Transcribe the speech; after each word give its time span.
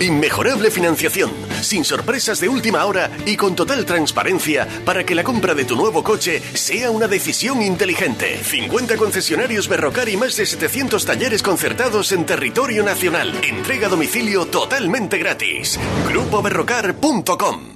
Inmejorable 0.00 0.70
financiación, 0.70 1.30
sin 1.62 1.84
sorpresas 1.84 2.40
de 2.40 2.48
última 2.48 2.84
hora 2.84 3.10
y 3.24 3.36
con 3.36 3.56
total 3.56 3.86
transparencia 3.86 4.68
para 4.84 5.04
que 5.04 5.14
la 5.14 5.24
compra 5.24 5.54
de 5.54 5.64
tu 5.64 5.76
nuevo 5.76 6.02
coche 6.02 6.40
sea 6.54 6.90
una 6.90 7.08
decisión 7.08 7.62
inteligente. 7.62 8.38
50 8.42 8.96
concesionarios 8.96 9.68
Berrocar 9.68 10.08
y 10.08 10.16
más 10.16 10.36
de 10.36 10.46
700 10.46 11.04
talleres 11.04 11.42
concertados 11.42 12.12
en 12.12 12.26
territorio 12.26 12.82
nacional. 12.82 13.32
Entrega 13.42 13.86
a 13.86 13.90
domicilio 13.90 14.46
totalmente 14.46 15.18
gratis. 15.18 15.78
GrupoBerrocar.com 16.08 17.75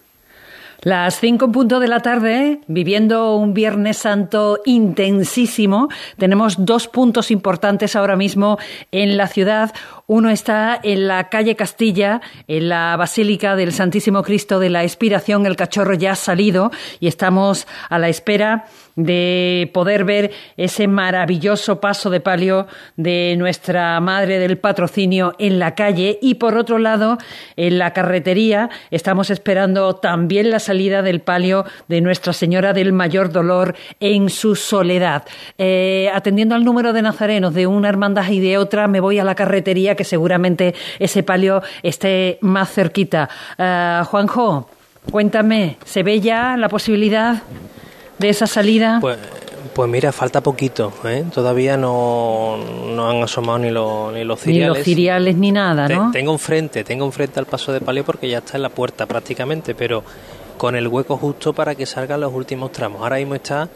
Las 0.83 1.19
cinco 1.19 1.51
punto 1.51 1.79
de 1.79 1.87
la 1.87 1.99
tarde, 1.99 2.61
viviendo 2.65 3.35
un 3.35 3.53
Viernes 3.53 3.97
Santo 3.97 4.61
intensísimo, 4.65 5.89
tenemos 6.17 6.65
dos 6.65 6.87
puntos 6.87 7.29
importantes 7.29 7.95
ahora 7.95 8.15
mismo 8.15 8.57
en 8.91 9.15
la 9.15 9.27
ciudad. 9.27 9.73
Uno 10.11 10.29
está 10.29 10.77
en 10.83 11.07
la 11.07 11.29
calle 11.29 11.55
Castilla, 11.55 12.19
en 12.49 12.67
la 12.67 12.97
Basílica 12.97 13.55
del 13.55 13.71
Santísimo 13.71 14.23
Cristo 14.23 14.59
de 14.59 14.69
la 14.69 14.83
Expiración. 14.83 15.45
El 15.45 15.55
cachorro 15.55 15.93
ya 15.93 16.11
ha 16.11 16.15
salido 16.15 16.69
y 16.99 17.07
estamos 17.07 17.65
a 17.87 17.97
la 17.97 18.09
espera 18.09 18.65
de 18.95 19.69
poder 19.73 20.03
ver 20.03 20.31
ese 20.57 20.87
maravilloso 20.87 21.79
paso 21.79 22.09
de 22.09 22.19
palio 22.19 22.67
de 22.97 23.35
nuestra 23.37 23.99
Madre 24.01 24.39
del 24.39 24.57
Patrocinio 24.57 25.33
en 25.39 25.59
la 25.59 25.75
calle 25.75 26.19
y 26.21 26.35
por 26.35 26.57
otro 26.57 26.77
lado 26.77 27.17
en 27.55 27.79
la 27.79 27.93
carretería 27.93 28.69
estamos 28.91 29.29
esperando 29.29 29.95
también 29.95 30.49
la 30.49 30.59
salida 30.59 31.01
del 31.01 31.21
palio 31.21 31.65
de 31.87 32.01
Nuestra 32.01 32.33
Señora 32.33 32.73
del 32.73 32.93
Mayor 32.93 33.31
Dolor 33.31 33.75
en 33.99 34.29
su 34.29 34.55
soledad. 34.55 35.23
Eh, 35.57 36.09
atendiendo 36.13 36.55
al 36.55 36.65
número 36.65 36.93
de 36.93 37.01
nazarenos 37.01 37.53
de 37.53 37.67
una 37.67 37.89
hermandad 37.89 38.29
y 38.29 38.39
de 38.39 38.57
otra 38.57 38.87
me 38.87 38.99
voy 38.99 39.19
a 39.19 39.23
la 39.23 39.35
carretería 39.35 39.95
que 40.01 40.05
seguramente 40.05 40.73
ese 40.97 41.21
palio 41.21 41.61
esté 41.83 42.39
más 42.41 42.73
cerquita. 42.73 43.29
Eh, 43.57 44.01
Juanjo, 44.05 44.67
cuéntame, 45.11 45.77
¿se 45.85 46.01
ve 46.01 46.19
ya 46.19 46.57
la 46.57 46.69
posibilidad? 46.69 47.43
de 48.21 48.29
esa 48.29 48.47
salida? 48.47 48.99
Pues, 49.01 49.17
pues 49.73 49.89
mira, 49.89 50.11
falta 50.11 50.41
poquito, 50.41 50.93
¿eh? 51.05 51.25
todavía 51.33 51.75
no, 51.75 52.57
no 52.95 53.09
han 53.09 53.23
asomado 53.23 53.57
ni, 53.57 53.67
ni 53.67 53.71
los 54.23 54.39
ciriales. 54.39 54.45
Ni 54.45 54.65
los 54.77 54.77
ciriales 54.77 55.35
ni 55.35 55.51
nada, 55.51 55.89
¿no? 55.89 56.11
tengo 56.11 56.31
enfrente, 56.31 56.83
tengo 56.83 57.05
enfrente 57.05 57.39
al 57.39 57.47
paso 57.47 57.73
de 57.73 57.81
palio 57.81 58.05
porque 58.05 58.29
ya 58.29 58.37
está 58.37 58.57
en 58.57 58.63
la 58.63 58.69
puerta 58.69 59.05
prácticamente, 59.07 59.75
pero 59.75 60.03
con 60.57 60.75
el 60.75 60.87
hueco 60.87 61.17
justo 61.17 61.53
para 61.53 61.73
que 61.75 61.85
salgan 61.85 62.21
los 62.21 62.33
últimos 62.33 62.71
tramos. 62.71 63.01
Ahora 63.01 63.17
mismo 63.17 63.35
está 63.35 63.69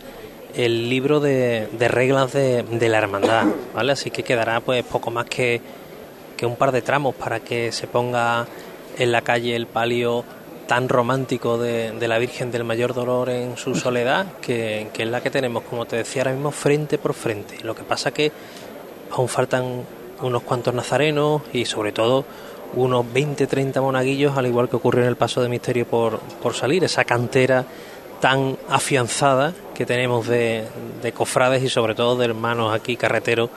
el 0.53 0.89
libro 0.89 1.19
de, 1.19 1.67
de 1.77 1.87
reglas 1.87 2.31
de, 2.31 2.63
de, 2.63 2.87
la 2.87 2.99
hermandad, 2.99 3.45
¿vale? 3.73 3.91
Así 3.91 4.11
que 4.11 4.23
quedará 4.23 4.61
pues 4.61 4.83
poco 4.83 5.11
más 5.11 5.25
que, 5.25 5.59
que 6.35 6.45
un 6.45 6.55
par 6.55 6.71
de 6.71 6.81
tramos 6.81 7.15
para 7.15 7.39
que 7.39 7.71
se 7.71 7.87
ponga 7.87 8.45
en 8.97 9.11
la 9.11 9.21
calle 9.21 9.55
el 9.55 9.67
palio 9.67 10.23
tan 10.67 10.89
romántico 10.89 11.57
de, 11.57 11.93
la 12.07 12.17
Virgen 12.17 12.51
del 12.51 12.63
Mayor 12.63 12.93
Dolor 12.93 13.29
en 13.29 13.57
su 13.57 13.75
soledad, 13.75 14.25
que, 14.41 14.89
es 14.97 15.07
la 15.07 15.21
que 15.21 15.29
tenemos, 15.29 15.63
como 15.63 15.85
te 15.85 15.97
decía 15.97 16.23
ahora 16.23 16.33
mismo, 16.33 16.51
frente 16.51 16.97
por 16.97 17.13
frente. 17.13 17.57
Lo 17.63 17.75
que 17.75 17.83
pasa 17.83 18.11
que 18.11 18.31
aún 19.11 19.27
faltan 19.27 19.83
unos 20.21 20.43
cuantos 20.43 20.73
nazarenos 20.73 21.41
y 21.53 21.65
sobre 21.65 21.91
todo 21.91 22.25
unos 22.73 23.05
20-30 23.05 23.79
monaguillos, 23.81 24.37
al 24.37 24.47
igual 24.47 24.69
que 24.69 24.75
ocurrió 24.75 25.03
en 25.03 25.09
el 25.09 25.15
paso 25.15 25.41
de 25.41 25.49
misterio 25.49 25.85
por, 25.85 26.19
por 26.19 26.53
salir, 26.53 26.83
esa 26.83 27.05
cantera 27.05 27.65
tan 28.19 28.57
afianzada 28.69 29.53
que 29.73 29.85
tenemos 29.85 30.27
de, 30.27 30.65
de 31.01 31.11
cofrades 31.11 31.63
y 31.63 31.69
sobre 31.69 31.95
todo 31.95 32.15
de 32.17 32.25
hermanos 32.25 32.73
aquí 32.73 32.95
carreteros 32.97 33.49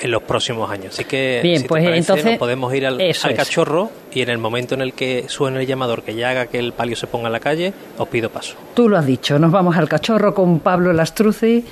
en 0.00 0.10
los 0.10 0.22
próximos 0.22 0.70
años. 0.70 0.94
Así 0.94 1.04
que 1.04 1.40
Bien, 1.42 1.62
si 1.62 1.68
pues 1.68 1.84
entonces 1.86 2.38
podemos 2.38 2.74
ir 2.74 2.86
al, 2.86 2.98
cachorro 3.36 3.90
y 4.12 4.22
en 4.22 4.30
el 4.30 4.38
momento 4.38 4.74
en 4.74 4.80
el 4.80 4.92
que 4.92 5.26
suene 5.28 5.60
el 5.60 5.66
llamador 5.66 6.02
que 6.02 6.14
ya 6.14 6.30
haga 6.30 6.46
que 6.46 6.58
el 6.58 6.72
palio 6.72 6.96
se 6.96 7.06
ponga 7.06 7.26
en 7.26 7.32
la 7.32 7.40
calle, 7.40 7.72
os 7.98 8.08
pido 8.08 8.30
paso. 8.30 8.56
Tú 8.74 8.88
lo 8.88 8.98
has 8.98 9.06
dicho, 9.06 9.38
nos 9.38 9.52
vamos 9.52 9.76
al 9.76 9.88
cachorro 9.88 10.34
con 10.34 10.60
Pablo 10.60 10.92
Lastrucci. 10.92 11.64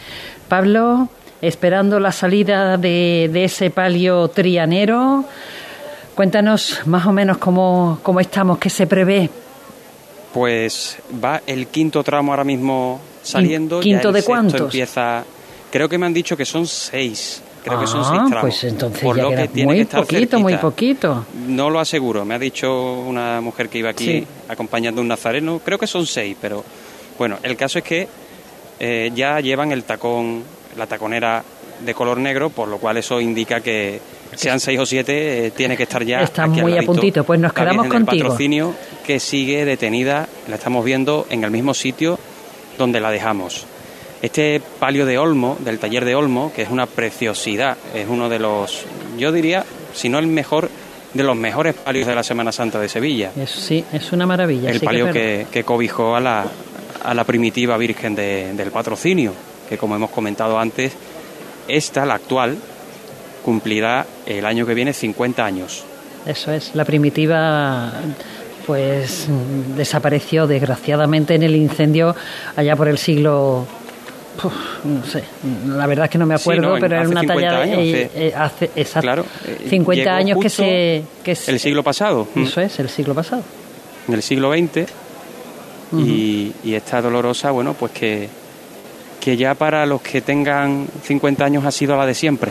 Pablo, 0.48 1.08
esperando 1.40 1.98
la 1.98 2.12
salida 2.12 2.76
de, 2.76 3.30
de 3.32 3.44
ese 3.44 3.70
palio 3.70 4.28
trianero. 4.28 5.24
Cuéntanos 6.14 6.80
más 6.86 7.06
o 7.06 7.12
menos 7.12 7.38
cómo, 7.38 7.98
cómo 8.02 8.20
estamos, 8.20 8.58
qué 8.58 8.68
se 8.68 8.86
prevé. 8.86 9.30
Pues 10.32 10.98
va 11.22 11.42
el 11.46 11.66
quinto 11.68 12.02
tramo 12.02 12.32
ahora 12.32 12.44
mismo 12.44 13.00
saliendo. 13.22 13.80
¿Quinto 13.80 14.12
de 14.12 14.22
cuántos? 14.22 14.60
Empieza, 14.60 15.24
creo 15.70 15.88
que 15.88 15.98
me 15.98 16.06
han 16.06 16.14
dicho 16.14 16.36
que 16.36 16.44
son 16.44 16.66
seis. 16.66 17.42
Creo 17.62 17.80
que 17.80 17.86
son 17.86 18.04
seis 18.04 18.20
tramos. 18.28 18.40
Pues 18.40 18.64
entonces 18.64 19.02
por 19.02 19.16
lo 19.16 19.30
que 19.30 19.48
tiene 19.48 19.66
muy 19.66 19.76
que 19.76 19.82
estar 19.82 20.00
poquito, 20.00 20.38
muy 20.40 20.56
poquito. 20.56 21.24
No 21.46 21.70
lo 21.70 21.78
aseguro. 21.78 22.24
Me 22.24 22.34
ha 22.34 22.38
dicho 22.38 22.94
una 22.94 23.40
mujer 23.40 23.68
que 23.68 23.78
iba 23.78 23.90
aquí 23.90 24.26
acompañando 24.48 25.00
un 25.00 25.08
nazareno. 25.08 25.60
Creo 25.64 25.78
que 25.78 25.86
son 25.86 26.06
seis, 26.06 26.36
pero 26.40 26.64
bueno, 27.18 27.38
el 27.42 27.56
caso 27.56 27.78
es 27.78 27.84
que 27.84 28.08
eh, 28.80 29.12
ya 29.14 29.38
llevan 29.40 29.70
el 29.70 29.84
tacón, 29.84 30.42
la 30.76 30.86
taconera 30.86 31.44
de 31.84 31.94
color 31.94 32.18
negro, 32.18 32.50
por 32.50 32.68
lo 32.68 32.78
cual 32.78 32.96
eso 32.96 33.20
indica 33.20 33.60
que 33.60 34.00
sean 34.34 34.60
seis 34.60 34.78
o 34.78 34.86
siete, 34.86 35.46
eh, 35.46 35.50
tiene 35.50 35.76
que 35.76 35.84
estar 35.84 36.04
ya. 36.04 36.22
Está 36.22 36.46
muy 36.46 36.76
a 36.76 36.82
puntito, 36.82 37.24
pues 37.24 37.38
nos 37.38 37.52
quedamos 37.52 37.86
contigo. 37.86 38.24
patrocinio 38.24 38.74
que 39.06 39.20
sigue 39.20 39.64
detenida, 39.64 40.28
la 40.48 40.56
estamos 40.56 40.84
viendo 40.84 41.26
en 41.30 41.44
el 41.44 41.50
mismo 41.50 41.74
sitio 41.74 42.18
donde 42.78 43.00
la 43.00 43.10
dejamos. 43.10 43.66
Este 44.22 44.62
palio 44.78 45.04
de 45.04 45.18
Olmo, 45.18 45.58
del 45.58 45.80
taller 45.80 46.04
de 46.04 46.14
Olmo, 46.14 46.52
que 46.54 46.62
es 46.62 46.70
una 46.70 46.86
preciosidad, 46.86 47.76
es 47.92 48.08
uno 48.08 48.28
de 48.28 48.38
los, 48.38 48.84
yo 49.18 49.32
diría, 49.32 49.64
si 49.92 50.08
no 50.08 50.20
el 50.20 50.28
mejor, 50.28 50.70
de 51.12 51.24
los 51.24 51.36
mejores 51.36 51.74
palios 51.74 52.06
de 52.06 52.14
la 52.14 52.22
Semana 52.22 52.52
Santa 52.52 52.78
de 52.78 52.88
Sevilla. 52.88 53.32
sí, 53.46 53.84
es 53.92 54.12
una 54.12 54.24
maravilla. 54.24 54.70
El 54.70 54.80
palio 54.80 55.12
que, 55.12 55.64
cobijó 55.64 56.14
a 56.14 56.20
la, 56.20 56.46
a 57.02 57.14
la 57.14 57.24
primitiva 57.24 57.76
Virgen 57.76 58.14
del 58.14 58.70
Patrocinio, 58.70 59.34
que 59.68 59.76
como 59.76 59.96
hemos 59.96 60.10
comentado 60.10 60.56
antes, 60.56 60.92
esta, 61.66 62.06
la 62.06 62.14
actual, 62.14 62.56
cumplirá 63.44 64.06
el 64.24 64.46
año 64.46 64.64
que 64.64 64.74
viene 64.74 64.92
50 64.92 65.44
años. 65.44 65.84
Eso 66.26 66.52
es, 66.52 66.76
la 66.76 66.84
primitiva 66.84 67.92
pues 68.64 69.26
desapareció 69.76 70.46
desgraciadamente 70.46 71.34
en 71.34 71.42
el 71.42 71.56
incendio 71.56 72.14
allá 72.54 72.76
por 72.76 72.86
el 72.86 72.96
siglo 72.96 73.66
no 74.84 75.04
sé, 75.04 75.24
la 75.66 75.86
verdad 75.86 76.06
es 76.06 76.10
que 76.10 76.18
no 76.18 76.26
me 76.26 76.34
acuerdo, 76.34 76.76
pero 76.80 76.96
era 76.96 77.08
una 77.08 77.22
talla 77.22 77.60
de, 77.60 78.10
eh, 78.14 78.34
hace, 78.36 78.70
exacto, 78.76 79.24
50 79.68 80.02
eh, 80.02 80.08
años 80.08 80.38
que 80.40 80.48
se 80.48 81.04
que 81.22 81.36
el 81.46 81.60
siglo 81.60 81.82
pasado. 81.82 82.26
Eso 82.34 82.60
es, 82.60 82.78
el 82.78 82.88
siglo 82.88 83.14
pasado. 83.14 83.42
En 84.08 84.14
el 84.14 84.22
siglo 84.22 84.52
XX 84.52 84.90
y, 85.98 86.52
y 86.64 86.74
esta 86.74 87.02
dolorosa, 87.02 87.50
bueno, 87.50 87.74
pues 87.74 87.92
que 87.92 88.28
que 89.22 89.36
ya 89.36 89.54
para 89.54 89.86
los 89.86 90.02
que 90.02 90.20
tengan 90.20 90.88
50 91.04 91.44
años 91.44 91.64
ha 91.64 91.70
sido 91.70 91.96
la 91.96 92.04
de 92.04 92.14
siempre. 92.14 92.50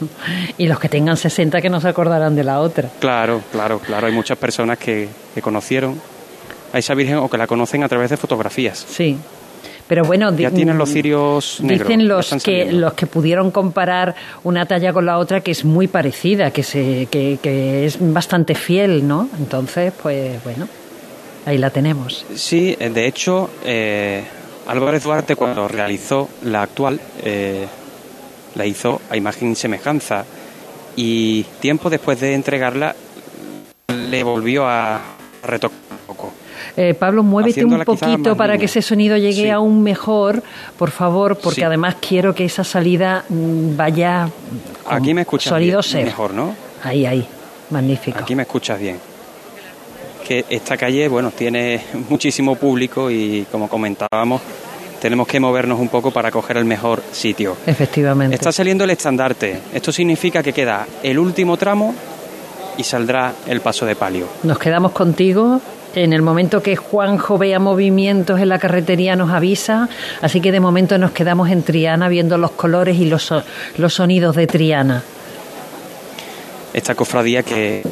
y 0.58 0.68
los 0.68 0.78
que 0.78 0.88
tengan 0.88 1.16
60 1.16 1.60
que 1.60 1.68
no 1.68 1.80
se 1.80 1.88
acordarán 1.88 2.36
de 2.36 2.44
la 2.44 2.60
otra. 2.60 2.88
Claro, 3.00 3.42
claro, 3.50 3.80
claro. 3.80 4.06
Hay 4.06 4.12
muchas 4.12 4.38
personas 4.38 4.78
que, 4.78 5.08
que 5.34 5.42
conocieron 5.42 6.00
a 6.72 6.78
esa 6.78 6.94
Virgen 6.94 7.16
o 7.16 7.28
que 7.28 7.36
la 7.36 7.48
conocen 7.48 7.82
a 7.82 7.88
través 7.88 8.10
de 8.10 8.16
fotografías. 8.16 8.86
Sí, 8.88 9.18
pero 9.90 10.04
bueno, 10.04 10.32
ya 10.36 10.52
tienen 10.52 10.78
los 10.78 10.88
cirios 10.88 11.58
negros, 11.60 11.88
dicen 11.88 12.06
los 12.06 12.30
que 12.44 12.70
los 12.70 12.92
que 12.92 13.08
pudieron 13.08 13.50
comparar 13.50 14.14
una 14.44 14.64
talla 14.64 14.92
con 14.92 15.04
la 15.04 15.18
otra 15.18 15.40
que 15.40 15.50
es 15.50 15.64
muy 15.64 15.88
parecida, 15.88 16.52
que 16.52 16.62
se 16.62 17.08
que, 17.10 17.40
que 17.42 17.86
es 17.86 17.96
bastante 17.98 18.54
fiel, 18.54 19.08
¿no? 19.08 19.28
Entonces, 19.36 19.92
pues 20.00 20.44
bueno, 20.44 20.68
ahí 21.44 21.58
la 21.58 21.70
tenemos. 21.70 22.24
Sí, 22.36 22.76
de 22.76 23.04
hecho, 23.04 23.50
eh, 23.64 24.22
Álvarez 24.68 25.02
Duarte 25.02 25.34
cuando 25.34 25.66
realizó 25.66 26.28
la 26.44 26.62
actual 26.62 27.00
eh, 27.24 27.66
la 28.54 28.66
hizo 28.66 29.00
a 29.10 29.16
imagen 29.16 29.50
y 29.50 29.54
semejanza 29.56 30.24
y 30.94 31.42
tiempo 31.58 31.90
después 31.90 32.20
de 32.20 32.34
entregarla 32.34 32.94
le 33.88 34.22
volvió 34.22 34.68
a 34.68 35.00
retocar 35.42 35.89
eh, 36.82 36.94
Pablo, 36.94 37.22
muévete 37.22 37.62
un 37.62 37.84
poquito 37.84 38.34
para 38.34 38.56
que 38.56 38.64
ese 38.64 38.80
sonido 38.80 39.18
llegue 39.18 39.50
aún 39.50 39.82
mejor, 39.82 40.42
por 40.78 40.90
favor, 40.90 41.36
porque 41.36 41.62
además 41.62 41.96
quiero 42.00 42.34
que 42.34 42.46
esa 42.46 42.64
salida 42.64 43.22
mm, 43.28 43.76
vaya 43.76 44.30
con 44.82 44.96
Aquí 44.96 45.12
me 45.12 45.20
escuchas 45.20 45.50
sonido 45.50 45.80
mejor, 45.92 46.32
¿no? 46.32 46.54
Ahí, 46.82 47.04
ahí, 47.04 47.28
magnífico. 47.68 48.18
Aquí 48.18 48.34
me 48.34 48.44
escuchas 48.44 48.80
bien. 48.80 48.98
que 50.26 50.46
esta 50.48 50.78
calle, 50.78 51.06
bueno, 51.08 51.30
tiene 51.32 51.82
muchísimo 52.08 52.56
público 52.56 53.10
y 53.10 53.46
como 53.52 53.68
comentábamos, 53.68 54.40
tenemos 55.02 55.28
que 55.28 55.38
movernos 55.38 55.78
un 55.78 55.88
poco 55.88 56.10
para 56.12 56.30
coger 56.30 56.56
el 56.56 56.64
mejor 56.64 57.02
sitio. 57.12 57.58
Efectivamente. 57.66 58.36
Está 58.36 58.52
saliendo 58.52 58.84
el 58.84 58.90
estandarte. 58.90 59.60
Esto 59.74 59.92
significa 59.92 60.42
que 60.42 60.54
queda 60.54 60.86
el 61.02 61.18
último 61.18 61.58
tramo 61.58 61.94
y 62.78 62.84
saldrá 62.84 63.34
el 63.46 63.60
paso 63.60 63.84
de 63.84 63.96
palio. 63.96 64.28
Nos 64.44 64.58
quedamos 64.58 64.92
contigo. 64.92 65.60
En 65.94 66.12
el 66.12 66.22
momento 66.22 66.62
que 66.62 66.76
Juanjo 66.76 67.36
vea 67.36 67.58
movimientos 67.58 68.40
en 68.40 68.48
la 68.48 68.58
carretería 68.58 69.16
nos 69.16 69.30
avisa, 69.30 69.88
así 70.22 70.40
que 70.40 70.52
de 70.52 70.60
momento 70.60 70.98
nos 70.98 71.10
quedamos 71.10 71.50
en 71.50 71.62
Triana 71.62 72.08
viendo 72.08 72.38
los 72.38 72.52
colores 72.52 72.98
y 72.98 73.06
los, 73.06 73.32
los 73.76 73.94
sonidos 73.94 74.36
de 74.36 74.46
Triana. 74.46 75.02
Esta 76.72 76.94
cofradía 76.94 77.42
que, 77.42 77.82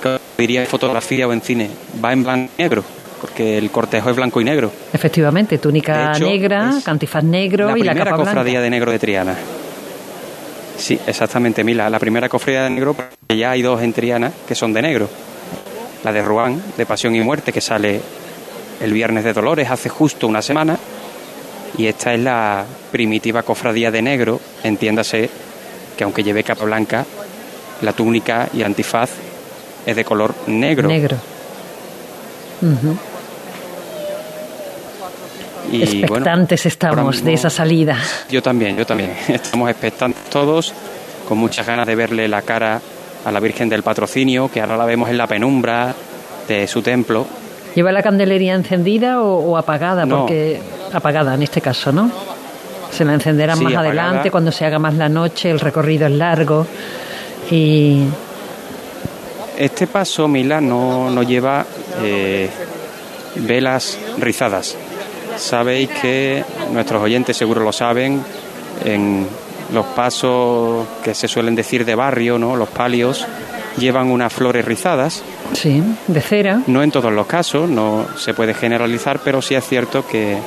que 0.00 0.18
diría 0.38 0.60
en 0.60 0.68
fotografía 0.68 1.26
o 1.26 1.32
en 1.32 1.40
cine 1.40 1.70
va 2.02 2.12
en 2.12 2.22
blanco 2.22 2.52
y 2.56 2.62
negro 2.62 2.84
porque 3.20 3.58
el 3.58 3.70
cortejo 3.70 4.10
es 4.10 4.16
blanco 4.16 4.40
y 4.40 4.44
negro. 4.44 4.70
Efectivamente, 4.92 5.58
túnica 5.58 6.12
negra, 6.18 6.74
cantifaz 6.84 7.24
negro 7.24 7.76
y 7.76 7.82
la 7.82 7.94
capa 7.94 7.94
blanca. 7.94 7.94
La 7.94 8.04
primera 8.04 8.16
cofradía 8.16 8.60
de 8.60 8.70
negro 8.70 8.92
de 8.92 8.98
Triana. 8.98 9.34
Sí, 10.76 10.98
exactamente, 11.06 11.64
Mila. 11.64 11.88
La 11.88 11.98
primera 11.98 12.28
cofradía 12.28 12.64
de 12.64 12.70
negro, 12.70 12.94
porque 12.94 13.36
ya 13.36 13.50
hay 13.50 13.62
dos 13.62 13.80
en 13.82 13.92
Triana 13.92 14.30
que 14.46 14.54
son 14.54 14.72
de 14.72 14.82
negro. 14.82 15.08
La 16.04 16.12
de 16.12 16.22
Ruán, 16.22 16.62
de 16.76 16.86
Pasión 16.86 17.14
y 17.14 17.20
Muerte, 17.20 17.52
que 17.52 17.60
sale 17.60 18.00
el 18.80 18.92
Viernes 18.92 19.24
de 19.24 19.32
Dolores 19.32 19.70
hace 19.70 19.88
justo 19.88 20.26
una 20.26 20.42
semana. 20.42 20.78
Y 21.78 21.86
esta 21.86 22.14
es 22.14 22.20
la 22.20 22.64
primitiva 22.90 23.42
cofradía 23.42 23.90
de 23.90 24.02
negro, 24.02 24.40
entiéndase 24.62 25.28
que 25.96 26.04
aunque 26.04 26.22
lleve 26.22 26.44
capa 26.44 26.64
blanca, 26.64 27.04
la 27.82 27.92
túnica 27.92 28.48
y 28.52 28.62
antifaz 28.62 29.10
es 29.84 29.96
de 29.96 30.04
color 30.04 30.34
negro. 30.46 30.88
Negro. 30.88 31.16
Y, 35.70 35.82
expectantes 35.82 36.64
estamos 36.66 37.22
de 37.22 37.34
esa 37.34 37.50
salida. 37.50 37.98
Yo 38.30 38.42
también, 38.42 38.76
yo 38.76 38.86
también. 38.86 39.12
Estamos 39.28 39.68
expectantes 39.68 40.22
todos, 40.30 40.72
con 41.28 41.38
muchas 41.38 41.66
ganas 41.66 41.86
de 41.86 41.94
verle 41.94 42.28
la 42.28 42.42
cara 42.42 42.80
a 43.26 43.32
la 43.32 43.40
Virgen 43.40 43.68
del 43.68 43.82
Patrocinio, 43.82 44.48
que 44.48 44.60
ahora 44.60 44.76
la 44.76 44.84
vemos 44.84 45.10
en 45.10 45.18
la 45.18 45.26
penumbra 45.26 45.92
de 46.46 46.68
su 46.68 46.80
templo. 46.80 47.26
¿Lleva 47.74 47.90
la 47.90 48.00
candelería 48.00 48.54
encendida 48.54 49.20
o, 49.20 49.58
apagada? 49.58 50.06
Porque 50.06 50.60
apagada 50.92 51.34
en 51.34 51.42
este 51.42 51.60
caso, 51.60 51.90
¿no? 51.90 52.08
Se 52.90 53.04
la 53.04 53.14
encenderán 53.14 53.60
más 53.60 53.74
adelante 53.74 54.30
cuando 54.30 54.52
se 54.52 54.64
haga 54.64 54.78
más 54.78 54.94
la 54.94 55.08
noche, 55.08 55.50
el 55.50 55.58
recorrido 55.58 56.06
es 56.06 56.12
largo 56.12 56.66
y 57.50 58.04
este 59.58 59.88
paso, 59.88 60.28
Mila, 60.28 60.60
no, 60.60 61.10
no 61.10 61.22
lleva 61.24 61.66
eh, 62.02 62.48
velas 63.34 63.98
rizadas. 64.18 64.76
Sabéis 65.36 65.90
que 66.00 66.44
nuestros 66.72 67.02
oyentes 67.02 67.36
seguro 67.36 67.62
lo 67.62 67.72
saben, 67.72 68.22
en 68.84 69.26
los 69.72 69.86
pasos 69.86 70.86
que 71.02 71.14
se 71.14 71.28
suelen 71.28 71.54
decir 71.54 71.84
de 71.84 71.94
barrio, 71.94 72.38
¿no? 72.38 72.56
los 72.56 72.68
palios, 72.68 73.26
llevan 73.78 74.10
unas 74.10 74.32
flores 74.32 74.64
rizadas. 74.64 75.22
Sí, 75.52 75.82
de 76.06 76.20
cera. 76.20 76.60
No 76.66 76.82
en 76.82 76.90
todos 76.90 77.12
los 77.12 77.26
casos, 77.26 77.68
no 77.68 78.06
se 78.16 78.34
puede 78.34 78.54
generalizar, 78.54 79.20
pero 79.24 79.42
sí 79.42 79.54
es 79.54 79.66
cierto 79.66 80.06
que, 80.06 80.38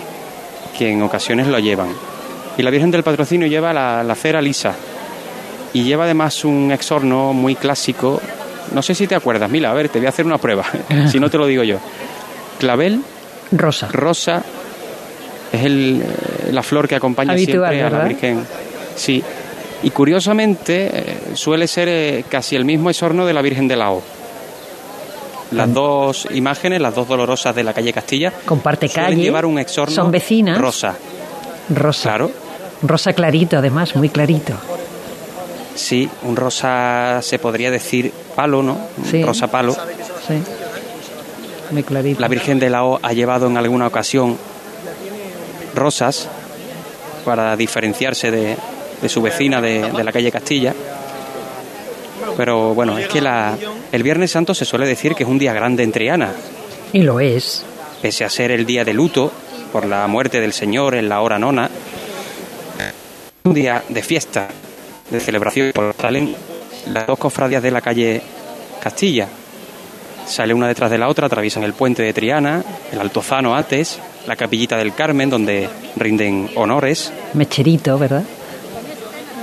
que 0.78 0.92
en 0.92 1.02
ocasiones 1.02 1.48
lo 1.48 1.60
llevan. 1.60 1.90
Y 2.58 2.64
la 2.64 2.72
Virgen 2.72 2.92
del 2.92 3.04
Patrocinio 3.04 3.48
lleva 3.48 3.74
la, 3.74 4.04
la 4.04 4.16
cera 4.16 4.42
lisa. 4.42 4.76
Y 5.74 5.84
lleva 5.84 6.06
además 6.06 6.44
un 6.46 6.72
exorno 6.72 7.32
muy 7.32 7.56
clásico 7.56 8.20
no 8.74 8.82
sé 8.82 8.96
si 8.96 9.08
te 9.08 9.16
acuerdas, 9.16 9.50
Mila, 9.50 9.72
a 9.72 9.74
ver, 9.74 9.90
te 9.90 10.00
voy 10.00 10.06
a 10.06 10.10
hacer 10.10 10.26
una 10.26 10.38
prueba, 10.38 10.64
si 11.12 11.20
no 11.20 11.30
te 11.30 11.38
lo 11.38 11.48
digo 11.48 11.64
yo. 11.64 11.78
Clavel. 12.60 13.02
Rosa. 13.52 13.88
Rosa 13.92 14.44
es 15.52 15.64
el, 15.64 16.02
eh, 16.02 16.52
la 16.52 16.62
flor 16.62 16.88
que 16.88 16.96
acompaña 16.96 17.36
siempre 17.38 17.82
a 17.82 17.90
la 17.90 18.04
Virgen. 18.04 18.46
Sí. 19.00 19.24
Y 19.82 19.92
curiosamente 19.92 20.90
eh, 20.92 21.18
suele 21.36 21.68
ser 21.68 21.88
eh, 21.88 22.26
casi 22.28 22.58
el 22.58 22.66
mismo 22.66 22.90
esorno 22.90 23.26
de 23.26 23.34
la 23.34 23.42
Virgen 23.42 23.68
de 23.68 23.78
la 23.78 23.92
O. 23.92 24.04
Las 25.52 25.74
dos 25.74 26.28
imágenes, 26.32 26.80
las 26.80 26.94
dos 26.94 27.08
dolorosas 27.08 27.56
de 27.56 27.64
la 27.64 27.74
calle 27.74 27.92
Castilla, 27.92 28.32
comparte 28.46 28.88
calle, 28.88 29.16
llevar 29.16 29.46
un 29.46 29.58
exorno 29.58 29.96
son 29.96 30.12
vecinas. 30.12 30.60
rosa. 30.60 30.96
Rosa. 31.74 32.10
Claro. 32.10 32.32
Rosa 32.84 33.14
clarito, 33.14 33.58
además, 33.58 33.96
muy 33.96 34.10
clarito. 34.10 34.54
Sí, 35.74 36.08
un 36.24 36.36
rosa 36.36 37.22
se 37.24 37.40
podría 37.40 37.72
decir 37.72 38.12
palo, 38.36 38.62
¿no? 38.62 38.78
Sí. 39.10 39.24
Rosa 39.24 39.48
palo. 39.48 39.74
Sí. 40.28 40.36
Muy 41.72 41.84
clarito. 41.84 42.20
La 42.20 42.28
Virgen 42.28 42.60
de 42.60 42.70
la 42.70 42.84
O 42.84 43.00
ha 43.02 43.14
llevado 43.14 43.48
en 43.48 43.58
alguna 43.58 43.88
ocasión 43.88 44.38
rosas 45.74 46.28
para 47.26 47.56
diferenciarse 47.56 48.30
de, 48.30 48.58
su 49.08 49.22
vecina 49.22 49.62
de, 49.62 49.92
de, 49.92 50.04
la 50.04 50.12
calle 50.12 50.32
Castilla. 50.32 50.74
Pero 52.36 52.74
bueno, 52.74 52.98
es 52.98 53.08
que 53.08 53.22
la, 53.22 53.58
el 53.92 54.04
Viernes 54.04 54.32
Santo 54.32 54.54
se 54.54 54.66
suele 54.66 54.86
decir 54.86 55.16
que 55.16 55.24
es 55.24 55.30
un 55.30 55.40
día 55.40 55.54
grande 55.54 55.84
en 55.84 55.92
Triana. 55.92 56.34
Y 56.92 57.04
lo 57.04 57.20
es. 57.20 57.64
Pese 58.02 58.26
a 58.26 58.30
ser 58.30 58.52
el 58.52 58.66
día 58.66 58.84
de 58.84 58.94
luto 58.94 59.32
por 59.72 59.86
la 59.86 60.08
muerte 60.08 60.42
del 60.42 60.54
Señor 60.54 60.96
en 60.96 61.10
la 61.10 61.22
hora 61.22 61.38
nona, 61.38 61.70
un 63.44 63.54
día 63.54 63.84
de 63.88 64.02
fiesta 64.02 64.48
de 65.10 65.20
celebración. 65.20 65.72
Salen 66.00 66.36
las 66.92 67.08
dos 67.08 67.20
cofradías 67.20 67.64
de 67.64 67.72
la 67.72 67.82
calle 67.82 68.22
Castilla. 68.82 69.28
Sale 70.26 70.54
una 70.54 70.68
detrás 70.68 70.92
de 70.92 70.98
la 70.98 71.08
otra, 71.08 71.26
atraviesan 71.26 71.64
el 71.64 71.74
puente 71.74 72.04
de 72.04 72.14
Triana, 72.14 72.64
el 72.92 73.00
Altozano 73.00 73.56
Ates, 73.56 74.00
la 74.28 74.36
capillita 74.36 74.78
del 74.78 74.94
Carmen, 74.94 75.30
donde 75.30 75.68
rinden 75.96 76.50
honores. 76.56 77.12
Mecherito, 77.34 77.98
¿verdad? 77.98 78.24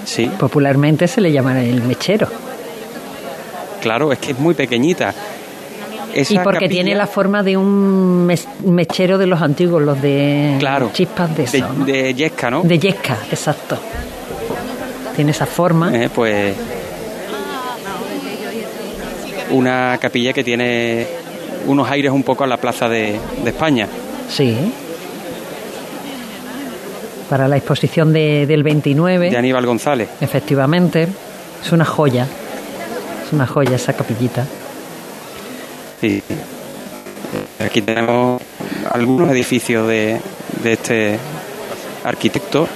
Sí. 0.07 0.31
Popularmente 0.39 1.07
se 1.07 1.21
le 1.21 1.31
llama 1.31 1.63
el 1.63 1.83
mechero. 1.83 2.29
Claro, 3.83 4.11
es 4.13 4.19
que 4.19 4.33
es 4.33 4.39
muy 4.39 4.55
pequeñita. 4.55 5.13
y 6.15 6.39
porque 6.39 6.71
tiene 6.71 6.95
la 6.95 7.07
forma 7.07 7.43
de 7.43 7.59
un 7.59 8.27
mechero 8.65 9.19
de 9.19 9.27
los 9.27 9.43
antiguos, 9.43 9.83
los 9.83 10.01
de 10.01 10.57
claro, 10.59 10.91
chispas 10.95 11.37
de 11.37 11.43
eso. 11.45 11.67
De, 11.85 12.03
de 12.05 12.15
yesca, 12.15 12.51
¿no? 12.51 12.63
De 12.63 12.79
yesca, 12.79 13.19
exacto 13.31 13.79
tiene 15.17 15.31
esa 15.31 15.47
forma. 15.47 15.91
Eh, 15.97 16.11
pues 16.15 16.55
una 19.51 19.97
capilla 20.01 20.33
que 20.33 20.45
tiene 20.45 21.07
unos 21.67 21.91
aires 21.91 22.13
un 22.13 22.23
poco 22.23 22.45
a 22.45 22.47
la 22.47 22.59
plaza 22.59 22.89
de, 22.89 23.19
España. 23.45 23.89
Sí. 24.29 24.57
Para 27.29 27.49
la 27.49 27.57
exposición 27.57 28.13
de, 28.13 28.47
del 28.47 28.63
29. 28.63 29.31
De 29.31 29.37
Aníbal 29.37 29.67
González. 29.67 30.09
Efectivamente. 30.21 31.09
Es 31.63 31.73
una 31.73 31.85
joya. 31.85 32.27
Es 33.27 33.33
una 33.33 33.47
joya 33.47 33.77
esa 33.77 33.93
capillita. 33.93 34.47
Sí. 36.01 36.23
Aquí 37.65 37.83
tenemos 37.83 38.41
algunos 38.93 39.31
edificios 39.31 39.89
de, 39.89 40.21
de 40.63 40.73
este 40.73 41.19
arquitecto 42.05 42.69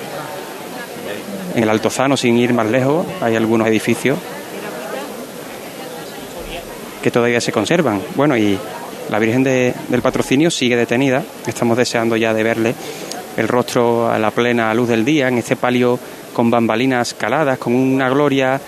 en 1.54 1.62
el 1.64 1.68
Altozano, 1.68 2.16
sin 2.16 2.38
ir 2.38 2.52
más 2.52 2.66
lejos, 2.66 3.06
hay 3.20 3.36
algunos 3.36 3.66
edificios 3.66 4.18
que 7.02 7.10
todavía 7.10 7.40
se 7.40 7.50
conservan. 7.50 8.00
Bueno, 8.14 8.36
y 8.36 8.58
la 9.10 9.18
Virgen 9.18 9.42
del 9.42 10.02
Patrocinio 10.02 10.50
sigue 10.50 10.76
detenida. 10.76 11.24
Estamos 11.46 11.76
deseando 11.76 12.16
ya 12.16 12.34
de 12.34 12.42
verle 12.42 12.74
el 13.36 13.48
rostro 13.48 14.10
a 14.10 14.18
la 14.18 14.30
plena 14.30 14.72
luz 14.74 14.88
del 14.88 15.04
día, 15.04 15.28
en 15.28 15.38
este 15.38 15.56
palio 15.56 15.98
con 16.32 16.50
bambalinas 16.50 17.14
caladas, 17.14 17.58
con 17.58 17.74
una 17.74 18.08
gloria 18.08 18.60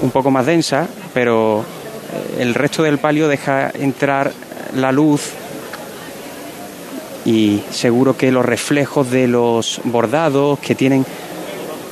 un 0.00 0.10
poco 0.10 0.30
más 0.30 0.46
densa, 0.46 0.86
pero 1.14 1.64
eh, 2.12 2.42
el 2.42 2.54
resto 2.54 2.82
del 2.82 2.98
palio 2.98 3.28
deja 3.28 3.70
entrar 3.70 4.32
la 4.74 4.92
luz 4.92 5.32
y 7.24 7.62
seguro 7.70 8.16
que 8.16 8.30
los 8.30 8.44
reflejos 8.44 9.10
de 9.10 9.26
los 9.26 9.80
bordados 9.84 10.58
que 10.60 10.74
tienen 10.74 11.04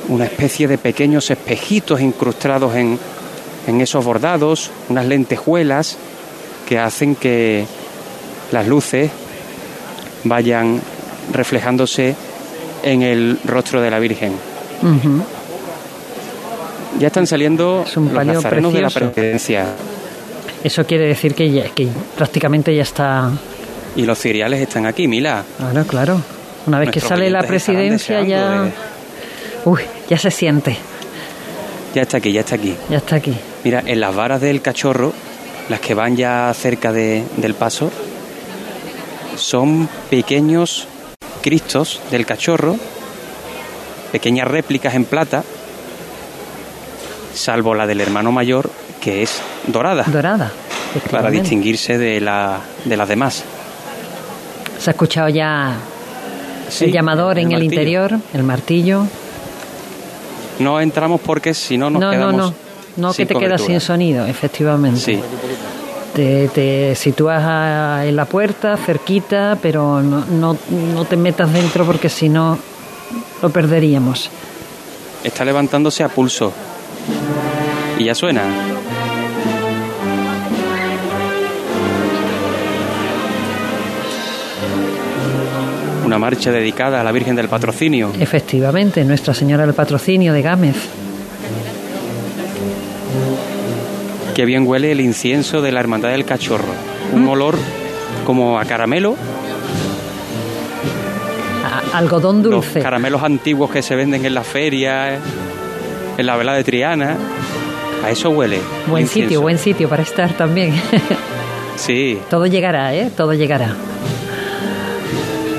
una 0.07 0.25
especie 0.25 0.67
de 0.67 0.77
pequeños 0.77 1.29
espejitos 1.31 1.99
incrustados 1.99 2.75
en, 2.75 2.97
en 3.67 3.81
esos 3.81 4.05
bordados, 4.05 4.71
unas 4.89 5.05
lentejuelas 5.05 5.97
que 6.67 6.79
hacen 6.79 7.15
que 7.15 7.65
las 8.51 8.67
luces 8.67 9.11
vayan 10.23 10.79
reflejándose 11.31 12.15
en 12.83 13.01
el 13.01 13.39
rostro 13.45 13.81
de 13.81 13.91
la 13.91 13.99
Virgen. 13.99 14.33
Ya 16.99 17.07
están 17.07 17.27
saliendo 17.27 17.85
los 17.95 18.25
nazarenos 18.25 18.73
de 18.73 18.81
la 18.81 18.89
Providencia. 18.89 19.65
Eso 20.63 20.85
quiere 20.85 21.07
decir 21.07 21.35
que, 21.35 21.51
ya, 21.51 21.69
que 21.69 21.87
prácticamente 22.15 22.75
ya 22.75 22.83
está... 22.83 23.31
Y 23.95 24.03
los 24.03 24.17
ciriales 24.19 24.61
están 24.61 24.85
aquí, 24.85 25.07
Mila. 25.07 25.43
Claro, 25.57 25.85
claro. 25.85 26.21
Una 26.65 26.79
vez 26.79 26.89
que 26.89 26.99
sale 26.99 27.29
la 27.29 27.43
presidencia 27.43 28.21
ya... 28.23 28.71
Uy, 29.65 29.81
ya 30.09 30.17
se 30.17 30.31
siente. 30.31 30.77
Ya 31.93 32.01
está 32.01 32.17
aquí, 32.17 32.31
ya 32.31 32.41
está 32.41 32.55
aquí. 32.55 32.75
Ya 32.89 32.97
está 32.97 33.15
aquí. 33.17 33.33
Mira, 33.63 33.83
en 33.85 33.99
las 33.99 34.15
varas 34.15 34.41
del 34.41 34.61
cachorro 34.61 35.13
las 35.69 35.79
que 35.79 35.93
van 35.93 36.15
ya 36.15 36.53
cerca 36.53 36.91
del 36.91 37.53
paso, 37.57 37.91
son 39.35 39.89
pequeños 40.09 40.87
cristos 41.45 42.01
del 42.09 42.25
cachorro, 42.25 42.75
pequeñas 44.11 44.47
réplicas 44.47 44.95
en 44.95 45.05
plata, 45.05 45.43
salvo 47.35 47.75
la 47.75 47.85
del 47.85 48.01
hermano 48.01 48.31
mayor, 48.31 48.71
que 48.99 49.21
es 49.21 49.43
dorada. 49.67 50.05
Dorada. 50.07 50.51
Para 51.11 51.29
distinguirse 51.29 51.99
de, 51.99 52.19
la, 52.19 52.61
de 52.85 52.97
las 52.97 53.07
demás. 53.07 53.43
Se 54.79 54.89
ha 54.89 54.93
escuchado 54.93 55.29
ya 55.29 55.75
el 56.81 56.91
llamador 56.91 57.37
en 57.37 57.51
el 57.51 57.61
interior, 57.61 58.17
el 58.33 58.41
martillo. 58.41 59.05
No 60.57 60.81
entramos 60.81 61.21
porque 61.21 61.53
si 61.53 61.77
no 61.77 61.91
nos 61.91 62.01
no, 62.01 62.09
quedamos. 62.09 62.33
No, 62.33 62.49
no, 62.97 63.07
no, 63.09 63.13
que 63.13 63.27
te 63.27 63.35
quedas 63.35 63.61
sin 63.61 63.79
sonido, 63.79 64.25
efectivamente. 64.25 64.99
Sí. 64.99 65.21
Te, 66.15 66.47
te 66.47 66.95
sitúas 66.95 67.43
en 68.05 68.15
la 68.15 68.23
puerta, 68.23 68.77
cerquita, 68.77 69.57
pero 69.61 70.01
no, 70.01 70.23
no, 70.25 70.57
no 70.93 71.05
te 71.05 71.17
metas 71.17 71.51
dentro 71.51 71.85
porque 71.85 72.07
si 72.07 72.29
no 72.29 72.57
lo 73.41 73.49
perderíamos. 73.49 74.29
Está 75.25 75.43
levantándose 75.43 76.03
a 76.03 76.07
pulso. 76.09 76.53
Y 77.97 78.05
ya 78.05 78.15
suena. 78.15 78.43
Una 86.05 86.19
marcha 86.19 86.51
dedicada 86.51 87.01
a 87.01 87.03
la 87.03 87.11
Virgen 87.11 87.35
del 87.35 87.49
Patrocinio. 87.49 88.11
Efectivamente, 88.19 89.03
Nuestra 89.03 89.33
Señora 89.33 89.65
del 89.65 89.73
Patrocinio 89.73 90.31
de 90.31 90.41
Gámez. 90.41 90.75
Qué 94.35 94.43
bien 94.43 94.67
huele 94.67 94.91
el 94.91 94.99
incienso 94.99 95.61
de 95.61 95.71
la 95.71 95.79
Hermandad 95.79 96.09
del 96.09 96.25
Cachorro. 96.25 96.73
Un 97.13 97.23
¿Mm? 97.23 97.29
olor 97.29 97.55
como 98.25 98.59
a 98.59 98.65
caramelo. 98.65 99.15
algodón 101.93 102.43
dulce. 102.43 102.75
Los 102.75 102.83
caramelos 102.83 103.23
antiguos 103.23 103.71
que 103.71 103.81
se 103.81 103.95
venden 103.95 104.25
en 104.25 104.33
la 104.33 104.43
feria, 104.43 105.17
en 106.17 106.25
la 106.25 106.35
vela 106.35 106.53
de 106.53 106.65
Triana. 106.65 107.15
A 108.03 108.11
eso 108.11 108.29
huele. 108.29 108.59
Buen 108.87 109.07
sitio, 109.07 109.39
buen 109.39 109.57
sitio 109.57 109.87
para 109.87 110.03
estar 110.03 110.33
también. 110.33 110.73
sí. 111.77 112.19
Todo 112.29 112.45
llegará, 112.45 112.93
¿eh? 112.93 113.09
Todo 113.15 113.33
llegará. 113.33 113.73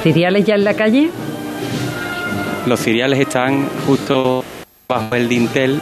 ¿Ciriales 0.02 0.44
ya 0.44 0.54
en 0.54 0.64
la 0.64 0.74
calle? 0.74 1.10
Los 2.66 2.80
ciriales 2.80 3.20
están 3.20 3.66
justo 3.86 4.44
bajo 4.86 5.14
el 5.14 5.30
dintel. 5.30 5.80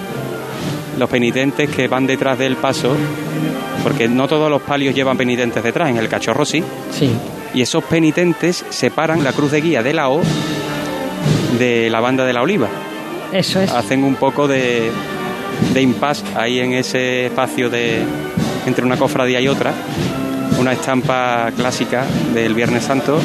Los 0.99 1.11
penitentes 1.11 1.69
que 1.71 1.89
van 1.89 2.07
detrás 2.07 2.39
del 2.39 2.57
paso, 2.57 2.97
porque 3.83 4.09
no 4.09 4.29
todos 4.29 4.51
los 4.51 4.63
palios 4.63 4.95
llevan 4.95 5.17
penitentes 5.17 5.63
detrás, 5.63 5.91
en 5.91 5.97
el 5.97 6.09
cachorro 6.09 6.45
sí. 6.45 6.63
Sí. 6.93 7.11
Y 7.53 7.63
esos 7.63 7.85
penitentes 7.85 8.65
separan 8.71 9.23
la 9.25 9.33
cruz 9.33 9.51
de 9.51 9.61
guía 9.61 9.83
de 9.83 9.93
la 9.93 10.09
O 10.09 10.21
de 11.59 11.89
la 11.91 12.01
banda 12.01 12.25
de 12.25 12.33
la 12.33 12.43
oliva. 12.43 12.69
Eso 13.33 13.61
es. 13.61 13.71
Hacen 13.71 14.05
un 14.05 14.17
poco 14.17 14.47
de, 14.49 14.91
de 15.73 15.83
impasse 15.83 16.25
ahí 16.37 16.61
en 16.61 16.73
ese 16.73 17.27
espacio 17.27 17.71
de 17.71 18.03
entre 18.67 18.85
una 18.85 18.97
cofradía 18.97 19.41
y 19.41 19.49
otra. 19.49 19.73
Una 20.59 20.73
estampa 20.73 21.51
clásica 21.57 22.05
del 22.33 22.55
Viernes 22.55 22.85
Santo 22.85 23.19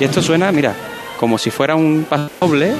y 0.00 0.04
esto 0.04 0.22
suena, 0.22 0.52
mira, 0.52 0.74
como 1.18 1.38
si 1.38 1.50
fuera 1.50 1.74
un 1.74 2.06
paso 2.08 2.30
doble. 2.40 2.72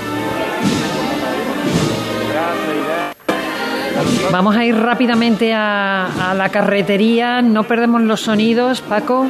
Vamos 4.31 4.57
a 4.57 4.65
ir 4.65 4.77
rápidamente 4.77 5.53
a, 5.55 6.35
la 6.37 6.49
carretería, 6.51 7.43
no 7.43 7.65
perdemos 7.65 8.03
los 8.03 8.21
sonidos, 8.21 8.81
Paco. 8.81 9.27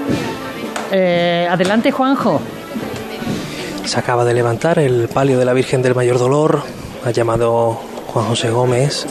Eh, 0.91 1.47
adelante, 1.51 1.91
Juanjo. 1.91 2.41
Se 3.85 3.99
acaba 3.99 4.25
de 4.25 4.35
levantar 4.35 4.79
el 4.79 5.09
palio 5.09 5.39
de 5.39 5.45
la 5.45 5.53
Virgen 5.53 5.83
del 5.83 5.95
Mayor 5.95 6.19
Dolor, 6.19 6.63
ha 7.05 7.11
llamado 7.11 7.81
Juan 8.09 8.27
José 8.27 8.51
Gómez 8.51 9.07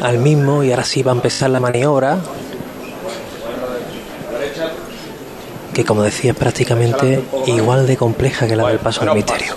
al 0.00 0.18
mismo 0.18 0.62
y 0.62 0.70
ahora 0.70 0.84
sí 0.84 1.02
va 1.02 1.12
a 1.12 1.14
empezar 1.14 1.50
la 1.50 1.60
maniobra. 1.60 2.18
que 5.74 5.84
como 5.84 6.02
decía 6.02 6.30
es 6.30 6.36
prácticamente 6.36 7.22
igual 7.46 7.86
de 7.86 7.96
compleja 7.96 8.46
que 8.46 8.56
la 8.56 8.68
del 8.68 8.78
paso 8.78 9.04
del 9.04 9.14
misterio. 9.14 9.54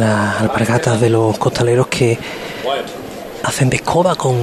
Las 0.00 0.40
alpargatas 0.40 0.98
de 0.98 1.10
los 1.10 1.36
costaleros 1.36 1.88
que 1.88 2.18
hacen 3.42 3.68
de 3.68 3.76
escoba 3.76 4.14
con 4.14 4.34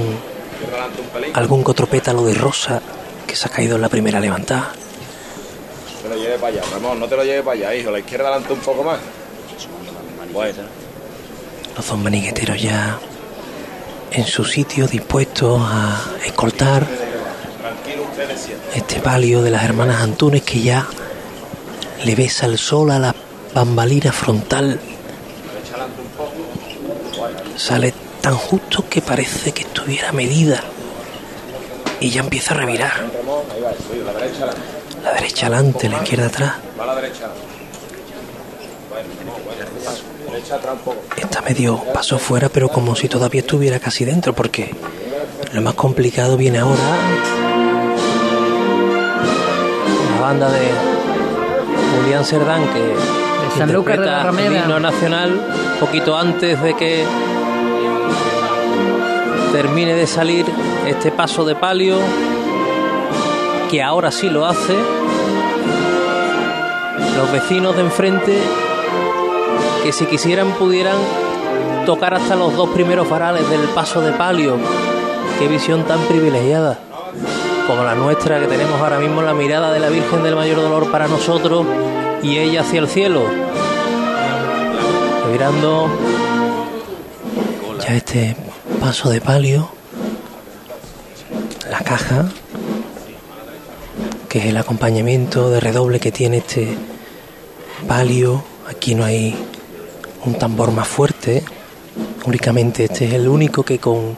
algún 1.34 1.64
cotropétalo 1.64 2.24
de 2.24 2.34
rosa 2.34 2.80
que 3.26 3.34
se 3.34 3.48
ha 3.48 3.50
caído 3.50 3.74
en 3.74 3.82
la 3.82 3.88
primera 3.88 4.20
levantada. 4.20 4.70
No 4.70 6.08
te 6.08 6.14
lo 6.14 6.22
lleve 6.22 6.38
para 6.38 6.52
allá, 6.52 6.62
Ramón, 6.72 7.00
no 7.00 7.08
te 7.08 7.16
lo 7.16 7.24
lleve 7.24 7.42
para 7.42 7.56
allá, 7.56 7.74
hijo. 7.74 7.90
La 7.90 7.98
izquierda 7.98 8.28
adelante 8.28 8.52
un 8.52 8.60
poco 8.60 8.84
más. 8.84 9.00
Los 11.76 11.86
dos 11.88 11.98
manigueteros 11.98 12.62
ya 12.62 13.00
en 14.12 14.26
su 14.26 14.44
sitio 14.44 14.86
dispuesto 14.86 15.58
a 15.60 16.00
escoltar 16.24 16.86
este 18.76 19.00
palio 19.00 19.42
de 19.42 19.50
las 19.50 19.64
hermanas 19.64 20.02
Antunes 20.02 20.42
que 20.42 20.60
ya 20.60 20.86
le 22.04 22.14
besa 22.14 22.46
el 22.46 22.58
sol 22.58 22.92
a 22.92 23.00
la 23.00 23.14
bambalina 23.52 24.12
frontal. 24.12 24.78
Sale 27.58 27.92
tan 28.20 28.34
justo 28.36 28.84
que 28.88 29.02
parece 29.02 29.50
que 29.50 29.62
estuviera 29.62 30.12
medida 30.12 30.62
y 31.98 32.08
ya 32.10 32.20
empieza 32.20 32.54
a 32.54 32.58
revirar. 32.58 32.92
La 35.02 35.12
derecha 35.14 35.46
adelante, 35.46 35.88
la 35.88 35.96
izquierda 35.96 36.26
atrás. 36.26 36.52
Está 41.16 41.40
medio 41.42 41.82
paso 41.92 42.18
fuera, 42.20 42.48
pero 42.48 42.68
como 42.68 42.94
si 42.94 43.08
todavía 43.08 43.40
estuviera 43.40 43.80
casi 43.80 44.04
dentro, 44.04 44.34
porque 44.34 44.72
lo 45.52 45.60
más 45.60 45.74
complicado 45.74 46.36
viene 46.36 46.58
ahora. 46.60 46.78
La 50.14 50.20
banda 50.20 50.48
de 50.48 50.70
Julián 51.96 52.24
Cerdán, 52.24 52.62
que 52.72 53.58
San 53.58 53.72
Lucas 53.72 53.98
de 53.98 54.06
la 54.06 54.30
el 54.30 54.56
himno 54.56 54.78
nacional, 54.78 55.76
poquito 55.80 56.16
antes 56.16 56.62
de 56.62 56.76
que 56.76 57.04
termine 59.52 59.94
de 59.94 60.06
salir 60.06 60.46
este 60.86 61.10
paso 61.10 61.44
de 61.44 61.54
palio, 61.54 61.98
que 63.70 63.82
ahora 63.82 64.10
sí 64.10 64.30
lo 64.30 64.46
hace. 64.46 64.74
Los 67.16 67.32
vecinos 67.32 67.74
de 67.76 67.82
enfrente 67.82 68.38
que 69.82 69.92
si 69.92 70.06
quisieran 70.06 70.52
pudieran 70.52 70.96
tocar 71.86 72.14
hasta 72.14 72.36
los 72.36 72.54
dos 72.54 72.68
primeros 72.70 73.08
farales 73.08 73.48
del 73.50 73.62
paso 73.74 74.00
de 74.00 74.12
palio. 74.12 74.56
Qué 75.38 75.48
visión 75.48 75.84
tan 75.84 76.00
privilegiada 76.02 76.78
como 77.66 77.84
la 77.84 77.94
nuestra 77.94 78.40
que 78.40 78.46
tenemos 78.46 78.80
ahora 78.80 78.98
mismo 78.98 79.20
la 79.20 79.34
mirada 79.34 79.72
de 79.72 79.78
la 79.78 79.88
Virgen 79.88 80.22
del 80.22 80.34
Mayor 80.34 80.56
Dolor 80.56 80.90
para 80.90 81.06
nosotros 81.06 81.66
y 82.22 82.38
ella 82.38 82.62
hacia 82.62 82.80
el 82.80 82.88
cielo. 82.88 83.22
Mirando 85.30 85.88
ya 87.80 87.94
este 87.94 88.36
paso 88.80 89.10
de 89.10 89.20
palio, 89.20 89.70
la 91.70 91.80
caja, 91.80 92.28
que 94.28 94.38
es 94.38 94.44
el 94.46 94.56
acompañamiento 94.56 95.50
de 95.50 95.60
redoble 95.60 96.00
que 96.00 96.12
tiene 96.12 96.38
este 96.38 96.76
palio. 97.86 98.44
Aquí 98.68 98.94
no 98.94 99.04
hay 99.04 99.34
un 100.24 100.34
tambor 100.38 100.70
más 100.70 100.86
fuerte. 100.86 101.44
Únicamente 102.24 102.84
este 102.84 103.06
es 103.06 103.14
el 103.14 103.28
único 103.28 103.62
que 103.62 103.78
con 103.78 104.16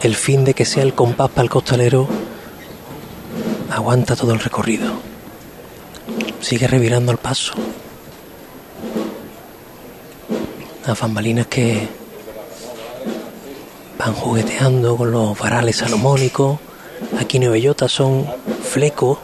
el 0.00 0.14
fin 0.14 0.44
de 0.44 0.54
que 0.54 0.64
sea 0.64 0.82
el 0.82 0.94
compás 0.94 1.30
para 1.30 1.42
el 1.42 1.50
costalero 1.50 2.08
aguanta 3.70 4.16
todo 4.16 4.32
el 4.32 4.40
recorrido. 4.40 4.92
Sigue 6.40 6.66
revirando 6.66 7.12
el 7.12 7.18
paso. 7.18 7.54
Las 10.86 10.98
bambalinas 10.98 11.46
que 11.46 11.99
van 14.00 14.14
jugueteando 14.14 14.96
con 14.96 15.10
los 15.10 15.38
varales 15.38 15.76
salomónicos. 15.76 16.58
Aquí 17.20 17.36
en 17.36 17.52
Bellota 17.52 17.86
son 17.86 18.26
flecos, 18.62 19.18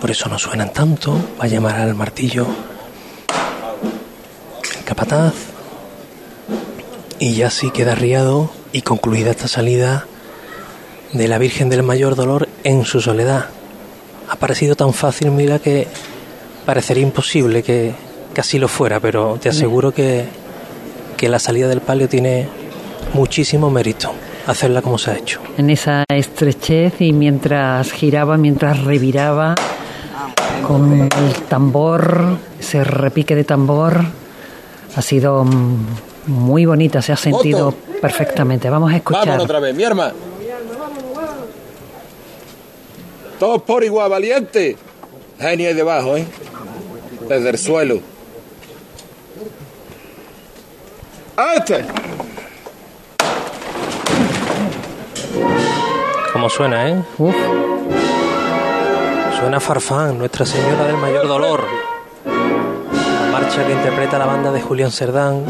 por 0.00 0.10
eso 0.10 0.28
no 0.28 0.38
suenan 0.38 0.70
tanto. 0.72 1.14
Va 1.40 1.46
a 1.46 1.48
llamar 1.48 1.76
al 1.76 1.94
martillo 1.94 2.46
capataz. 4.84 5.32
Y 7.18 7.34
ya 7.36 7.48
sí 7.48 7.70
queda 7.70 7.94
riado 7.94 8.50
y 8.72 8.82
concluida 8.82 9.30
esta 9.30 9.48
salida 9.48 10.06
de 11.14 11.28
la 11.28 11.38
Virgen 11.38 11.70
del 11.70 11.82
Mayor 11.82 12.16
Dolor 12.16 12.48
en 12.64 12.84
su 12.84 13.00
soledad. 13.00 13.46
Ha 14.28 14.36
parecido 14.36 14.76
tan 14.76 14.92
fácil, 14.92 15.30
mira, 15.30 15.58
que 15.58 15.88
parecería 16.66 17.02
imposible 17.02 17.62
que 17.62 17.94
que 18.36 18.42
así 18.42 18.58
lo 18.58 18.68
fuera, 18.68 19.00
pero 19.00 19.38
te 19.40 19.48
aseguro 19.48 19.92
que, 19.94 20.26
que 21.16 21.30
la 21.30 21.38
salida 21.38 21.68
del 21.68 21.80
palio 21.80 22.06
tiene 22.06 22.46
muchísimo 23.14 23.70
mérito 23.70 24.12
hacerla 24.46 24.82
como 24.82 24.98
se 24.98 25.10
ha 25.10 25.16
hecho. 25.16 25.40
En 25.58 25.70
esa 25.70 26.04
estrechez 26.08 27.00
y 27.00 27.12
mientras 27.12 27.92
giraba, 27.92 28.36
mientras 28.36 28.84
reviraba, 28.84 29.54
con 30.66 31.02
el 31.02 31.32
tambor, 31.48 32.38
ese 32.58 32.84
repique 32.84 33.34
de 33.34 33.44
tambor, 33.44 34.00
ha 34.94 35.02
sido 35.02 35.44
muy 36.26 36.66
bonita, 36.66 37.02
se 37.02 37.12
ha 37.12 37.16
sentido 37.16 37.74
perfectamente. 38.00 38.70
Vamos 38.70 38.92
a 38.92 38.96
escuchar. 38.96 39.26
Vamos 39.26 39.44
otra 39.44 39.60
vez, 39.60 39.74
mi 39.74 39.84
arma. 39.84 40.12
Todos 43.38 43.62
por 43.62 43.84
igual, 43.84 44.10
valiente. 44.10 44.76
Genio 45.38 45.68
ahí 45.68 45.74
debajo, 45.74 46.16
¿eh? 46.16 46.26
Desde 47.28 47.50
el 47.50 47.58
suelo. 47.58 48.00
¡Este! 51.56 51.84
Como 56.46 56.54
suena, 56.54 56.88
¿eh? 56.88 57.02
Uf, 57.18 57.34
Suena 59.36 59.58
Farfán, 59.58 60.16
Nuestra 60.16 60.46
Señora 60.46 60.86
del 60.86 60.96
Mayor 60.96 61.26
Dolor. 61.26 61.64
La 62.24 63.32
marcha 63.32 63.66
que 63.66 63.72
interpreta 63.72 64.16
la 64.16 64.26
banda 64.26 64.52
de 64.52 64.62
Julián 64.62 64.92
Cerdán. 64.92 65.42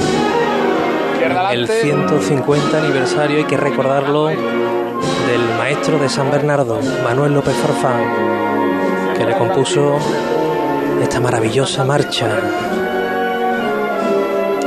El 1.52 1.68
150 1.68 2.78
aniversario, 2.78 3.36
hay 3.36 3.44
que 3.44 3.58
recordarlo, 3.58 4.28
del 4.28 4.38
maestro 5.58 5.98
de 5.98 6.08
San 6.08 6.30
Bernardo, 6.30 6.80
Manuel 7.04 7.34
López 7.34 7.56
Farfán, 7.56 9.14
que 9.18 9.24
le 9.26 9.36
compuso 9.36 9.98
esta 11.02 11.20
maravillosa 11.20 11.84
marcha. 11.84 12.28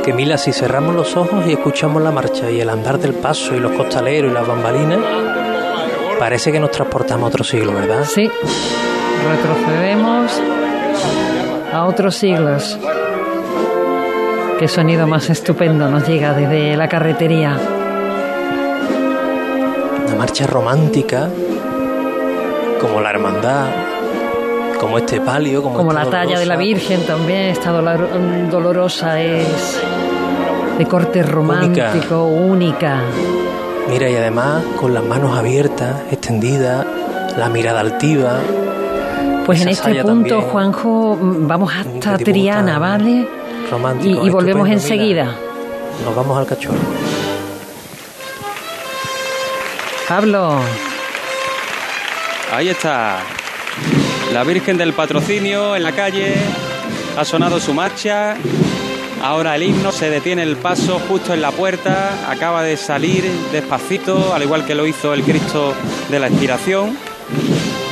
Que 0.04 0.12
Mila, 0.12 0.38
si 0.38 0.52
cerramos 0.52 0.94
los 0.94 1.16
ojos 1.16 1.44
y 1.48 1.54
escuchamos 1.54 2.00
la 2.00 2.12
marcha 2.12 2.48
y 2.48 2.60
el 2.60 2.70
andar 2.70 3.00
del 3.00 3.14
paso 3.14 3.56
y 3.56 3.58
los 3.58 3.72
costaleros 3.72 4.30
y 4.30 4.34
las 4.34 4.46
bambalinas, 4.46 5.00
parece 6.20 6.52
que 6.52 6.60
nos 6.60 6.70
transportamos 6.70 7.24
a 7.24 7.28
otro 7.28 7.42
siglo, 7.44 7.72
¿verdad? 7.72 8.04
sí, 8.04 8.30
retrocedemos 9.28 10.30
a 11.72 11.84
otros 11.86 12.14
siglos. 12.14 12.78
Qué 14.58 14.68
sonido 14.68 15.06
más 15.06 15.30
estupendo 15.30 15.88
nos 15.90 16.06
llega 16.06 16.34
desde 16.34 16.76
la 16.76 16.86
carretería. 16.88 17.56
Una 20.06 20.14
marcha 20.16 20.46
romántica, 20.46 21.28
como 22.80 23.00
la 23.00 23.10
hermandad, 23.10 23.66
como 24.78 24.98
este 24.98 25.20
palio, 25.22 25.62
como, 25.62 25.90
la 25.92 26.04
talla 26.10 26.38
de 26.38 26.44
la. 26.44 26.56
Virgen 26.56 27.06
también, 27.06 27.46
esta 27.46 27.70
dolor- 27.72 28.50
dolorosa 28.50 29.18
es 29.20 29.80
de 30.76 30.84
corte 30.86 31.22
romántico, 31.22 32.24
única. 32.26 33.00
Mira, 33.90 34.08
y 34.08 34.14
además 34.16 34.62
con 34.78 34.94
las 34.94 35.04
manos 35.04 35.36
abiertas, 35.36 35.96
extendidas, 36.10 36.86
la 37.36 37.48
mirada 37.48 37.80
altiva. 37.80 38.38
Pues 39.46 39.62
en 39.62 39.68
este 39.68 39.90
punto, 40.02 40.06
también. 40.06 40.40
Juanjo, 40.42 41.16
mm, 41.20 41.46
vamos 41.48 41.72
hasta 41.74 42.16
Triana, 42.18 42.72
tan 42.72 42.80
¿vale? 42.80 43.28
romántico, 43.70 44.22
Y, 44.24 44.26
y 44.28 44.30
volvemos 44.30 44.68
estupendo, 44.68 44.94
mira. 45.04 45.24
enseguida. 45.24 45.36
Nos 46.04 46.14
vamos 46.14 46.38
al 46.38 46.46
cachorro. 46.46 46.78
Pablo, 50.08 50.58
Ahí 52.52 52.68
está. 52.68 53.18
La 54.32 54.42
Virgen 54.42 54.76
del 54.76 54.92
Patrocinio 54.92 55.76
en 55.76 55.84
la 55.84 55.92
calle. 55.92 56.34
Ha 57.16 57.24
sonado 57.24 57.60
su 57.60 57.72
marcha. 57.72 58.34
Ahora 59.22 59.54
el 59.54 59.62
himno 59.62 59.92
se 59.92 60.08
detiene 60.10 60.42
el 60.42 60.56
paso 60.56 60.98
justo 61.08 61.34
en 61.34 61.42
la 61.42 61.50
puerta. 61.50 62.30
Acaba 62.30 62.62
de 62.62 62.76
salir 62.76 63.24
despacito, 63.52 64.34
al 64.34 64.42
igual 64.42 64.64
que 64.64 64.74
lo 64.74 64.86
hizo 64.86 65.12
el 65.12 65.22
Cristo 65.22 65.74
de 66.10 66.18
la 66.18 66.28
Inspiración. 66.28 66.96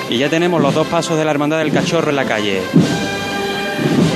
Y 0.08 0.16
ya 0.18 0.28
tenemos 0.30 0.60
los 0.62 0.74
dos 0.74 0.86
pasos 0.86 1.18
de 1.18 1.24
la 1.24 1.30
Hermandad 1.30 1.58
del 1.58 1.70
Cachorro 1.72 2.10
en 2.10 2.16
la 2.16 2.24
calle. 2.24 2.62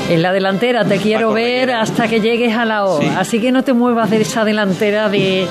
en 0.08 0.22
la 0.22 0.32
delantera 0.32 0.84
te 0.84 0.96
quiero 0.98 1.28
Paco 1.28 1.34
ver 1.34 1.70
hasta 1.72 2.08
que 2.08 2.20
llegues 2.20 2.56
a 2.56 2.64
la 2.64 2.84
O. 2.86 3.00
Sí. 3.00 3.08
Así 3.16 3.40
que 3.40 3.52
no 3.52 3.62
te 3.62 3.72
muevas 3.72 4.10
de 4.10 4.22
esa 4.22 4.44
delantera 4.44 5.08
de, 5.08 5.46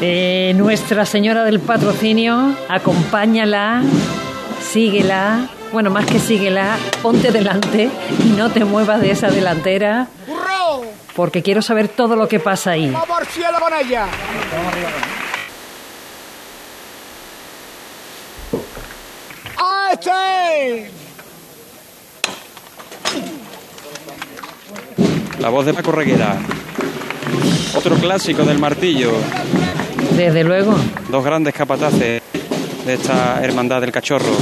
de 0.00 0.52
Nuestra 0.56 1.06
Señora 1.06 1.44
del 1.44 1.60
Patrocinio. 1.60 2.54
Acompáñala, 2.68 3.82
síguela. 4.62 5.48
Bueno, 5.74 5.90
más 5.90 6.06
que 6.06 6.20
síguela, 6.20 6.78
ponte 7.02 7.32
delante 7.32 7.90
y 8.24 8.28
no 8.28 8.48
te 8.48 8.64
muevas 8.64 9.00
de 9.00 9.10
esa 9.10 9.26
delantera. 9.28 10.06
Porque 11.16 11.42
quiero 11.42 11.62
saber 11.62 11.88
todo 11.88 12.14
lo 12.14 12.28
que 12.28 12.38
pasa 12.38 12.70
ahí. 12.70 12.90
¡Vamos 12.90 13.18
al 13.18 13.26
cielo 13.26 13.58
con 13.58 13.72
ella! 13.74 14.06
¡A 19.58 19.92
este! 19.94 20.90
La 25.40 25.48
voz 25.48 25.66
de 25.66 25.74
Paco 25.74 25.90
Reguera. 25.90 26.36
Otro 27.74 27.96
clásico 27.96 28.44
del 28.44 28.60
martillo. 28.60 29.10
Desde 30.16 30.44
luego. 30.44 30.76
Dos 31.10 31.24
grandes 31.24 31.52
capataces 31.52 32.22
de 32.86 32.94
esta 32.94 33.40
Hermandad 33.42 33.80
del 33.80 33.90
Cachorro. 33.90 34.36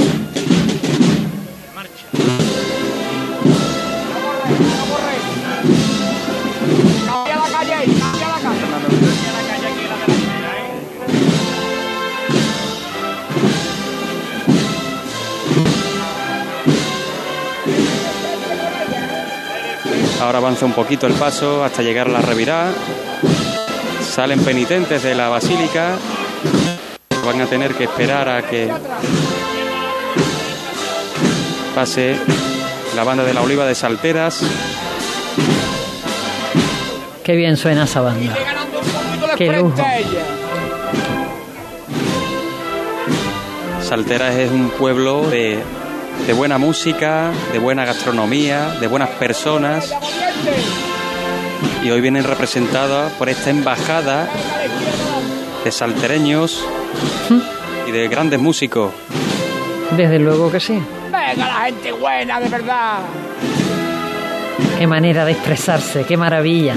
Ahora 20.23 20.37
avanza 20.37 20.65
un 20.65 20.71
poquito 20.71 21.05
el 21.05 21.13
paso 21.13 21.65
hasta 21.65 21.81
llegar 21.81 22.07
a 22.07 22.11
la 22.11 22.21
revirá. 22.21 22.71
Salen 24.01 24.39
penitentes 24.39 25.03
de 25.03 25.15
la 25.15 25.27
basílica. 25.27 25.97
Van 27.25 27.41
a 27.41 27.45
tener 27.45 27.73
que 27.73 27.83
esperar 27.83 28.29
a 28.29 28.41
que 28.41 28.71
pase 31.73 32.15
la 32.95 33.03
banda 33.03 33.23
de 33.23 33.33
la 33.33 33.41
Oliva 33.41 33.65
de 33.65 33.75
Salteras. 33.75 34.41
Qué 37.23 37.35
bien 37.35 37.57
suena 37.57 37.85
esa 37.85 38.01
banda. 38.01 38.35
Qué 39.37 39.51
lujo. 39.51 39.75
Salteras 43.81 44.35
es 44.35 44.51
un 44.51 44.69
pueblo 44.69 45.29
de, 45.29 45.59
de 46.27 46.33
buena 46.33 46.57
música, 46.57 47.31
de 47.51 47.59
buena 47.59 47.85
gastronomía, 47.85 48.69
de 48.79 48.87
buenas 48.87 49.09
personas. 49.09 49.93
Y 51.83 51.89
hoy 51.91 52.01
vienen 52.01 52.23
representadas 52.23 53.11
por 53.13 53.29
esta 53.29 53.49
embajada 53.49 54.27
de 55.63 55.71
saltereños 55.71 56.63
y 57.87 57.91
de 57.91 58.07
grandes 58.07 58.39
músicos. 58.39 58.91
Desde 59.95 60.19
luego 60.19 60.51
que 60.51 60.59
sí. 60.59 60.81
Venga 61.35 61.47
la 61.47 61.65
gente 61.65 61.91
buena, 61.91 62.39
de 62.39 62.47
verdad. 62.47 62.99
Qué 64.77 64.85
manera 64.85 65.25
de 65.25 65.31
expresarse, 65.31 66.03
qué 66.03 66.15
maravilla. 66.15 66.75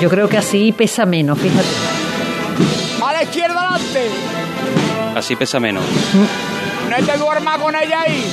Yo 0.00 0.10
creo 0.10 0.28
que 0.28 0.36
así 0.36 0.72
pesa 0.72 1.06
menos, 1.06 1.38
fíjate. 1.38 1.68
A 3.00 3.12
la 3.12 3.22
izquierda 3.22 3.68
adelante. 3.68 4.10
Así 5.14 5.36
pesa 5.36 5.60
menos. 5.60 5.84
No 6.90 7.06
te 7.06 7.18
duermas 7.18 7.58
con 7.58 7.76
ella 7.76 8.00
ahí. 8.00 8.24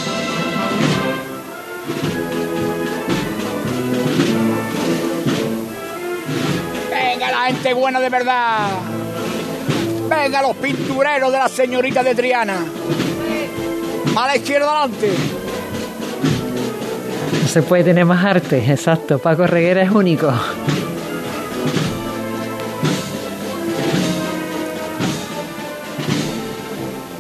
Venga 6.90 7.32
la 7.32 7.46
gente 7.46 7.74
buena 7.76 8.00
de 8.00 8.10
verdad. 8.10 8.95
Venga 10.10 10.42
los 10.42 10.56
pintureros 10.58 11.32
de 11.32 11.38
la 11.38 11.48
señorita 11.50 12.04
de 12.04 12.16
Triana. 12.16 12.58
A 14.16 14.28
la 14.28 14.36
izquierda 14.36 14.84
adelante. 14.84 15.14
No 17.42 17.48
se 17.48 17.62
puede 17.64 17.84
tener 17.84 18.06
más 18.06 18.24
arte, 18.24 18.58
exacto. 18.72 19.20
Paco 19.20 19.48
Reguera 19.48 19.82
es 19.82 19.92
único. 19.92 20.32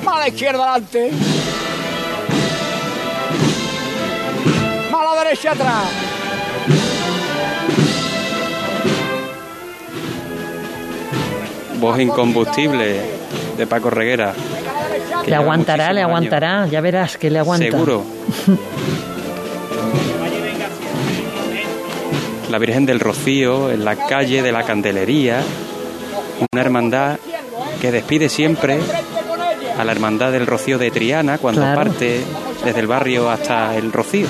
Más 0.04 0.16
a 0.16 0.20
la 0.20 0.28
izquierda 0.28 0.64
adelante. 0.64 1.12
A 4.94 5.16
la 5.16 5.24
derecha 5.24 5.52
atrás. 5.52 6.05
Voz 11.80 12.00
incombustible 12.00 13.02
de 13.58 13.68
Paco 13.68 13.90
Reguera. 13.90 14.34
Le 15.26 15.36
aguantará, 15.36 15.92
le 15.94 16.02
aguantará, 16.02 16.68
ya 16.68 16.82
verás 16.82 17.18
que 17.18 17.30
le 17.30 17.40
aguanta. 17.40 17.66
Seguro. 17.66 18.04
La 22.50 22.60
Virgen 22.60 22.86
del 22.86 23.00
Rocío 23.00 23.72
en 23.72 23.84
la 23.84 23.96
calle 23.96 24.42
de 24.42 24.52
la 24.52 24.64
Candelería, 24.64 25.42
una 26.54 26.62
hermandad 26.62 27.18
que 27.82 27.92
despide 27.92 28.30
siempre 28.30 28.80
a 29.78 29.84
la 29.84 29.92
hermandad 29.92 30.32
del 30.32 30.46
Rocío 30.48 30.78
de 30.78 30.92
Triana 30.92 31.38
cuando 31.38 31.62
Claro. 31.62 31.76
parte 31.76 32.22
desde 32.64 32.80
el 32.80 32.88
barrio 32.88 33.30
hasta 33.30 33.76
el 33.76 33.92
Rocío. 33.92 34.28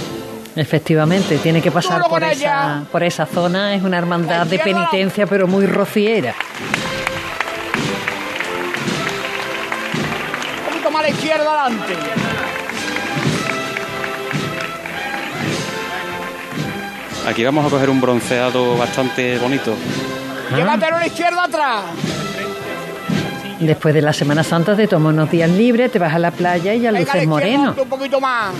Efectivamente, 0.56 1.38
tiene 1.40 1.62
que 1.62 1.70
pasar 1.70 2.04
por 2.08 2.24
esa, 2.24 2.84
por 2.90 3.04
esa 3.04 3.26
zona, 3.26 3.76
es 3.76 3.84
una 3.84 3.98
hermandad 3.98 4.48
de 4.48 4.58
penitencia, 4.60 5.28
pero 5.28 5.48
muy 5.48 5.66
rociera. 5.66 6.34
La 11.06 11.12
izquierda 11.12 11.66
adelante. 11.66 11.94
Aquí 17.28 17.44
vamos 17.44 17.66
a 17.66 17.70
coger 17.70 17.90
un 17.92 18.02
bronceado 18.02 18.76
bastante 18.78 19.38
bonito. 19.38 19.76
Llévatelo 20.56 20.96
a 20.96 21.00
la 21.00 21.08
izquierda 21.08 21.44
atrás. 21.44 21.84
Después 23.60 23.94
de 23.94 24.02
la 24.02 24.14
Semana 24.14 24.44
Santa 24.44 24.76
te 24.76 24.88
tomas 24.88 25.14
unos 25.14 25.30
días 25.30 25.50
libres, 25.50 25.92
te 25.92 26.00
vas 26.00 26.14
a 26.14 26.20
la 26.20 26.32
playa 26.32 26.74
y 26.74 26.82
ya 26.82 26.92
Venga, 26.92 27.12
a 27.12 27.16
la 27.16 27.22
luces 27.22 27.28
moreno. 27.28 27.76
Un 27.78 27.90
poquito 27.90 28.20
más. 28.20 28.52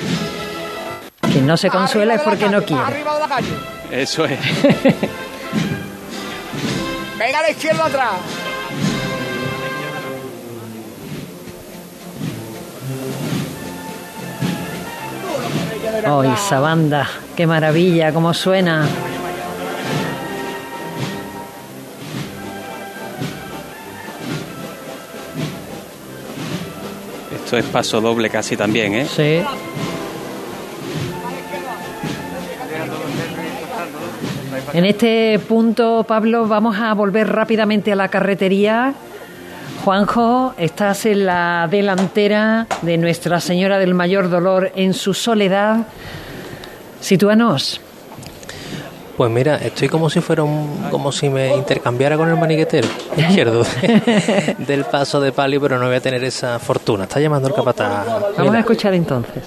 Quien 1.32 1.48
no 1.48 1.58
se 1.58 1.70
consuela 1.70 2.14
es 2.14 2.22
Arriba 2.22 2.32
porque 2.32 2.50
no 2.50 2.64
quiere. 2.64 2.84
Arriba 2.84 3.16
de 3.16 3.20
la 3.22 3.28
calle. 3.28 3.50
Eso 3.92 4.26
es. 4.26 4.40
Venga 7.18 7.40
a 7.40 7.42
la 7.42 7.50
izquierda 7.50 7.86
atrás. 7.86 8.12
¡Ay, 16.04 16.30
esa 16.34 16.60
banda! 16.60 17.08
¡Qué 17.36 17.48
maravilla! 17.48 18.12
¡Cómo 18.12 18.34
suena! 18.34 18.88
Esto 27.34 27.58
es 27.58 27.66
paso 27.66 28.02
doble 28.02 28.30
casi 28.30 28.58
también, 28.58 28.94
¿eh? 28.96 29.06
Sí. 29.06 29.42
En 34.74 34.86
este 34.86 35.40
punto, 35.48 36.04
Pablo, 36.08 36.48
vamos 36.48 36.78
a 36.78 36.94
volver 36.94 37.32
rápidamente 37.32 37.94
a 37.94 37.96
la 37.96 38.10
carretería. 38.10 38.94
Juanjo, 39.86 40.56
estás 40.58 41.06
en 41.06 41.28
la 41.28 41.68
delantera 41.70 42.66
de 42.82 42.98
Nuestra 42.98 43.40
Señora 43.40 43.78
del 43.78 43.94
Mayor 43.94 44.32
Dolor 44.32 44.72
en 44.76 44.96
su 44.96 45.14
soledad. 45.14 45.86
Sitúanos. 47.00 47.80
Pues 49.16 49.30
mira, 49.30 49.58
estoy 49.58 49.88
como 49.88 50.10
si 50.10 50.22
fuera 50.22 50.42
un, 50.42 50.88
como 50.90 51.12
si 51.12 51.30
me 51.30 51.56
intercambiara 51.56 52.18
con 52.18 52.28
el 52.30 52.36
maniquetero 52.36 52.88
izquierdo 53.16 53.64
de- 53.64 54.56
del 54.66 54.86
paso 54.86 55.22
de 55.22 55.32
palio, 55.32 55.62
pero 55.62 55.78
no 55.78 55.86
voy 55.86 55.98
a 55.98 56.02
tener 56.02 56.24
esa 56.24 56.58
fortuna. 56.58 57.04
Está 57.04 57.20
llamando 57.20 57.48
el 57.48 57.54
capataz. 57.54 58.08
Vamos 58.40 58.56
a 58.56 58.60
escuchar 58.62 58.96
entonces. 58.96 59.44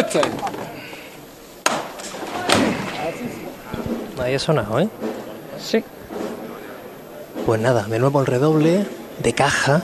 Este. 0.00 0.20
ahí 4.20 4.34
ha 4.34 4.38
sonado, 4.40 4.80
¿eh? 4.80 4.88
Sí. 5.60 5.84
Pues 7.46 7.60
nada, 7.60 7.82
de 7.84 7.98
nuevo 7.98 8.20
el 8.20 8.26
redoble 8.26 8.86
de 9.22 9.32
caja. 9.34 9.82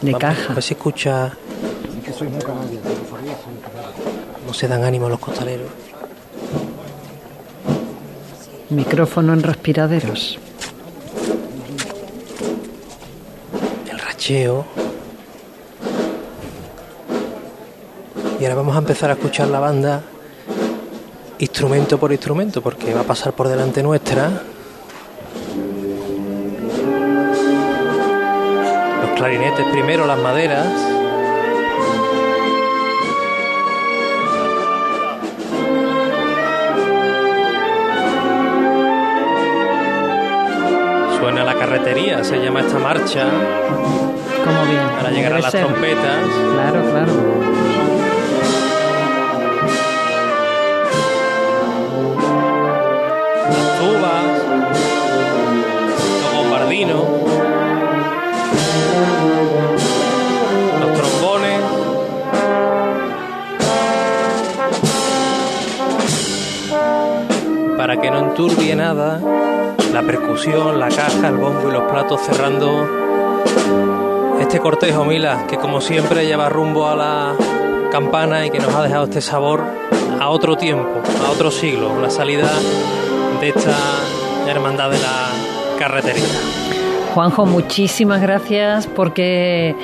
De 0.00 0.12
Vamos, 0.12 0.20
caja. 0.20 0.52
A 0.52 0.54
ver 0.54 0.62
si 0.62 0.74
escucha. 0.74 1.32
No 4.46 4.54
se 4.54 4.68
dan 4.68 4.84
ánimo 4.84 5.08
los 5.08 5.18
costaleros. 5.18 5.66
Micrófono 8.70 9.32
en 9.32 9.42
respiraderos. 9.42 10.38
El 13.90 13.98
racheo. 13.98 14.64
Y 18.38 18.44
ahora 18.44 18.54
vamos 18.54 18.76
a 18.76 18.78
empezar 18.78 19.10
a 19.10 19.14
escuchar 19.14 19.48
la 19.48 19.58
banda 19.58 20.02
instrumento 21.40 21.98
por 21.98 22.12
instrumento, 22.12 22.62
porque 22.62 22.94
va 22.94 23.00
a 23.00 23.04
pasar 23.04 23.32
por 23.32 23.48
delante 23.48 23.82
nuestra. 23.82 24.42
Clarinetes 29.20 29.66
primero, 29.66 30.06
las 30.06 30.18
maderas. 30.18 30.66
Suena 41.18 41.44
la 41.44 41.54
carretería, 41.54 42.24
se 42.24 42.38
llama 42.38 42.60
esta 42.60 42.78
marcha. 42.78 43.26
Como 44.42 44.64
bien. 44.64 44.80
Ahora 44.96 45.10
llegarán 45.10 45.42
las 45.42 45.52
ser. 45.52 45.66
trompetas. 45.66 46.24
Claro, 46.54 46.90
claro. 46.90 47.99
No 68.10 68.18
enturbie 68.18 68.74
nada, 68.74 69.20
la 69.92 70.02
percusión, 70.02 70.78
la 70.78 70.88
caja, 70.88 71.28
el 71.28 71.36
bombo 71.36 71.68
y 71.68 71.72
los 71.72 71.90
platos 71.90 72.20
cerrando 72.22 72.88
este 74.40 74.58
cortejo, 74.58 75.04
Mila, 75.04 75.46
que 75.48 75.56
como 75.56 75.80
siempre 75.80 76.26
lleva 76.26 76.48
rumbo 76.48 76.88
a 76.88 76.96
la 76.96 77.34
campana 77.90 78.46
y 78.46 78.50
que 78.50 78.58
nos 78.58 78.74
ha 78.74 78.82
dejado 78.82 79.04
este 79.04 79.20
sabor 79.20 79.62
a 80.20 80.28
otro 80.28 80.56
tiempo, 80.56 80.88
a 81.26 81.30
otro 81.30 81.50
siglo, 81.50 82.00
la 82.00 82.10
salida 82.10 82.50
de 83.40 83.48
esta 83.48 83.76
hermandad 84.48 84.90
de 84.90 84.98
la 84.98 85.28
carretería. 85.78 86.24
Juanjo, 87.14 87.46
muchísimas 87.46 88.20
gracias 88.20 88.86
porque 88.86 89.74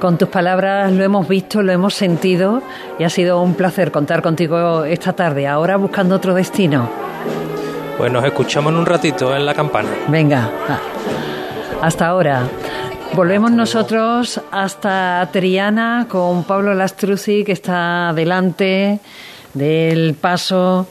con 0.00 0.18
tus 0.18 0.28
palabras 0.28 0.92
lo 0.92 1.04
hemos 1.04 1.28
visto, 1.28 1.62
lo 1.62 1.72
hemos 1.72 1.94
sentido 1.94 2.62
y 2.98 3.04
ha 3.04 3.10
sido 3.10 3.42
un 3.42 3.54
placer 3.54 3.90
contar 3.90 4.22
contigo 4.22 4.84
esta 4.84 5.12
tarde. 5.12 5.46
Ahora 5.46 5.76
buscando 5.76 6.16
otro 6.16 6.34
destino. 6.34 7.09
Pues 8.00 8.10
nos 8.10 8.24
escuchamos 8.24 8.72
en 8.72 8.78
un 8.78 8.86
ratito 8.86 9.36
en 9.36 9.44
la 9.44 9.52
campana. 9.52 9.90
Venga, 10.08 10.50
hasta 11.82 12.06
ahora. 12.06 12.48
Volvemos 13.12 13.50
nosotros 13.50 14.40
hasta 14.50 15.28
Triana 15.30 16.06
con 16.08 16.44
Pablo 16.44 16.72
Lastruzzi 16.72 17.44
que 17.44 17.52
está 17.52 18.14
delante 18.14 19.00
del 19.52 20.14
paso 20.14 20.86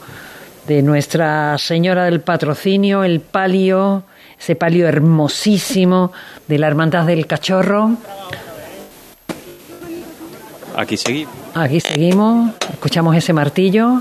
de 0.68 0.82
Nuestra 0.82 1.58
Señora 1.58 2.04
del 2.04 2.20
Patrocinio, 2.20 3.02
el 3.02 3.18
palio, 3.18 4.04
ese 4.38 4.54
palio 4.54 4.86
hermosísimo 4.86 6.12
de 6.46 6.58
la 6.58 6.68
Hermandad 6.68 7.06
del 7.06 7.26
Cachorro. 7.26 7.90
Aquí 10.76 10.96
seguimos. 10.96 11.34
Aquí 11.56 11.80
seguimos, 11.80 12.52
escuchamos 12.70 13.16
ese 13.16 13.32
martillo. 13.32 14.00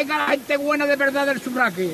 Venga 0.00 0.16
la 0.16 0.26
gente 0.28 0.56
buena 0.56 0.86
de 0.86 0.96
verdad 0.96 1.26
del 1.26 1.42
Subraque. 1.42 1.90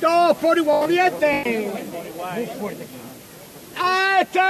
Todos 0.00 0.36
por 0.38 0.56
igual 0.56 0.88
diente. 0.88 1.70
¡Este! 4.22 4.40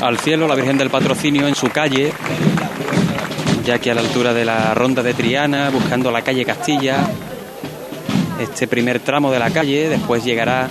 Al 0.00 0.20
cielo, 0.20 0.46
la 0.46 0.54
Virgen 0.54 0.78
del 0.78 0.90
Patrocinio 0.90 1.48
en 1.48 1.56
su 1.56 1.68
calle, 1.70 2.12
ya 3.64 3.80
que 3.80 3.90
a 3.90 3.94
la 3.96 4.02
altura 4.02 4.32
de 4.32 4.44
la 4.44 4.72
ronda 4.74 5.02
de 5.02 5.12
Triana, 5.12 5.70
buscando 5.70 6.12
la 6.12 6.22
calle 6.22 6.44
Castilla, 6.44 6.98
este 8.38 8.68
primer 8.68 9.00
tramo 9.00 9.32
de 9.32 9.40
la 9.40 9.50
calle, 9.50 9.88
después 9.88 10.22
llegará 10.22 10.70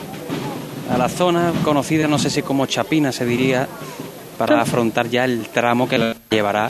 a 0.89 0.97
la 0.97 1.09
zona 1.09 1.51
conocida, 1.65 2.07
no 2.07 2.17
sé 2.17 2.29
si 2.29 2.41
como 2.41 2.67
Chapina 2.67 3.11
se 3.11 3.25
diría, 3.25 3.67
para 4.39 4.61
afrontar 4.61 5.07
ya 5.09 5.25
el 5.25 5.47
tramo 5.49 5.87
que 5.87 5.97
la 5.97 6.15
llevará 6.31 6.69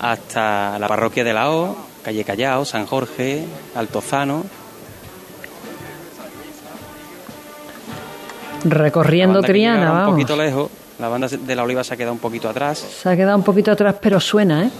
hasta 0.00 0.78
la 0.78 0.86
parroquia 0.86 1.24
de 1.24 1.32
la 1.32 1.50
O, 1.50 1.74
calle 2.04 2.22
Callao, 2.22 2.64
San 2.64 2.86
Jorge, 2.86 3.44
Altozano. 3.74 4.44
Recorriendo 8.64 9.42
Triana, 9.42 9.78
llegaba 9.78 9.92
un 9.92 10.00
vamos. 10.04 10.14
poquito 10.14 10.36
lejos, 10.36 10.70
La 11.00 11.08
banda 11.08 11.26
de 11.28 11.56
la 11.56 11.62
oliva 11.64 11.82
se 11.82 11.94
ha 11.94 11.96
quedado 11.96 12.12
un 12.12 12.20
poquito 12.20 12.48
atrás. 12.48 12.78
Se 12.78 13.08
ha 13.08 13.16
quedado 13.16 13.36
un 13.36 13.42
poquito 13.42 13.72
atrás, 13.72 13.96
pero 14.00 14.20
suena, 14.20 14.64
¿eh? 14.64 14.70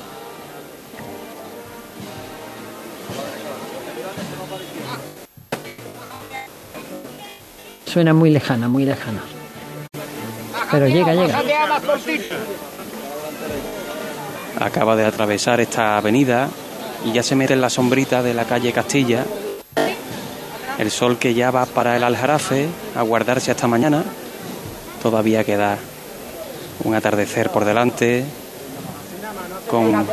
Suena 7.86 8.14
muy 8.14 8.30
lejana, 8.30 8.68
muy 8.68 8.84
lejana. 8.84 9.22
Pero 10.72 10.88
llega, 10.88 11.14
llega. 11.14 11.42
Acaba 14.58 14.96
de 14.96 15.04
atravesar 15.04 15.60
esta 15.60 15.98
avenida 15.98 16.48
y 17.04 17.12
ya 17.12 17.22
se 17.22 17.36
mete 17.36 17.52
en 17.52 17.60
la 17.60 17.70
sombrita 17.70 18.22
de 18.22 18.32
la 18.32 18.44
calle 18.44 18.72
Castilla. 18.72 19.24
El 20.78 20.90
sol 20.90 21.18
que 21.18 21.34
ya 21.34 21.50
va 21.50 21.66
para 21.66 21.96
el 21.96 22.04
Aljarafe 22.04 22.68
a 22.96 23.02
guardarse 23.02 23.50
hasta 23.50 23.66
mañana. 23.68 24.02
Todavía 25.02 25.44
queda 25.44 25.76
un 26.84 26.94
atardecer 26.94 27.50
por 27.50 27.64
delante 27.64 28.24
con 29.68 30.06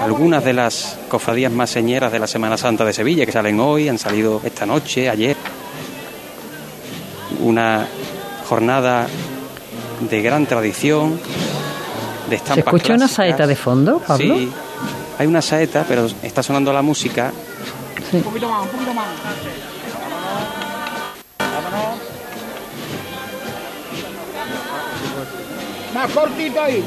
algunas 0.00 0.44
de 0.44 0.52
las 0.52 0.98
cofradías 1.08 1.52
más 1.52 1.70
señeras 1.70 2.12
de 2.12 2.18
la 2.18 2.26
Semana 2.26 2.56
Santa 2.56 2.84
de 2.84 2.92
Sevilla 2.92 3.26
que 3.26 3.32
salen 3.32 3.60
hoy, 3.60 3.88
han 3.88 3.98
salido 3.98 4.40
esta 4.44 4.66
noche, 4.66 5.08
ayer. 5.08 5.36
Una 7.40 7.86
jornada 8.48 9.06
de 10.00 10.22
gran 10.22 10.46
tradición, 10.46 11.20
de 12.28 12.36
estampas 12.36 12.54
¿Se 12.54 12.60
escucha 12.60 12.94
una 12.94 13.08
saeta 13.08 13.46
de 13.46 13.56
fondo, 13.56 13.98
Pablo? 13.98 14.36
Sí, 14.36 14.50
hay 15.18 15.26
una 15.26 15.42
saeta, 15.42 15.84
pero 15.88 16.06
está 16.22 16.42
sonando 16.42 16.72
la 16.72 16.82
música. 16.82 17.32
Sí. 18.10 18.18
Un 18.18 18.22
poquito 18.22 18.48
más, 18.48 18.62
un 18.62 18.68
poquito 18.68 18.94
más. 18.94 19.06
Más 25.94 26.10
cortito 26.12 26.60
ahí. 26.62 26.84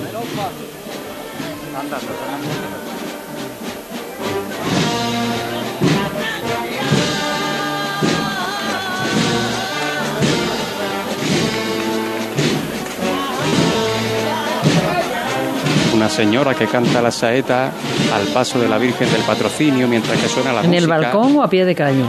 Una 16.01 16.09
señora 16.09 16.55
que 16.55 16.65
canta 16.65 16.99
la 16.99 17.11
saeta 17.11 17.65
al 18.11 18.25
paso 18.33 18.59
de 18.59 18.67
la 18.67 18.79
Virgen 18.79 19.07
del 19.11 19.21
Patrocinio 19.21 19.87
mientras 19.87 20.19
que 20.19 20.27
suena 20.27 20.51
la 20.51 20.61
¿En 20.61 20.73
el 20.73 20.87
música. 20.87 20.97
balcón 20.97 21.37
o 21.37 21.43
a 21.43 21.47
pie 21.47 21.63
de 21.63 21.75
calle? 21.75 22.03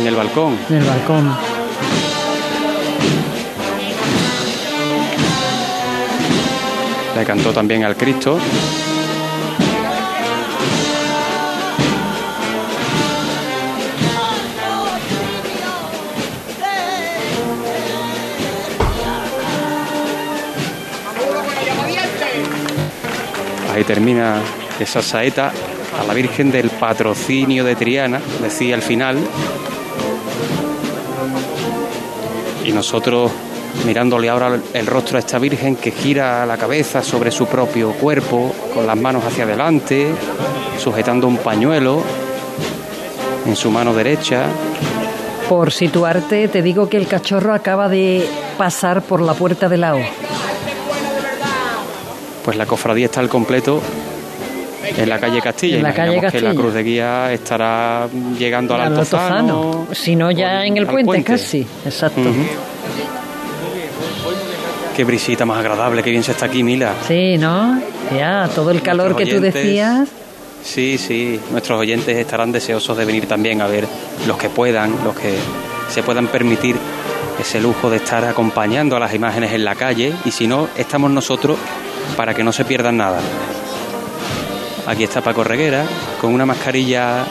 En 0.00 0.06
el 0.06 0.14
balcón. 0.16 0.56
En 0.70 0.76
el 0.76 0.84
balcón. 0.84 1.36
Le 7.14 7.24
cantó 7.26 7.52
también 7.52 7.84
al 7.84 7.94
Cristo. 7.94 8.38
Ahí 23.76 23.84
termina 23.84 24.40
esa 24.80 25.02
saeta 25.02 25.52
a 26.00 26.04
la 26.04 26.14
Virgen 26.14 26.50
del 26.50 26.70
Patrocinio 26.70 27.62
de 27.62 27.76
Triana, 27.76 28.22
decía 28.40 28.74
al 28.74 28.80
final. 28.80 29.18
Y 32.64 32.72
nosotros 32.72 33.30
mirándole 33.84 34.30
ahora 34.30 34.58
el 34.72 34.86
rostro 34.86 35.18
a 35.18 35.20
esta 35.20 35.38
Virgen 35.38 35.76
que 35.76 35.90
gira 35.90 36.46
la 36.46 36.56
cabeza 36.56 37.02
sobre 37.02 37.30
su 37.30 37.48
propio 37.48 37.92
cuerpo, 37.92 38.50
con 38.72 38.86
las 38.86 38.96
manos 38.96 39.22
hacia 39.26 39.44
adelante, 39.44 40.06
sujetando 40.78 41.26
un 41.26 41.36
pañuelo 41.36 42.00
en 43.44 43.54
su 43.56 43.70
mano 43.70 43.92
derecha. 43.92 44.46
Por 45.50 45.70
situarte, 45.70 46.48
te 46.48 46.62
digo 46.62 46.88
que 46.88 46.96
el 46.96 47.06
cachorro 47.06 47.52
acaba 47.52 47.90
de 47.90 48.26
pasar 48.56 49.02
por 49.02 49.20
la 49.20 49.34
puerta 49.34 49.68
del 49.68 49.82
lao. 49.82 50.25
Pues 52.46 52.56
la 52.56 52.64
cofradía 52.64 53.06
está 53.06 53.18
al 53.18 53.28
completo 53.28 53.82
en 54.96 55.08
la 55.08 55.18
calle 55.18 55.40
Castilla. 55.40 55.78
En 55.78 55.82
la 55.82 55.92
calle 55.92 56.12
Imaginamos 56.12 56.32
que 56.32 56.40
la 56.40 56.50
Castilla. 56.50 56.62
cruz 56.62 56.74
de 56.74 56.82
guía 56.84 57.32
estará 57.32 58.08
llegando 58.38 58.76
al 58.76 58.82
Al 58.82 58.86
Altozano. 58.92 59.36
Altozano. 59.36 59.88
Si 59.92 60.14
no, 60.14 60.30
ya 60.30 60.64
en 60.64 60.76
el 60.76 60.86
puente, 60.86 61.24
casi. 61.24 61.66
Exacto. 61.84 62.22
Qué 64.94 65.02
brisita 65.02 65.44
más 65.44 65.58
agradable, 65.58 66.04
qué 66.04 66.10
bien 66.10 66.22
se 66.22 66.30
está 66.30 66.46
aquí, 66.46 66.62
Mila. 66.62 66.94
Sí, 67.08 67.36
¿no? 67.36 67.82
Ya, 68.16 68.48
todo 68.54 68.70
el 68.70 68.80
calor 68.80 69.16
que 69.16 69.26
tú 69.26 69.40
decías. 69.40 70.08
Sí, 70.62 70.98
sí, 70.98 71.40
nuestros 71.50 71.80
oyentes 71.80 72.16
estarán 72.16 72.52
deseosos 72.52 72.96
de 72.96 73.04
venir 73.04 73.26
también 73.26 73.60
a 73.60 73.66
ver 73.66 73.88
los 74.28 74.38
que 74.38 74.50
puedan, 74.50 74.94
los 75.04 75.16
que 75.16 75.34
se 75.90 76.04
puedan 76.04 76.28
permitir 76.28 76.76
ese 77.40 77.60
lujo 77.60 77.90
de 77.90 77.96
estar 77.96 78.24
acompañando 78.24 78.96
a 78.96 79.00
las 79.00 79.12
imágenes 79.14 79.52
en 79.52 79.64
la 79.64 79.74
calle 79.74 80.12
y 80.24 80.30
si 80.30 80.46
no, 80.46 80.68
estamos 80.76 81.10
nosotros 81.10 81.58
para 82.16 82.34
que 82.34 82.44
no 82.44 82.52
se 82.52 82.64
pierdan 82.64 82.96
nada. 82.96 83.18
Aquí 84.86 85.02
está 85.04 85.20
Paco 85.20 85.42
Reguera 85.44 85.84
con 86.20 86.32
una 86.32 86.46
mascarilla 86.46 87.24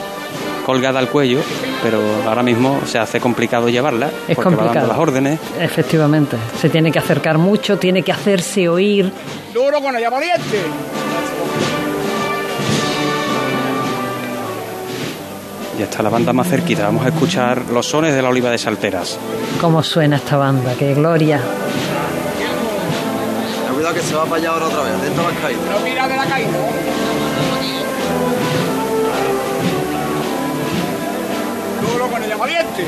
colgada 0.65 0.99
al 0.99 1.09
cuello, 1.09 1.39
pero 1.83 2.01
ahora 2.27 2.41
mismo 2.43 2.81
se 2.85 2.97
hace 2.97 3.19
complicado 3.21 3.69
llevarla 3.69 4.07
Es 4.27 4.35
porque 4.35 4.49
va 4.55 4.57
complicado. 4.57 4.73
dando 4.73 4.87
las 4.87 4.97
órdenes. 4.97 5.39
Efectivamente. 5.59 6.37
Se 6.59 6.69
tiene 6.69 6.91
que 6.91 6.99
acercar 6.99 7.37
mucho, 7.37 7.77
tiene 7.77 8.01
que 8.01 8.11
hacerse 8.11 8.67
oír. 8.67 9.11
Duro 9.53 9.79
con 9.81 9.95
ella 9.95 10.09
valiente. 10.09 10.63
Ya 15.77 15.85
está 15.85 16.01
la 16.01 16.09
banda 16.09 16.31
más 16.31 16.47
cerquita, 16.47 16.83
vamos 16.85 17.05
a 17.05 17.09
escuchar 17.09 17.63
los 17.71 17.85
sones 17.85 18.15
de 18.15 18.21
la 18.21 18.29
oliva 18.29 18.49
de 18.49 18.57
Salteras. 18.57 19.19
Cómo 19.59 19.83
suena 19.83 20.15
esta 20.15 20.37
banda, 20.37 20.73
qué 20.79 20.93
gloria. 20.93 21.41
Cuidado 23.85 24.01
que 24.01 24.09
se 24.09 24.15
va 24.15 24.23
para 24.23 24.37
allá 24.37 24.49
ahora 24.49 24.65
otra 24.65 24.81
vez, 24.81 24.99
dentro 24.99 25.27
de 25.27 25.31
las 25.31 25.41
caídas. 25.41 25.63
No 25.69 25.79
mira 25.81 26.07
de 26.07 26.15
la 26.15 26.25
caída. 26.25 26.49
Duro 31.83 32.07
con 32.07 32.23
ella 32.23 32.35
valiente. 32.35 32.87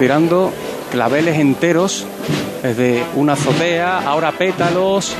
Tirando 0.00 0.52
claveles 0.90 1.38
enteros 1.38 2.06
desde 2.64 3.04
una 3.14 3.34
azotea, 3.34 4.00
ahora 4.00 4.32
pétalos. 4.32 5.14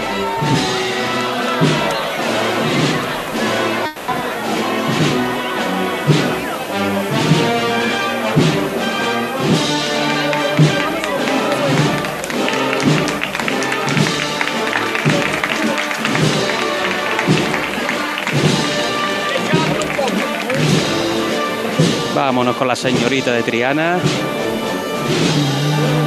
Vámonos 22.31 22.55
con 22.55 22.69
la 22.69 22.77
señorita 22.77 23.33
de 23.33 23.43
Triana. 23.43 23.99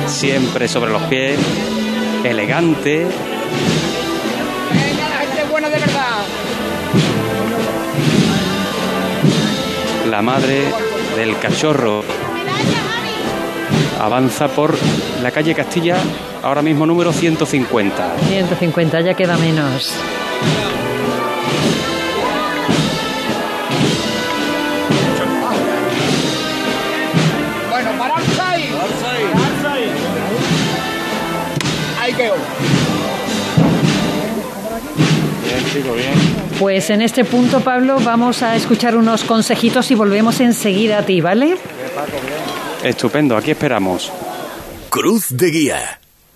Siempre 0.07 0.69
sobre 0.69 0.89
los 0.89 1.01
pies, 1.03 1.37
elegante. 2.23 3.05
La 5.09 5.17
gente 5.17 5.43
buena 5.51 5.67
de 5.67 5.79
verdad. 5.79 6.23
La 10.09 10.21
madre 10.21 10.63
del 11.17 11.37
cachorro 11.39 12.05
avanza 13.99 14.47
por 14.47 14.77
la 15.21 15.29
calle 15.29 15.53
Castilla, 15.53 15.97
ahora 16.41 16.61
mismo 16.61 16.85
número 16.85 17.11
150. 17.11 18.15
150, 18.29 19.01
ya 19.01 19.13
queda 19.13 19.35
menos. 19.35 19.93
Chico, 35.73 35.93
bien. 35.93 36.13
Pues 36.59 36.89
en 36.89 37.01
este 37.01 37.25
punto, 37.25 37.61
Pablo, 37.61 37.97
vamos 38.03 38.43
a 38.43 38.55
escuchar 38.55 38.95
unos 38.95 39.23
consejitos 39.23 39.89
y 39.91 39.95
volvemos 39.95 40.39
enseguida 40.39 40.99
a 40.99 41.05
ti, 41.05 41.19
¿vale? 41.19 41.57
Estupendo, 42.83 43.35
aquí 43.35 43.51
esperamos. 43.51 44.11
Cruz 44.89 45.27
de 45.29 45.49
Guía. 45.49 45.99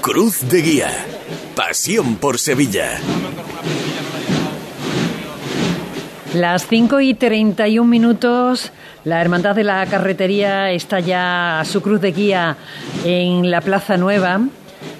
Cruz 0.00 0.48
de 0.48 0.62
Guía. 0.62 0.90
Pasión 1.54 2.16
por 2.16 2.38
Sevilla. 2.38 2.98
Las 6.34 6.66
5 6.68 7.00
y 7.00 7.14
31 7.14 7.88
minutos, 7.88 8.70
la 9.04 9.20
Hermandad 9.20 9.56
de 9.56 9.64
la 9.64 9.84
Carretería 9.86 10.70
está 10.70 11.00
ya 11.00 11.60
a 11.60 11.64
su 11.64 11.82
cruz 11.82 12.00
de 12.00 12.12
guía 12.12 12.56
en 13.04 13.50
la 13.50 13.60
Plaza 13.60 13.96
Nueva, 13.96 14.40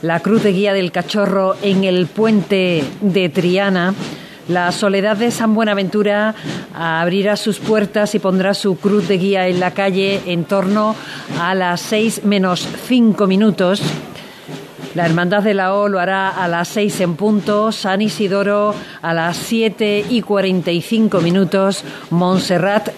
la 0.03 0.21
cruz 0.21 0.43
de 0.43 0.53
guía 0.53 0.73
del 0.73 0.91
Cachorro 0.91 1.55
en 1.63 1.85
el 1.85 2.07
puente 2.07 2.83
de 3.01 3.29
Triana. 3.29 3.95
La 4.49 4.73
Soledad 4.73 5.17
de 5.17 5.31
San 5.31 5.55
Buenaventura 5.55 6.35
abrirá 6.75 7.37
sus 7.37 7.61
puertas 7.61 8.15
y 8.17 8.19
pondrá 8.19 8.53
su 8.53 8.77
cruz 8.77 9.07
de 9.07 9.19
guía 9.19 9.47
en 9.47 9.61
la 9.61 9.71
calle 9.71 10.21
en 10.27 10.45
torno 10.45 10.97
a 11.41 11.55
las 11.55 11.81
6 11.83 12.25
menos 12.25 12.67
5 12.89 13.29
minutos. 13.29 13.81
La 14.95 15.07
Hermandad 15.07 15.43
de 15.43 15.55
la 15.55 15.75
O 15.75 15.89
lo 15.89 16.01
hará 16.01 16.29
a 16.29 16.49
las 16.49 16.69
6 16.69 17.01
en 17.03 17.17
punto, 17.17 17.71
San 17.71 18.03
Isidoro 18.03 18.75
a 19.03 19.15
las 19.15 19.37
7 19.37 20.07
y 20.09 20.23
45 20.23 21.21
minutos, 21.21 21.85
Montserrat 22.11 22.91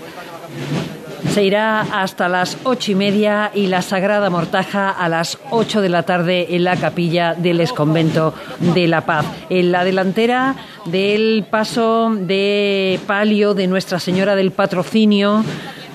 se 1.32 1.44
irá 1.44 1.80
hasta 1.80 2.28
las 2.28 2.58
ocho 2.64 2.92
y 2.92 2.94
media 2.94 3.50
y 3.54 3.66
la 3.66 3.80
Sagrada 3.80 4.28
Mortaja 4.28 4.90
a 4.90 5.08
las 5.08 5.38
8 5.50 5.80
de 5.80 5.88
la 5.88 6.02
tarde 6.02 6.54
en 6.54 6.64
la 6.64 6.76
capilla 6.76 7.34
del 7.34 7.60
Esconvento 7.62 8.34
de 8.74 8.86
la 8.86 9.06
Paz. 9.06 9.24
En 9.48 9.72
la 9.72 9.82
delantera 9.82 10.56
del 10.84 11.46
paso 11.48 12.14
de 12.14 13.00
palio 13.06 13.54
de 13.54 13.66
Nuestra 13.66 13.98
Señora 13.98 14.36
del 14.36 14.50
Patrocinio, 14.50 15.42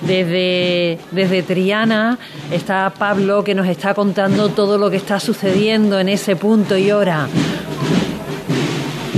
desde, 0.02 0.98
desde 1.10 1.42
Triana 1.42 2.18
está 2.52 2.92
Pablo 2.96 3.44
que 3.44 3.54
nos 3.54 3.66
está 3.66 3.94
contando 3.94 4.48
todo 4.50 4.78
lo 4.78 4.90
que 4.90 4.96
está 4.96 5.20
sucediendo 5.20 5.98
en 5.98 6.08
ese 6.08 6.36
punto 6.36 6.76
y 6.76 6.90
hora. 6.90 7.28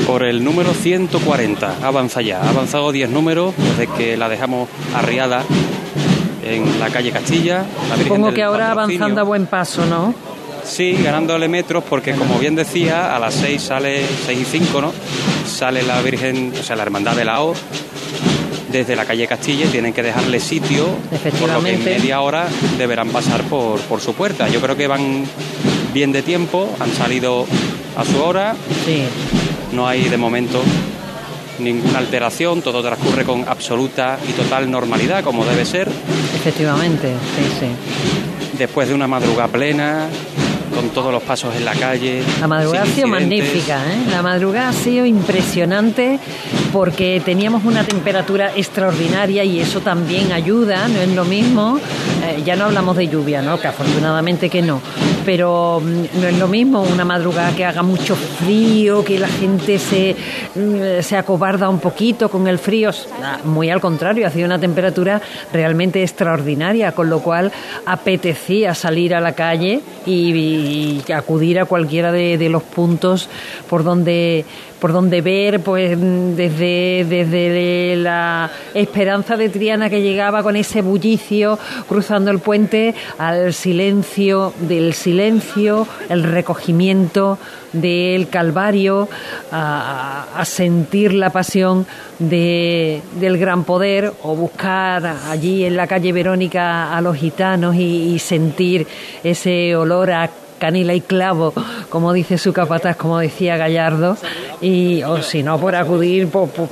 Por 0.07 0.25
el 0.25 0.43
número 0.43 0.73
140 0.73 1.77
avanza 1.83 2.21
ya, 2.23 2.41
ha 2.41 2.49
avanzado 2.49 2.91
10 2.91 3.11
números 3.11 3.55
desde 3.57 3.87
que 3.87 4.17
la 4.17 4.29
dejamos 4.29 4.69
arriada 4.95 5.45
en 6.43 6.81
la 6.81 6.91
calle 6.91 7.13
Castilla. 7.13 7.65
La 7.89 7.97
Supongo 7.97 8.33
que 8.33 8.43
ahora 8.43 8.71
avanzando 8.73 9.21
a 9.21 9.25
buen 9.25 9.47
paso, 9.47 9.87
¿no? 9.87 10.15
Sí, 10.65 10.97
ganándole 11.03 11.49
metros 11.49 11.85
porque 11.89 12.13
como 12.13 12.39
bien 12.39 12.55
decía, 12.55 13.15
a 13.15 13.19
las 13.19 13.35
6 13.35 13.63
sale, 13.63 14.05
6 14.27 14.41
y 14.41 14.45
5, 14.45 14.81
¿no? 14.81 14.93
Sale 15.47 15.83
la 15.83 16.01
Virgen, 16.03 16.53
o 16.59 16.63
sea, 16.63 16.77
la 16.77 16.83
Hermandad 16.83 17.17
de 17.17 17.25
la 17.25 17.43
O 17.43 17.55
desde 18.71 18.97
la 18.97 19.05
calle 19.05 19.27
Castilla 19.27 19.67
tienen 19.71 19.93
que 19.93 20.03
dejarle 20.03 20.41
sitio, 20.41 20.87
por 21.39 21.51
lo 21.51 21.63
que 21.63 21.75
en 21.75 21.85
media 21.85 22.21
hora 22.21 22.47
deberán 22.79 23.09
pasar 23.11 23.43
por, 23.45 23.81
por 23.81 24.01
su 24.01 24.15
puerta. 24.15 24.49
Yo 24.49 24.61
creo 24.61 24.77
que 24.77 24.87
van 24.87 25.25
bien 25.93 26.13
de 26.13 26.23
tiempo, 26.23 26.69
han 26.79 26.93
salido 26.93 27.47
a 27.97 28.05
su 28.05 28.23
hora, 28.23 28.55
sí. 28.85 29.03
no 29.73 29.87
hay 29.87 30.09
de 30.09 30.17
momento 30.17 30.63
ninguna 31.59 31.99
alteración, 31.99 32.63
todo 32.63 32.83
transcurre 32.83 33.25
con 33.25 33.47
absoluta 33.49 34.19
y 34.29 34.33
total 34.33 34.71
normalidad, 34.71 35.23
como 35.23 35.45
debe 35.45 35.65
ser. 35.65 35.89
Efectivamente, 36.35 37.09
sí, 37.37 37.45
sí. 37.61 38.57
Después 38.59 38.89
de 38.89 38.95
una 38.95 39.07
madrugada 39.07 39.49
plena, 39.49 40.09
con 40.81 40.89
todos 40.91 41.13
los 41.13 41.23
pasos 41.23 41.55
en 41.55 41.65
la 41.67 41.75
calle. 41.75 42.23
La 42.41 42.47
madrugada 42.47 42.85
ha 42.85 42.87
sido 42.87 43.07
magnífica, 43.07 43.83
¿eh? 43.87 44.11
La 44.11 44.23
madrugada 44.23 44.71
ha 44.71 44.73
sido 44.73 45.05
impresionante 45.05 46.19
porque 46.73 47.21
teníamos 47.23 47.65
una 47.65 47.85
temperatura 47.85 48.53
extraordinaria 48.57 49.45
y 49.45 49.61
eso 49.61 49.81
también 49.81 50.33
ayuda, 50.33 50.89
no 50.89 51.01
es 51.01 51.09
lo 51.11 51.25
mismo. 51.27 51.79
Eh, 52.25 52.43
ya 52.45 52.57
no 52.57 52.65
hablamos 52.65 52.97
de 52.97 53.09
lluvia, 53.09 53.43
¿no? 53.43 53.61
Que 53.61 53.69
afortunadamente 53.69 54.49
que 54.49 54.63
no. 54.63 54.81
Pero 55.27 55.83
mm, 55.85 56.21
no 56.21 56.29
es 56.29 56.39
lo 56.39 56.49
mismo 56.49 56.83
una 56.83 57.05
madrugada 57.05 57.55
que 57.55 57.65
haga 57.67 57.83
mucho 57.83 58.17
frío, 58.17 59.05
que 59.05 59.19
la 59.19 59.29
gente 59.29 59.79
se, 59.79 60.17
mm, 60.55 61.03
se 61.03 61.17
acobarda 61.17 61.69
un 61.69 61.81
poquito 61.81 62.31
con 62.31 62.49
el 62.49 62.59
frío. 62.59 62.91
Muy 63.45 63.69
al 63.69 63.81
contrario, 63.83 64.27
ha 64.27 64.31
sido 64.31 64.47
una 64.47 64.59
temperatura 64.59 65.21
realmente 65.53 66.03
extraordinaria, 66.03 66.93
con 66.93 67.11
lo 67.11 67.21
cual 67.21 67.53
apetecía 67.85 68.75
salir 68.75 69.15
a 69.15 69.21
la 69.21 69.33
calle 69.33 69.81
y 70.07 70.21
y 70.21 70.70
acudir 71.15 71.59
a 71.59 71.65
cualquiera 71.65 72.13
de, 72.13 72.49
los 72.49 72.63
puntos 72.63 73.29
por 73.69 73.85
donde 73.85 74.45
por 74.81 74.93
donde 74.93 75.21
ver 75.21 75.61
pues 75.61 75.91
desde, 75.91 77.05
desde 77.07 77.97
la 77.97 78.51
esperanza 78.73 79.37
de 79.37 79.51
Triana 79.51 79.91
que 79.91 80.01
llegaba 80.01 80.43
con 80.43 80.57
ese 80.57 80.81
bullicio 80.81 81.59
cruzando 81.87 82.31
el 82.31 82.39
puente 82.39 82.95
al 83.19 83.53
silencio 83.53 84.55
del 84.61 84.95
silencio, 84.95 85.87
el 86.09 86.23
recogimiento 86.23 87.39
del 87.73 88.29
Calvario, 88.29 89.09
a, 89.53 90.43
sentir 90.45 91.13
la 91.13 91.31
pasión 91.31 91.87
de, 92.19 93.03
del 93.21 93.39
gran 93.39 93.65
poder 93.65 94.13
o 94.23 94.35
buscar 94.35 95.07
allí 95.29 95.65
en 95.65 95.77
la 95.77 95.87
calle 95.87 96.13
Verónica 96.13 96.97
a 96.97 97.01
los 97.01 97.17
gitanos 97.17 97.77
y 97.77 98.19
sentir 98.19 98.87
ese 99.23 99.77
olor 99.77 100.11
a 100.11 100.31
canela 100.61 100.95
y 100.95 101.01
clavo, 101.01 101.53
como 101.89 102.13
dice 102.13 102.39
su 102.39 102.53
capataz, 102.53 102.97
como 102.97 103.19
decía 103.19 103.57
Gallardo, 103.57 104.17
y 104.61 105.03
o 105.03 105.21
si 105.23 105.43
no 105.43 105.59
por 105.59 105.75
acudir 105.75 106.29
por, 106.29 106.49
por- 106.51 106.69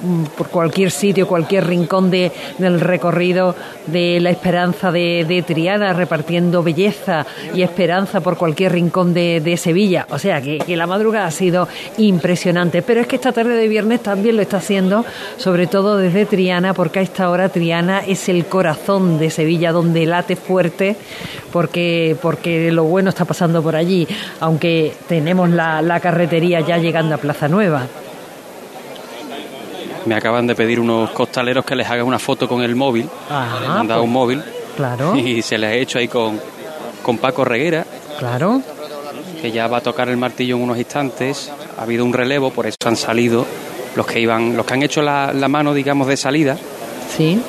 cualquier 0.48 0.92
sitio, 0.92 1.26
cualquier 1.26 1.66
rincón 1.66 2.10
de, 2.10 2.30
del 2.58 2.78
recorrido 2.80 3.56
de 3.86 4.20
la 4.20 4.30
esperanza 4.30 4.92
de, 4.92 5.24
de 5.26 5.42
Triana, 5.42 5.92
repartiendo 5.94 6.62
belleza 6.62 7.26
y 7.54 7.62
esperanza 7.62 8.20
por 8.20 8.36
cualquier 8.36 8.72
rincón 8.72 9.12
de, 9.14 9.40
de 9.40 9.56
Sevilla. 9.56 10.06
O 10.10 10.18
sea 10.18 10.40
que, 10.40 10.58
la 10.76 10.86
madrugada 10.86 11.26
ha 11.26 11.30
sido 11.30 11.66
impresionante. 11.96 12.82
Pero 12.82 13.00
es 13.00 13.06
que 13.06 13.16
esta 13.16 13.32
tarde 13.32 13.56
de 13.56 13.66
viernes 13.68 14.02
también 14.02 14.36
lo 14.36 14.42
está 14.42 14.58
haciendo, 14.58 15.04
sobre 15.38 15.66
todo 15.66 15.96
desde 15.96 16.26
Triana, 16.26 16.74
porque 16.74 16.98
a 16.98 17.02
esta 17.02 17.30
hora 17.30 17.48
Triana 17.48 18.00
es 18.06 18.28
el 18.28 18.44
corazón 18.46 19.18
de 19.18 19.30
Sevilla, 19.30 19.72
donde 19.72 20.04
late 20.06 20.36
fuerte, 20.36 20.96
porque, 21.52 22.16
porque 22.20 22.70
lo 22.70 22.84
bueno 22.84 23.08
está 23.10 23.24
pasando 23.24 23.62
por 23.62 23.74
allí, 23.78 24.06
aunque 24.40 24.92
tenemos 25.08 25.48
la, 25.50 25.80
la 25.82 26.00
carretería 26.00 26.60
ya 26.60 26.78
llegando 26.78 27.14
a 27.14 27.18
Plaza 27.18 27.48
Nueva. 27.48 27.86
Me 30.06 30.14
acaban 30.14 30.46
de 30.46 30.54
pedir 30.54 30.80
unos 30.80 31.10
costaleros 31.10 31.64
que 31.64 31.76
les 31.76 31.88
haga 31.88 32.04
una 32.04 32.18
foto 32.18 32.48
con 32.48 32.62
el 32.62 32.74
móvil. 32.74 33.08
Ah, 33.30 33.58
les 33.60 33.68
han 33.68 33.86
dado 33.88 34.00
pues, 34.00 34.06
un 34.06 34.12
móvil 34.12 34.42
Claro, 34.76 35.16
y 35.16 35.42
se 35.42 35.58
les 35.58 35.70
ha 35.70 35.74
hecho 35.74 35.98
ahí 35.98 36.08
con, 36.08 36.40
con 37.02 37.18
Paco 37.18 37.44
Reguera, 37.44 37.84
claro. 38.18 38.62
que 39.42 39.50
ya 39.50 39.66
va 39.66 39.78
a 39.78 39.80
tocar 39.80 40.08
el 40.08 40.16
martillo 40.16 40.56
en 40.56 40.62
unos 40.62 40.78
instantes. 40.78 41.52
Ha 41.78 41.82
habido 41.82 42.04
un 42.04 42.12
relevo, 42.12 42.50
por 42.50 42.66
eso 42.66 42.76
han 42.86 42.96
salido 42.96 43.44
los 43.96 44.06
que 44.06 44.20
iban, 44.20 44.56
los 44.56 44.64
que 44.64 44.74
han 44.74 44.82
hecho 44.82 45.02
la, 45.02 45.32
la 45.32 45.48
mano, 45.48 45.74
digamos, 45.74 46.06
de 46.06 46.16
salida. 46.16 46.56
Sí. 47.16 47.40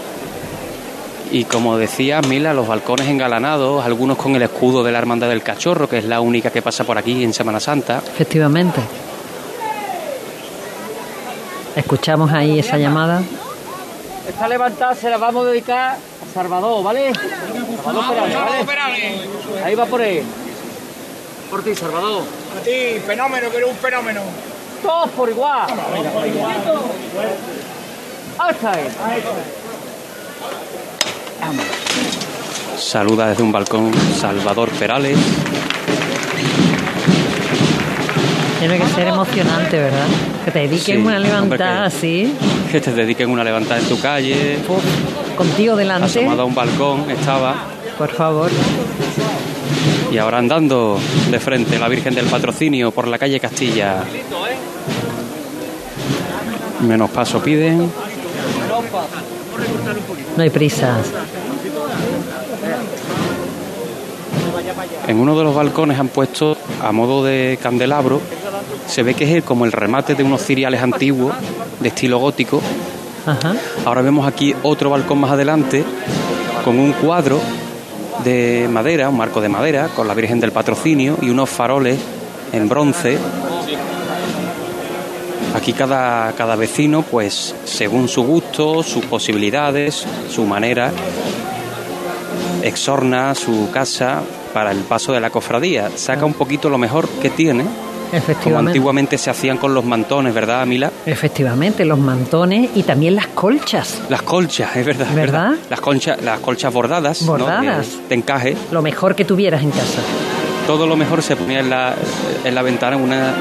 Y 1.32 1.46
como 1.46 1.78
decía 1.78 2.22
Mila, 2.22 2.54
los 2.54 2.68
balcones 2.68 3.08
engalanados, 3.08 3.86
algunos 3.86 4.18
con 4.18 4.36
el 4.36 4.42
escudo 4.42 4.84
de 4.84 4.92
la 4.92 4.98
Hermandad 4.98 5.30
del 5.30 5.44
Cachorro, 5.44 5.88
que 5.88 6.00
es 6.00 6.06
la 6.06 6.22
única 6.22 6.50
que 6.50 6.62
pasa 6.62 6.84
por 6.84 6.98
aquí 6.98 7.24
en 7.24 7.34
Semana 7.34 7.60
Santa. 7.60 8.02
Efectivamente. 8.06 8.82
Escuchamos 11.76 12.32
ahí 12.32 12.58
esa 12.60 12.78
llamada. 12.78 13.22
Esta 14.28 14.48
levantada 14.48 14.96
se 14.96 15.10
la 15.10 15.18
vamos 15.18 15.46
a 15.46 15.50
dedicar 15.50 15.98
a 15.98 16.34
Salvador, 16.34 16.84
¿vale? 16.84 17.12
Salvador 17.84 18.66
Perales, 18.66 19.28
¿vale? 19.52 19.64
Ahí 19.64 19.76
va 19.76 19.86
por 19.86 20.02
él. 20.02 20.24
Por 21.50 21.64
ti, 21.64 21.76
Salvador. 21.76 22.24
A 22.58 22.62
ti, 22.62 23.00
fenómeno, 23.06 23.50
que 23.50 23.58
eres 23.58 23.70
un 23.70 23.76
fenómeno. 23.76 24.22
Todos 24.82 25.10
por 25.12 25.30
igual. 25.30 25.68
Hasta 28.38 28.72
ahí. 28.72 28.88
Saluda 32.78 33.28
desde 33.30 33.44
un 33.44 33.52
balcón 33.52 33.92
Salvador 34.20 34.70
Perales. 34.72 35.18
Tiene 38.60 38.78
que 38.78 38.88
ser 38.88 39.08
emocionante, 39.08 39.80
¿verdad? 39.80 40.08
Que 40.44 40.52
te 40.52 40.60
dediquen 40.60 40.98
Sí, 41.02 41.08
una 41.08 41.20
levantada 41.20 41.86
así, 41.86 42.34
Que 42.72 42.82
te 42.82 42.92
dediquen 42.94 43.30
una 43.30 43.44
levantada 43.44 43.80
en 43.80 43.88
tu 43.88 44.00
calle. 44.00 44.58
contigo 45.38 45.76
delante. 45.76 46.06
Asomado 46.08 46.42
a 46.42 46.46
un 46.46 46.56
balcón 46.56 47.10
estaba. 47.10 47.56
Por 47.98 48.10
favor. 48.12 48.52
Y 50.12 50.18
ahora 50.18 50.40
andando 50.40 51.00
de 51.30 51.40
frente 51.40 51.78
la 51.80 51.88
Virgen 51.88 52.16
del 52.16 52.26
Patrocinio 52.26 52.92
por 52.92 53.08
la 53.08 53.18
calle 53.18 53.40
Castilla. 53.40 54.04
Menos 56.82 57.10
paso 57.12 57.42
piden. 57.42 57.90
No 60.38 60.44
hay 60.44 60.50
prisas. 60.50 61.08
En 65.08 65.20
uno 65.20 65.38
de 65.38 65.44
los 65.44 65.56
balcones 65.56 66.00
han 66.00 66.10
puesto 66.10 66.56
a 66.82 66.92
modo 66.92 67.24
de 67.24 67.58
candelabro. 67.62 68.22
Se 68.88 69.04
ve 69.04 69.14
que 69.14 69.38
es 69.38 69.44
como 69.44 69.66
el 69.66 69.72
remate 69.72 70.16
de 70.16 70.24
unos 70.24 70.44
ciriales 70.44 70.82
antiguos 70.82 71.34
de 71.80 71.88
estilo 71.88 72.20
gótico. 72.20 72.62
Ajá. 73.26 73.56
Ahora 73.86 74.02
vemos 74.02 74.28
aquí 74.28 74.56
otro 74.64 74.90
balcón 74.90 75.20
más 75.20 75.32
adelante 75.32 75.84
con 76.64 76.80
un 76.80 76.94
cuadro 76.94 77.40
de 78.24 78.68
madera, 78.70 79.10
un 79.10 79.18
marco 79.18 79.42
de 79.42 79.50
madera, 79.50 79.90
con 79.96 80.08
la 80.08 80.14
Virgen 80.14 80.40
del 80.40 80.52
Patrocinio 80.52 81.18
y 81.22 81.30
unos 81.30 81.50
faroles 81.50 82.00
en 82.52 82.70
bronce. 82.70 83.18
Aquí 85.56 85.74
cada, 85.74 86.32
cada 86.34 86.56
vecino, 86.56 87.02
pues 87.02 87.56
según 87.66 88.08
su 88.08 88.24
gusto, 88.24 88.84
sus 88.84 89.06
posibilidades, 89.06 90.06
su 90.30 90.46
manera, 90.46 90.92
exorna 92.64 93.34
su 93.36 93.70
casa 93.72 94.22
para 94.54 94.72
el 94.72 94.80
paso 94.80 95.12
de 95.12 95.20
la 95.20 95.30
cofradía. 95.30 95.90
Saca 95.96 96.26
un 96.26 96.34
poquito 96.34 96.70
lo 96.70 96.78
mejor 96.78 97.08
que 97.22 97.30
tiene, 97.30 97.66
como 98.44 98.60
antiguamente 98.60 99.18
se 99.18 99.30
hacían 99.30 99.58
con 99.58 99.74
los 99.74 99.86
mantones, 99.86 100.34
¿verdad, 100.34 100.66
Mila? 100.66 100.92
Efectivamente, 101.06 101.86
los 101.86 102.00
mantones 102.00 102.70
y 102.76 102.84
también 102.84 103.16
las 103.16 103.28
colchas. 103.28 104.02
Las 104.10 104.22
colchas, 104.22 104.76
es 104.76 104.86
verdad. 104.86 105.08
¿Verdad? 105.14 105.56
Las, 105.70 105.82
conchas, 105.82 106.22
las 106.22 106.40
colchas 106.40 106.74
bordadas. 106.74 107.22
¿no? 107.24 107.34
Bordadas. 107.34 107.98
De, 107.98 108.08
de 108.10 108.16
encaje. 108.16 108.58
Lo 108.72 108.82
mejor 108.82 109.16
que 109.16 109.26
tuvieras 109.26 109.62
en 109.64 109.72
casa. 109.72 110.00
Todo 110.68 110.86
lo 110.86 110.96
mejor 110.96 111.24
se 111.24 111.36
ponía 111.36 111.60
en 111.60 111.70
la, 111.70 111.96
en 112.44 112.56
la 112.56 112.62
ventana 112.62 112.98
una 112.98 113.34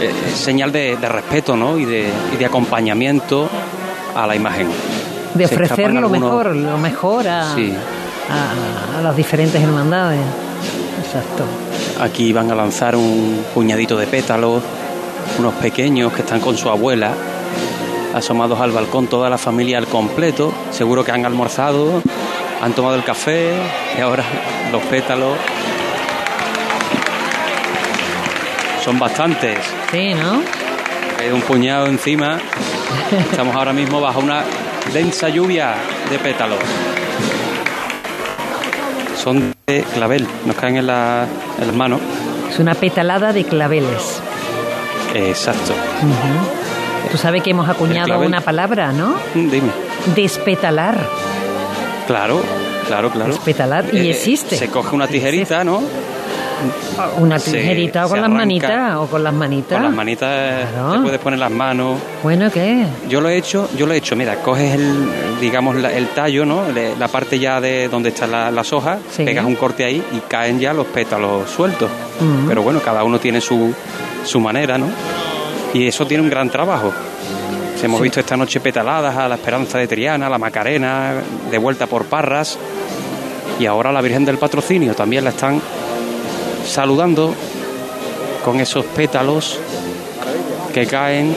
eh, 0.00 0.12
señal 0.34 0.72
de, 0.72 0.96
de 0.96 1.08
respeto 1.08 1.56
¿no? 1.56 1.78
y, 1.78 1.84
de, 1.84 2.08
y 2.32 2.36
de 2.36 2.46
acompañamiento 2.46 3.48
a 4.14 4.26
la 4.26 4.34
imagen. 4.34 4.68
De 5.34 5.44
ofrecer 5.44 5.92
lo 5.92 6.00
algunos- 6.00 6.10
mejor, 6.22 6.56
lo 6.56 6.78
mejor 6.78 7.28
a, 7.28 7.54
Sí. 7.54 7.72
a, 8.28 8.98
a 8.98 9.02
las 9.02 9.16
diferentes 9.16 9.62
hermandades. 9.62 10.20
Exacto. 11.04 11.44
Aquí 12.00 12.32
van 12.32 12.50
a 12.50 12.54
lanzar 12.54 12.96
un 12.96 13.44
puñadito 13.54 13.96
de 13.96 14.06
pétalos, 14.06 14.62
unos 15.38 15.54
pequeños 15.54 16.12
que 16.12 16.22
están 16.22 16.40
con 16.40 16.56
su 16.56 16.68
abuela, 16.68 17.12
asomados 18.14 18.60
al 18.60 18.70
balcón, 18.72 19.06
toda 19.06 19.30
la 19.30 19.38
familia 19.38 19.78
al 19.78 19.86
completo. 19.86 20.52
Seguro 20.70 21.04
que 21.04 21.12
han 21.12 21.24
almorzado, 21.26 22.02
han 22.62 22.72
tomado 22.72 22.96
el 22.96 23.04
café 23.04 23.52
y 23.96 24.00
ahora 24.00 24.24
los 24.72 24.82
pétalos. 24.84 25.36
Son 28.84 28.98
bastantes. 28.98 29.58
Sí, 29.90 30.14
¿no? 30.14 30.40
Hay 31.18 31.30
un 31.32 31.40
puñado 31.42 31.86
encima. 31.86 32.38
Estamos 33.30 33.54
ahora 33.56 33.72
mismo 33.72 34.00
bajo 34.00 34.20
una 34.20 34.42
densa 34.92 35.28
lluvia 35.28 35.74
de 36.10 36.18
pétalos. 36.18 36.58
Son 39.22 39.54
de 39.66 39.82
clavel, 39.94 40.26
nos 40.46 40.56
caen 40.56 40.76
en, 40.78 40.86
la- 40.86 41.26
en 41.60 41.66
las 41.66 41.76
manos. 41.76 42.00
Es 42.50 42.58
una 42.58 42.74
petalada 42.74 43.32
de 43.32 43.44
claveles. 43.44 44.20
Exacto. 45.14 45.74
Tú 47.10 47.18
sabes 47.18 47.42
que 47.42 47.50
hemos 47.50 47.68
acuñado 47.68 48.18
una 48.20 48.40
palabra, 48.40 48.92
¿no? 48.92 49.16
Mm, 49.34 49.50
Dime. 49.50 49.70
Despetalar. 50.14 50.96
Claro, 52.06 52.42
claro, 52.86 53.10
claro. 53.10 53.32
Despetalar. 53.32 53.84
Y 53.92 53.98
Eh, 54.08 54.10
existe. 54.10 54.56
Se 54.56 54.68
coge 54.70 54.94
una 54.94 55.06
tijerita, 55.06 55.64
¿no? 55.64 55.82
Una 57.18 57.38
tijerita 57.38 58.06
o 58.06 58.08
con 58.08 58.20
las 58.20 58.30
manitas 58.30 58.96
o 58.96 59.06
con 59.06 59.22
las 59.24 59.32
manitas. 59.32 59.76
Con 59.78 59.82
las 59.84 59.92
manitas 59.94 60.68
Claro. 60.72 60.92
te 60.92 60.98
puedes 61.00 61.18
poner 61.20 61.38
las 61.38 61.50
manos. 61.50 61.98
Bueno, 62.22 62.50
¿qué? 62.50 62.84
Yo 63.08 63.20
lo 63.20 63.28
he 63.28 63.36
hecho, 63.36 63.68
yo 63.76 63.86
lo 63.86 63.94
he 63.94 63.96
hecho. 63.96 64.16
Mira, 64.16 64.36
coges 64.36 64.74
el, 64.74 65.06
digamos, 65.40 65.76
la- 65.76 65.92
el 65.92 66.08
tallo, 66.08 66.44
¿no? 66.44 66.62
La 66.98 67.08
parte 67.08 67.38
ya 67.38 67.60
de 67.60 67.88
donde 67.88 68.10
están 68.10 68.30
la- 68.30 68.50
las 68.50 68.72
hojas, 68.72 68.98
Sí. 69.10 69.24
pegas 69.24 69.44
un 69.44 69.56
corte 69.56 69.84
ahí 69.84 70.02
y 70.12 70.20
caen 70.28 70.60
ya 70.60 70.72
los 70.72 70.86
pétalos 70.86 71.48
sueltos. 71.50 71.88
Ujú. 72.20 72.48
Pero 72.48 72.62
bueno, 72.62 72.80
cada 72.80 73.02
uno 73.04 73.18
tiene 73.18 73.40
su, 73.40 73.72
su 74.24 74.40
manera, 74.40 74.76
¿no? 74.78 74.86
Y 75.72 75.86
eso 75.86 76.06
tiene 76.06 76.22
un 76.22 76.30
gran 76.30 76.50
trabajo. 76.50 76.92
Hemos 77.82 77.98
Sí. 77.98 78.02
visto 78.04 78.20
esta 78.20 78.36
noche 78.36 78.60
petaladas 78.60 79.16
a 79.16 79.26
la 79.26 79.36
Esperanza 79.36 79.78
de 79.78 79.86
Triana, 79.88 80.26
a 80.26 80.30
la 80.30 80.36
Macarena, 80.38 81.14
de 81.50 81.56
vuelta 81.58 81.86
por 81.86 82.04
Parras. 82.04 82.58
Y 83.58 83.64
ahora 83.66 83.90
la 83.92 84.00
Virgen 84.02 84.24
del 84.24 84.36
Patrocinio 84.38 84.94
también 84.94 85.24
la 85.24 85.30
están 85.30 85.60
saludando 86.70 87.34
con 88.44 88.60
esos 88.60 88.84
pétalos 88.86 89.58
que 90.72 90.86
caen 90.86 91.34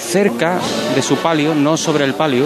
cerca 0.00 0.58
de 0.94 1.02
su 1.02 1.16
palio, 1.16 1.54
no 1.54 1.76
sobre 1.76 2.04
el 2.04 2.14
palio. 2.14 2.44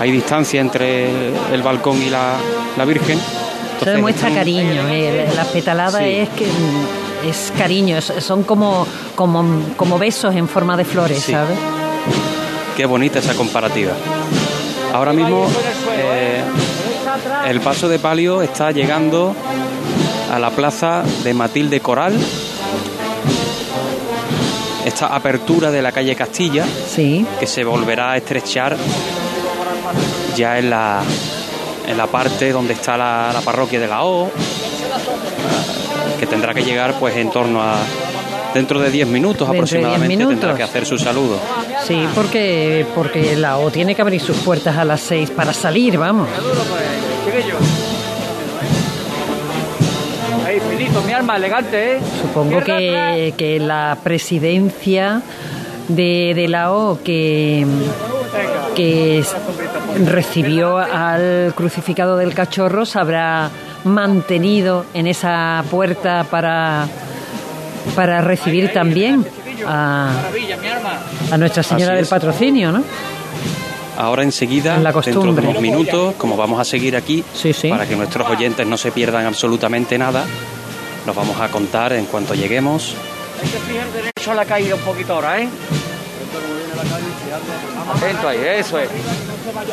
Hay 0.00 0.10
distancia 0.10 0.60
entre 0.60 1.08
el 1.52 1.62
balcón 1.62 2.02
y 2.02 2.10
la, 2.10 2.34
la 2.76 2.84
Virgen. 2.84 3.18
Eso 3.18 3.30
Entonces, 3.72 3.94
demuestra 3.94 4.28
están- 4.28 4.40
cariño. 4.40 4.88
eh, 4.88 5.28
La 5.36 5.44
petalada 5.44 5.98
Sí. 6.00 6.04
es 6.06 6.28
que 6.30 6.46
mm, 6.46 7.26
es 7.28 7.52
cariño, 7.56 8.00
son 8.00 8.42
como, 8.42 8.86
como, 9.14 9.44
como 9.76 9.98
besos 9.98 10.34
en 10.34 10.48
forma 10.48 10.76
de 10.76 10.84
flores, 10.84 11.20
Sí. 11.22 11.32
¿sabes? 11.32 11.56
Qué 12.76 12.86
bonita 12.86 13.20
esa 13.20 13.34
comparativa. 13.34 13.92
Ahora 14.92 15.12
mismo 15.12 15.46
eh, 15.96 16.42
el 17.46 17.60
paso 17.60 17.88
de 17.88 17.98
palio 17.98 18.42
está 18.42 18.70
llegando 18.70 19.34
a 20.32 20.38
la 20.38 20.50
plaza 20.50 21.02
de 21.22 21.34
Matilde 21.34 21.80
Coral. 21.80 22.14
Esta 24.84 25.06
apertura 25.14 25.70
de 25.70 25.80
la 25.80 25.92
calle 25.92 26.14
Castilla, 26.14 26.64
Sí. 26.94 27.24
que 27.40 27.46
se 27.46 27.64
volverá 27.64 28.12
a 28.12 28.16
estrechar 28.18 28.76
ya 30.36 30.58
en 30.58 30.68
la, 30.70 31.00
en 31.88 31.96
la 31.96 32.06
parte 32.06 32.52
donde 32.52 32.74
está 32.74 32.96
la, 32.96 33.30
la 33.32 33.40
parroquia 33.40 33.80
de 33.80 33.86
la 33.86 34.04
O, 34.04 34.30
que 36.20 36.26
tendrá 36.26 36.52
que 36.52 36.62
llegar 36.62 36.94
pues 36.98 37.16
en 37.16 37.30
torno 37.30 37.62
a, 37.62 37.76
Dentro 38.54 38.78
de 38.80 38.90
10 38.90 39.08
minutos 39.08 39.48
Dentro 39.48 39.52
de 39.52 39.52
10 39.52 39.72
aproximadamente 39.74 40.16
minutos. 40.16 40.40
tendrá 40.40 40.56
que 40.56 40.62
hacer 40.62 40.86
su 40.86 40.96
saludo. 40.98 41.38
Sí, 41.86 42.06
porque, 42.14 42.86
porque 42.94 43.34
la 43.36 43.58
O 43.58 43.70
tiene 43.70 43.94
que 43.94 44.02
abrir 44.02 44.20
sus 44.20 44.36
puertas 44.38 44.76
a 44.76 44.84
las 44.84 45.00
6 45.00 45.30
para 45.30 45.52
salir, 45.52 45.98
vamos. 45.98 46.28
Ahí, 50.46 50.60
finito, 50.60 51.02
mi 51.02 51.12
alma, 51.12 51.36
elegante, 51.36 51.96
¿eh? 51.96 52.00
Supongo 52.20 52.60
que, 52.62 53.34
que 53.36 53.58
la 53.58 53.96
presidencia 54.02 55.22
de, 55.88 56.32
de 56.34 56.48
la 56.48 56.72
O 56.72 56.98
que, 57.02 57.66
que 58.74 59.24
recibió 60.04 60.78
al 60.78 61.52
crucificado 61.56 62.16
del 62.16 62.34
cachorro 62.34 62.84
se 62.84 62.98
habrá 62.98 63.50
mantenido 63.84 64.84
en 64.94 65.06
esa 65.06 65.64
puerta 65.70 66.24
para, 66.30 66.86
para 67.94 68.20
recibir 68.20 68.72
también 68.72 69.26
a, 69.66 70.12
Nuestra 71.38 71.62
Señora 71.62 71.94
del. 71.94 72.06
Patrocinio, 72.06 72.72
¿no? 72.72 72.82
Ahora 73.96 74.22
enseguida, 74.24 74.78
La 74.78 74.92
dentro 74.92 75.32
de 75.32 75.40
unos 75.40 75.60
minutos, 75.60 76.14
como 76.16 76.36
vamos 76.36 76.60
a 76.60 76.64
seguir 76.64 76.96
aquí, 76.96 77.24
para 77.68 77.86
que 77.86 77.94
nuestros 77.94 78.28
oyentes 78.28 78.66
no 78.66 78.76
se 78.76 78.90
pierdan 78.90 79.26
absolutamente 79.26 79.96
nada, 79.98 80.24
nos 81.06 81.14
vamos 81.14 81.40
a 81.40 81.48
contar 81.48 81.92
en 81.92 82.06
cuanto 82.06 82.34
lleguemos. 82.34 82.96
Hay 83.40 83.48
que 83.48 83.58
fijar 83.58 83.86
derecho 83.92 84.32
a 84.32 84.34
la 84.34 84.44
caída 84.44 84.74
un 84.74 84.80
poquito 84.80 85.14
ahora, 85.14 85.40
¿eh? 85.40 85.48
Atento 87.96 88.28
ahí, 88.28 88.38
eso 88.58 88.78
es. 88.78 88.88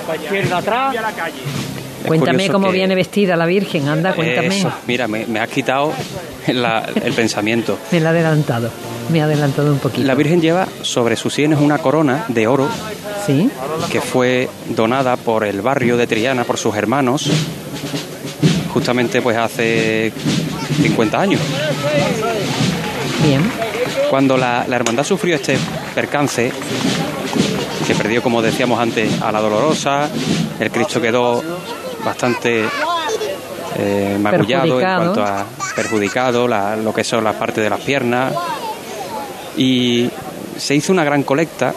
Pa' 0.08 0.16
izquierda 0.16 0.58
atrás. 0.58 0.96
Cuéntame 2.06 2.50
cómo 2.50 2.68
que- 2.68 2.74
viene 2.74 2.96
vestida 2.96 3.36
la 3.36 3.46
Virgen, 3.46 3.88
anda, 3.88 4.14
cuéntame. 4.14 4.58
Eso, 4.60 4.72
mira, 4.88 5.08
me, 5.08 5.26
me 5.26 5.40
has 5.40 5.50
quitado 5.50 5.94
la- 6.48 6.88
el 7.04 7.14
pensamiento. 7.14 7.78
Me 7.92 8.00
la 8.00 8.10
he 8.10 8.12
adelantado, 8.14 8.70
me 9.12 9.22
ha 9.22 9.26
adelantado 9.26 9.72
un 9.72 9.80
poquito. 9.80 10.06
La 10.08 10.16
Virgen 10.16 10.42
lleva 10.42 10.68
sobre 10.82 11.16
sus 11.16 11.34
sienes 11.34 11.60
una 11.60 11.78
corona 11.78 12.26
de 12.28 12.48
oro 12.48 12.68
Sí. 13.26 13.50
que 13.92 14.02
fue 14.02 14.50
donada 14.70 15.16
por 15.16 15.44
el 15.44 15.62
barrio 15.62 15.96
de 15.98 16.08
Triana, 16.08 16.44
por 16.44 16.58
sus 16.58 16.76
hermanos, 16.76 17.30
justamente 18.74 19.22
pues 19.22 19.38
hace 19.38 20.12
50 20.82 21.20
años. 21.22 21.40
Bien. 23.24 23.42
Cuando 24.10 24.38
la, 24.38 24.66
la 24.68 24.76
hermandad 24.76 25.04
sufrió 25.04 25.36
este 25.36 25.58
percance, 25.96 26.52
que 27.88 27.96
perdió, 27.96 28.22
como 28.22 28.42
decíamos 28.42 28.80
antes, 28.80 29.22
a 29.22 29.32
la 29.32 29.40
Dolorosa, 29.42 30.10
el 30.60 30.72
Cristo 30.72 31.02
quedó 31.02 31.44
bastante 32.04 32.66
eh, 33.78 34.18
magullado 34.20 34.64
en 34.66 34.86
cuanto 35.04 35.24
a 35.24 35.46
perjudicado, 35.76 36.48
la- 36.48 36.76
lo 36.76 36.94
que 36.94 37.04
son 37.04 37.24
las 37.24 37.36
partes 37.36 37.64
de 37.64 37.70
las 37.70 37.80
piernas, 37.82 38.34
y 39.58 40.10
se 40.58 40.76
hizo 40.76 40.92
una 40.92 41.04
gran 41.04 41.24
colecta 41.24 41.74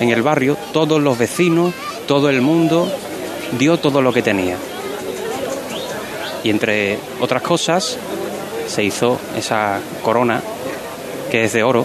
en 0.00 0.08
el 0.10 0.22
barrio, 0.22 0.56
todos 0.72 1.00
los 1.00 1.18
vecinos, 1.18 1.72
todo 2.06 2.28
el 2.30 2.40
mundo 2.40 2.88
dio 3.58 3.78
todo 3.78 4.00
lo 4.00 4.12
que 4.12 4.22
tenía. 4.22 4.56
Y 6.42 6.48
entre 6.50 6.98
otras 7.20 7.42
cosas, 7.42 7.98
se 8.66 8.82
hizo 8.82 9.18
esa 9.36 9.78
corona 10.02 10.40
que 11.30 11.44
es 11.44 11.52
de 11.52 11.62
oro. 11.62 11.84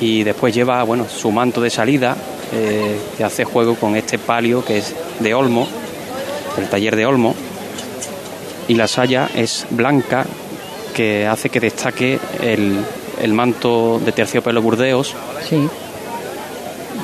Y 0.00 0.22
después 0.24 0.54
lleva, 0.54 0.82
bueno, 0.84 1.06
su 1.14 1.30
manto 1.30 1.60
de 1.60 1.68
salida, 1.68 2.16
eh, 2.52 2.98
que 3.16 3.24
hace 3.24 3.44
juego 3.44 3.74
con 3.76 3.96
este 3.96 4.18
palio 4.18 4.64
que 4.64 4.78
es 4.78 4.94
de 5.20 5.34
Olmo, 5.34 5.66
del 6.56 6.68
taller 6.68 6.96
de 6.96 7.06
Olmo. 7.06 7.34
Y 8.68 8.74
la 8.74 8.86
saya 8.86 9.28
es 9.34 9.66
blanca, 9.70 10.26
que 10.94 11.26
hace 11.26 11.48
que 11.48 11.60
destaque 11.60 12.18
el, 12.40 12.84
el 13.20 13.32
manto 13.32 14.00
de 14.04 14.12
terciopelo 14.12 14.62
burdeos. 14.62 15.14
Sí. 15.48 15.68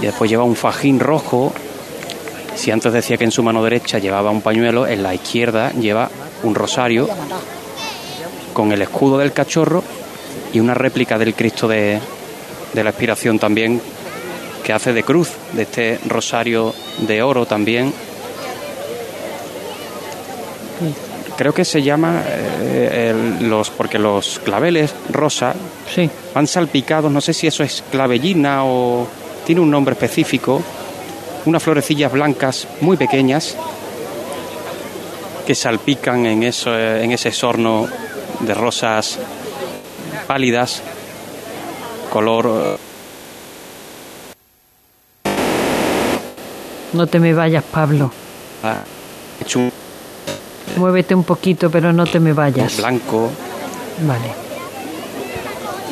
Y 0.00 0.04
después 0.04 0.30
lleva 0.30 0.44
un 0.44 0.56
fajín 0.56 1.00
rojo. 1.00 1.52
Si 2.54 2.70
antes 2.70 2.92
decía 2.92 3.16
que 3.16 3.24
en 3.24 3.30
su 3.30 3.42
mano 3.42 3.62
derecha 3.62 3.98
llevaba 3.98 4.30
un 4.30 4.42
pañuelo, 4.42 4.86
en 4.86 5.02
la 5.02 5.14
izquierda 5.14 5.72
lleva 5.72 6.10
un 6.42 6.54
rosario 6.54 7.08
con 8.52 8.72
el 8.72 8.82
escudo 8.82 9.18
del 9.18 9.32
cachorro 9.32 9.82
y 10.52 10.60
una 10.60 10.74
réplica 10.74 11.18
del 11.18 11.34
Cristo 11.34 11.68
de, 11.68 12.00
de 12.72 12.84
la 12.84 12.90
Expiración 12.90 13.38
también, 13.38 13.80
que 14.66 14.72
hace 14.72 14.92
de 14.92 15.04
cruz, 15.04 15.30
de 15.52 15.62
este 15.62 16.00
rosario 16.08 16.74
de 17.06 17.22
oro 17.22 17.46
también. 17.46 17.92
Creo 21.36 21.54
que 21.54 21.64
se 21.64 21.82
llama 21.82 22.22
eh, 22.26 23.12
el- 23.40 23.48
los 23.48 23.70
porque 23.70 23.98
los 23.98 24.40
claveles 24.40 24.92
rosa 25.10 25.54
Sí. 25.94 26.10
van 26.34 26.46
salpicados, 26.48 27.12
no 27.12 27.20
sé 27.20 27.32
si 27.32 27.46
eso 27.46 27.62
es 27.62 27.84
clavellina 27.92 28.64
o 28.64 29.06
tiene 29.44 29.60
un 29.60 29.70
nombre 29.70 29.92
específico, 29.92 30.60
unas 31.44 31.62
florecillas 31.62 32.10
blancas 32.10 32.66
muy 32.80 32.96
pequeñas 32.96 33.54
que 35.46 35.54
salpican 35.54 36.26
en 36.26 36.42
eso, 36.42 36.76
en 36.76 37.12
ese 37.12 37.30
sorno 37.30 37.86
de 38.40 38.52
rosas 38.54 39.18
pálidas, 40.26 40.82
color 42.10 42.78
No 46.92 47.06
te 47.06 47.18
me 47.18 47.32
vayas, 47.34 47.64
Pablo. 47.64 48.10
ah, 48.62 48.82
hecho 49.40 49.60
Muévete 50.76 51.14
un 51.14 51.24
poquito, 51.24 51.70
pero 51.70 51.92
no 51.92 52.04
te 52.06 52.20
me 52.20 52.32
vayas. 52.32 52.76
blanco. 52.78 53.30
Vale. 54.06 54.30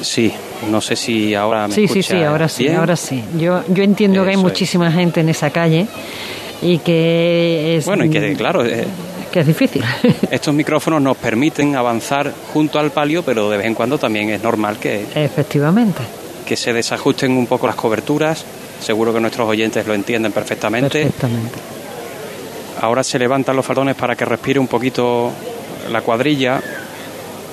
Sí, 0.03 0.33
no 0.71 0.81
sé 0.81 0.97
si 0.97 1.35
ahora 1.35 1.69
me 1.69 1.75
Sí, 1.75 1.89
sí, 1.89 2.03
sí, 2.03 2.23
ahora 2.23 2.49
sí, 2.49 2.69
ahora 2.69 2.97
sí. 2.97 3.23
Yo, 3.39 3.63
yo 3.69 3.83
entiendo 3.83 4.23
que 4.25 4.31
hay 4.31 4.37
es. 4.37 4.43
muchísima 4.43 4.91
gente 4.93 5.21
en 5.21 5.29
esa 5.31 5.51
calle 5.51 5.87
y 6.61 6.79
que 6.79 7.77
es, 7.79 7.87
Bueno, 7.87 8.05
y 8.05 8.11
que 8.11 8.35
claro, 8.35 8.65
eh, 8.67 8.85
que 9.33 9.41
es 9.41 9.47
difícil. 9.47 9.83
estos 10.31 10.53
micrófonos 10.53 11.01
nos 11.01 11.17
permiten 11.17 11.75
avanzar 11.77 12.33
junto 12.53 12.79
al 12.79 12.91
palio, 12.91 13.23
pero 13.23 13.49
de 13.49 13.57
vez 13.57 13.67
en 13.67 13.75
cuando 13.75 13.97
también 13.99 14.29
es 14.31 14.43
normal 14.43 14.77
que, 14.79 15.07
Efectivamente. 15.15 16.03
que 16.47 16.57
se 16.57 16.73
desajusten 16.75 17.33
un 17.33 17.47
poco 17.47 17.67
las 17.67 17.77
coberturas. 17.77 18.45
Seguro 18.85 19.15
que 19.15 19.21
nuestros 19.21 19.49
oyentes 19.49 19.87
lo 19.87 19.95
entienden 19.95 20.31
perfectamente. 20.31 21.05
Perfectamente. 21.05 21.59
Ahora 22.83 23.03
se 23.03 23.19
levantan 23.19 23.57
los 23.57 23.65
faldones 23.65 23.95
para 23.95 24.15
que 24.15 24.27
respire 24.27 24.59
un 24.59 24.67
poquito 24.67 25.31
la 25.91 26.03
cuadrilla. 26.03 26.61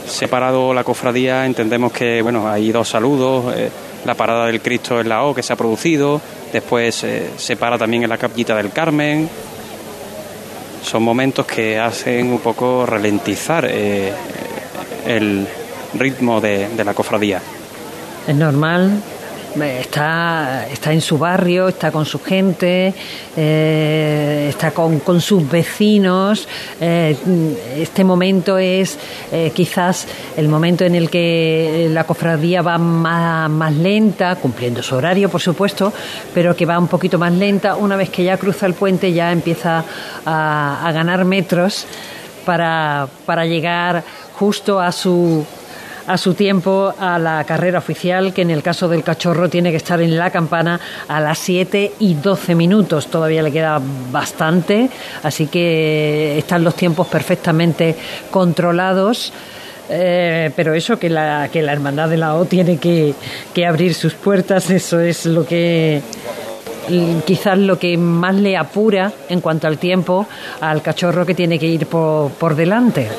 Separado 0.05 0.73
la 0.73 0.83
cofradía, 0.83 1.45
entendemos 1.45 1.93
que 1.93 2.21
bueno 2.21 2.49
hay 2.49 2.71
dos 2.73 2.89
saludos. 2.89 3.53
eh, 3.55 3.69
la 4.03 4.15
parada 4.15 4.47
del 4.47 4.61
Cristo 4.61 4.99
en 4.99 5.07
la 5.07 5.23
O 5.23 5.33
que 5.33 5.43
se 5.43 5.53
ha 5.53 5.55
producido. 5.55 6.19
Después 6.51 7.03
eh, 7.03 7.29
se 7.37 7.55
para 7.55 7.77
también 7.77 8.03
en 8.03 8.09
la 8.09 8.17
capillita 8.17 8.55
del 8.55 8.71
Carmen. 8.71 9.29
Son 10.83 11.01
momentos 11.03 11.45
que 11.45 11.79
hacen 11.79 12.31
un 12.31 12.39
poco 12.39 12.85
ralentizar 12.85 13.65
eh, 13.69 14.11
el 15.05 15.47
ritmo 15.93 16.41
de, 16.41 16.67
de 16.69 16.83
la 16.83 16.93
cofradía. 16.93 17.39
Es 18.27 18.35
normal. 18.35 19.01
Está, 19.59 20.65
está 20.71 20.93
en 20.93 21.01
su 21.01 21.17
barrio, 21.17 21.67
está 21.67 21.91
con 21.91 22.05
su 22.05 22.19
gente, 22.23 22.93
eh, 23.35 24.47
está 24.49 24.71
con, 24.71 24.99
con 25.01 25.19
sus 25.19 25.49
vecinos. 25.49 26.47
eh, 26.79 27.17
este 27.75 28.05
momento 28.05 28.57
es 28.57 28.97
eh, 29.31 29.51
quizás 29.53 30.07
el 30.37 30.47
momento 30.47 30.85
en 30.85 30.95
el 30.95 31.09
que 31.09 31.89
la 31.91 32.05
cofradía 32.05 32.61
va 32.61 32.77
más, 32.77 33.49
más 33.49 33.73
lenta, 33.73 34.37
cumpliendo 34.37 34.81
su 34.81 34.95
horario, 34.95 35.27
por 35.27 35.41
supuesto, 35.41 35.91
pero 36.33 36.55
que 36.55 36.65
va 36.65 36.79
un 36.79 36.87
poquito 36.87 37.19
más 37.19 37.33
lenta. 37.33 37.75
Una 37.75 37.97
vez 37.97 38.09
que 38.09 38.23
ya 38.23 38.37
cruza 38.37 38.65
el 38.65 38.73
puente, 38.73 39.11
ya 39.11 39.33
empieza 39.33 39.83
a, 40.25 40.87
a 40.87 40.91
ganar 40.93 41.25
metros 41.25 41.85
para, 42.45 43.07
para 43.25 43.45
llegar 43.45 44.03
justo 44.33 44.79
a 44.79 44.91
su 44.93 45.45
a 46.07 46.17
su 46.17 46.33
tiempo 46.33 46.93
a 46.99 47.19
la 47.19 47.43
carrera 47.43 47.79
oficial, 47.79 48.33
que 48.33 48.41
en 48.41 48.51
el 48.51 48.63
caso 48.63 48.87
del 48.87 49.03
cachorro 49.03 49.49
tiene 49.49 49.71
que 49.71 49.77
estar 49.77 50.01
en 50.01 50.17
la 50.17 50.29
campana 50.29 50.79
a 51.07 51.19
las 51.19 51.39
7 51.39 51.93
y 51.99 52.15
12 52.15 52.55
minutos. 52.55 53.07
Todavía 53.07 53.41
le 53.41 53.51
queda 53.51 53.81
bastante, 54.11 54.89
así 55.23 55.47
que 55.47 56.37
están 56.37 56.63
los 56.63 56.75
tiempos 56.75 57.07
perfectamente 57.07 57.95
controlados. 58.29 59.33
Eh, 59.93 60.51
pero 60.55 60.73
eso, 60.73 60.97
que 60.97 61.09
la, 61.09 61.49
que 61.51 61.61
la 61.61 61.73
Hermandad 61.73 62.07
de 62.07 62.15
la 62.15 62.35
O 62.35 62.45
tiene 62.45 62.77
que, 62.77 63.13
que 63.53 63.65
abrir 63.65 63.93
sus 63.93 64.13
puertas, 64.13 64.69
eso 64.69 65.01
es 65.01 65.25
lo 65.25 65.45
que 65.45 66.01
quizás 67.25 67.57
lo 67.57 67.77
que 67.77 67.97
más 67.97 68.35
le 68.35 68.57
apura 68.57 69.11
en 69.29 69.41
cuanto 69.41 69.67
al 69.67 69.77
tiempo 69.77 70.27
al 70.59 70.81
cachorro 70.81 71.25
que 71.25 71.35
tiene 71.35 71.59
que 71.59 71.67
ir 71.67 71.87
por, 71.87 72.31
por 72.31 72.55
delante. 72.55 73.09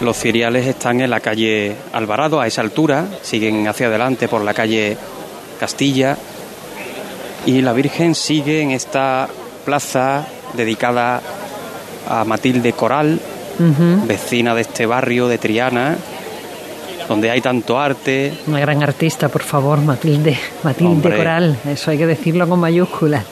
Los 0.00 0.18
ciriales 0.18 0.66
están 0.66 1.00
en 1.00 1.10
la 1.10 1.20
calle 1.20 1.74
Alvarado 1.92 2.40
a 2.40 2.46
esa 2.46 2.60
altura, 2.60 3.06
siguen 3.22 3.66
hacia 3.66 3.86
adelante 3.86 4.28
por 4.28 4.42
la 4.42 4.52
calle 4.52 4.96
Castilla 5.58 6.16
y 7.46 7.62
la 7.62 7.72
Virgen 7.72 8.14
sigue 8.14 8.60
en 8.60 8.72
esta 8.72 9.28
plaza 9.64 10.26
dedicada 10.54 11.22
a 12.08 12.24
Matilde 12.24 12.72
Coral, 12.72 13.18
vecina 14.06 14.54
de 14.54 14.60
este 14.60 14.84
barrio 14.84 15.28
de 15.28 15.38
Triana 15.38 15.96
donde 17.08 17.30
hay 17.30 17.40
tanto 17.40 17.78
arte. 17.78 18.34
Una 18.46 18.60
gran 18.60 18.82
artista, 18.82 19.28
por 19.28 19.42
favor, 19.42 19.80
Matilde, 19.80 20.36
Matilde 20.62 20.92
Hombre. 20.92 21.16
Coral, 21.16 21.56
eso 21.66 21.90
hay 21.90 21.98
que 21.98 22.06
decirlo 22.06 22.48
con 22.48 22.60
mayúsculas. 22.60 23.24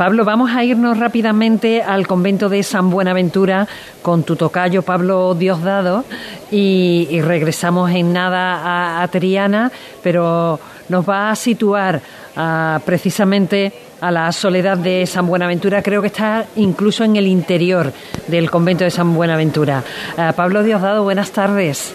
Pablo, 0.00 0.24
vamos 0.24 0.50
a 0.52 0.64
irnos 0.64 0.96
rápidamente 0.96 1.82
al 1.82 2.06
convento 2.06 2.48
de 2.48 2.62
San 2.62 2.88
Buenaventura 2.88 3.68
con 4.00 4.22
tu 4.22 4.34
tocayo 4.34 4.80
Pablo 4.80 5.34
Diosdado 5.34 6.06
y, 6.50 7.20
regresamos 7.20 7.90
en 7.90 8.14
nada 8.14 8.54
a, 8.54 9.02
a 9.02 9.08
Triana, 9.08 9.70
pero 10.02 10.58
nos 10.88 11.06
va 11.06 11.30
a 11.30 11.36
situar 11.36 12.00
ah, 12.34 12.80
precisamente 12.86 13.74
a 14.00 14.10
la 14.10 14.32
soledad 14.32 14.78
de 14.78 15.04
San 15.04 15.26
Buenaventura. 15.26 15.82
Creo 15.82 16.00
que 16.00 16.06
está 16.06 16.46
incluso 16.56 17.04
en 17.04 17.16
el 17.16 17.26
interior 17.26 17.92
del 18.26 18.50
convento 18.50 18.84
de 18.84 18.90
San 18.90 19.12
Buenaventura. 19.12 19.84
Ah, 20.16 20.32
Pablo 20.34 20.62
Diosdado, 20.62 21.02
buenas 21.02 21.30
tardes. 21.32 21.92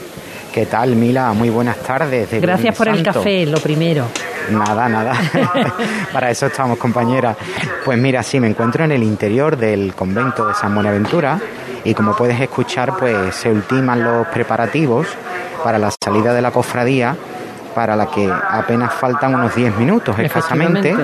¿Qué 0.56 0.68
tal, 0.68 0.95
Mila? 0.95 1.34
Muy 1.34 1.49
buenas 1.49 1.76
tardes. 1.80 2.32
de 2.32 2.39
Gracias 2.39 2.74
por 2.78 2.88
el 2.88 3.03
café, 3.03 3.45
lo 3.45 3.60
primero. 3.60 4.06
Nada, 4.51 4.88
nada. 4.88 5.14
Para 6.14 6.32
eso 6.32 6.45
estamos, 6.45 6.78
compañera. 6.78 7.36
Pues 7.84 7.99
mira, 7.99 8.24
sí, 8.24 8.39
me 8.39 8.47
encuentro 8.47 8.86
en 8.86 8.93
el 8.93 9.03
interior 9.03 9.58
del 9.58 9.93
convento 9.93 10.47
de 10.47 10.53
San 10.53 10.74
Buenaventura 10.74 11.41
y 11.84 11.93
como 11.93 12.16
puedes 12.16 12.39
escuchar, 12.39 12.95
pues 12.97 13.36
se 13.36 13.49
ultiman 13.51 14.01
los 14.01 14.28
preparativos 14.28 15.08
para 15.62 15.78
la 15.78 15.91
salida 16.01 16.34
de 16.34 16.41
la 16.41 16.51
cofradía, 16.51 17.18
para 17.76 17.96
la 17.96 18.08
que 18.08 18.28
apenas 18.50 18.94
faltan 18.94 19.36
unos 19.36 19.54
10 19.54 19.78
minutos 19.78 20.18
escasamente. 20.18 20.96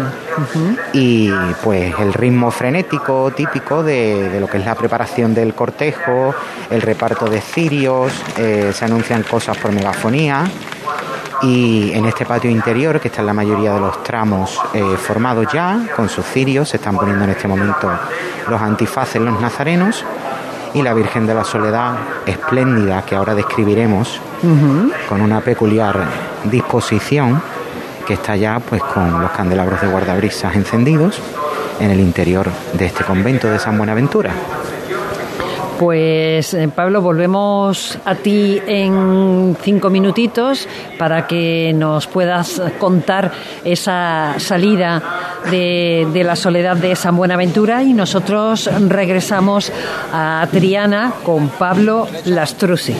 Y 0.93 1.29
pues 1.63 1.93
el 1.99 2.13
ritmo 2.13 2.49
frenético 2.49 3.31
típico 3.31 3.83
de, 3.83 4.29
de 4.29 4.39
lo 4.39 4.47
que 4.47 4.57
es 4.57 4.65
la 4.65 4.73
preparación 4.75 5.33
del 5.33 5.53
cortejo, 5.53 6.33
el 6.69 6.81
reparto 6.81 7.25
de 7.29 7.41
cirios, 7.41 8.13
eh, 8.37 8.71
se 8.73 8.85
anuncian 8.85 9.23
cosas 9.23 9.57
por 9.57 9.71
megafonía. 9.71 10.45
Y 11.43 11.91
en 11.93 12.05
este 12.05 12.23
patio 12.25 12.51
interior, 12.51 12.99
que 12.99 13.07
está 13.07 13.21
en 13.21 13.27
la 13.27 13.33
mayoría 13.33 13.73
de 13.73 13.79
los 13.79 14.03
tramos 14.03 14.61
eh, 14.73 14.95
formados 14.97 15.47
ya, 15.51 15.87
con 15.95 16.07
sus 16.07 16.23
cirios, 16.25 16.69
se 16.69 16.77
están 16.77 16.95
poniendo 16.95 17.23
en 17.23 17.31
este 17.31 17.47
momento 17.47 17.91
los 18.47 18.61
antifaces, 18.61 19.19
los 19.21 19.41
nazarenos 19.41 20.05
y 20.73 20.81
la 20.81 20.93
Virgen 20.93 21.27
de 21.27 21.33
la 21.33 21.43
Soledad 21.43 21.95
espléndida 22.25 23.03
que 23.03 23.15
ahora 23.15 23.35
describiremos 23.35 24.19
con 25.09 25.21
una 25.21 25.41
peculiar 25.41 25.99
disposición 26.45 27.41
que 28.07 28.13
está 28.13 28.35
ya 28.35 28.59
pues 28.59 28.81
con 28.81 29.21
los 29.21 29.31
candelabros 29.31 29.81
de 29.81 29.87
guardabrisas 29.87 30.55
encendidos 30.55 31.19
en 31.79 31.91
el 31.91 31.99
interior 31.99 32.47
de 32.73 32.85
este 32.85 33.03
convento 33.03 33.49
de 33.49 33.59
San 33.59 33.77
Buenaventura. 33.77 34.31
Pues 35.81 36.53
eh, 36.53 36.69
Pablo, 36.69 37.01
volvemos 37.01 37.97
a 38.05 38.13
ti 38.13 38.61
en 38.67 39.57
cinco 39.63 39.89
minutitos 39.89 40.67
para 40.99 41.25
que 41.25 41.73
nos 41.73 42.05
puedas 42.05 42.61
contar 42.77 43.31
esa 43.65 44.35
salida 44.37 45.01
de, 45.49 46.07
de 46.13 46.23
la 46.23 46.35
soledad 46.35 46.77
de 46.77 46.95
San 46.95 47.17
Buenaventura 47.17 47.81
y 47.81 47.93
nosotros 47.93 48.69
regresamos 48.89 49.71
a 50.13 50.47
Triana 50.51 51.13
con 51.23 51.49
Pablo 51.49 52.07
Lastrucci. 52.25 52.93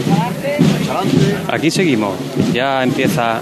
Aquí 1.50 1.70
seguimos. 1.70 2.16
Ya 2.52 2.82
empieza 2.82 3.42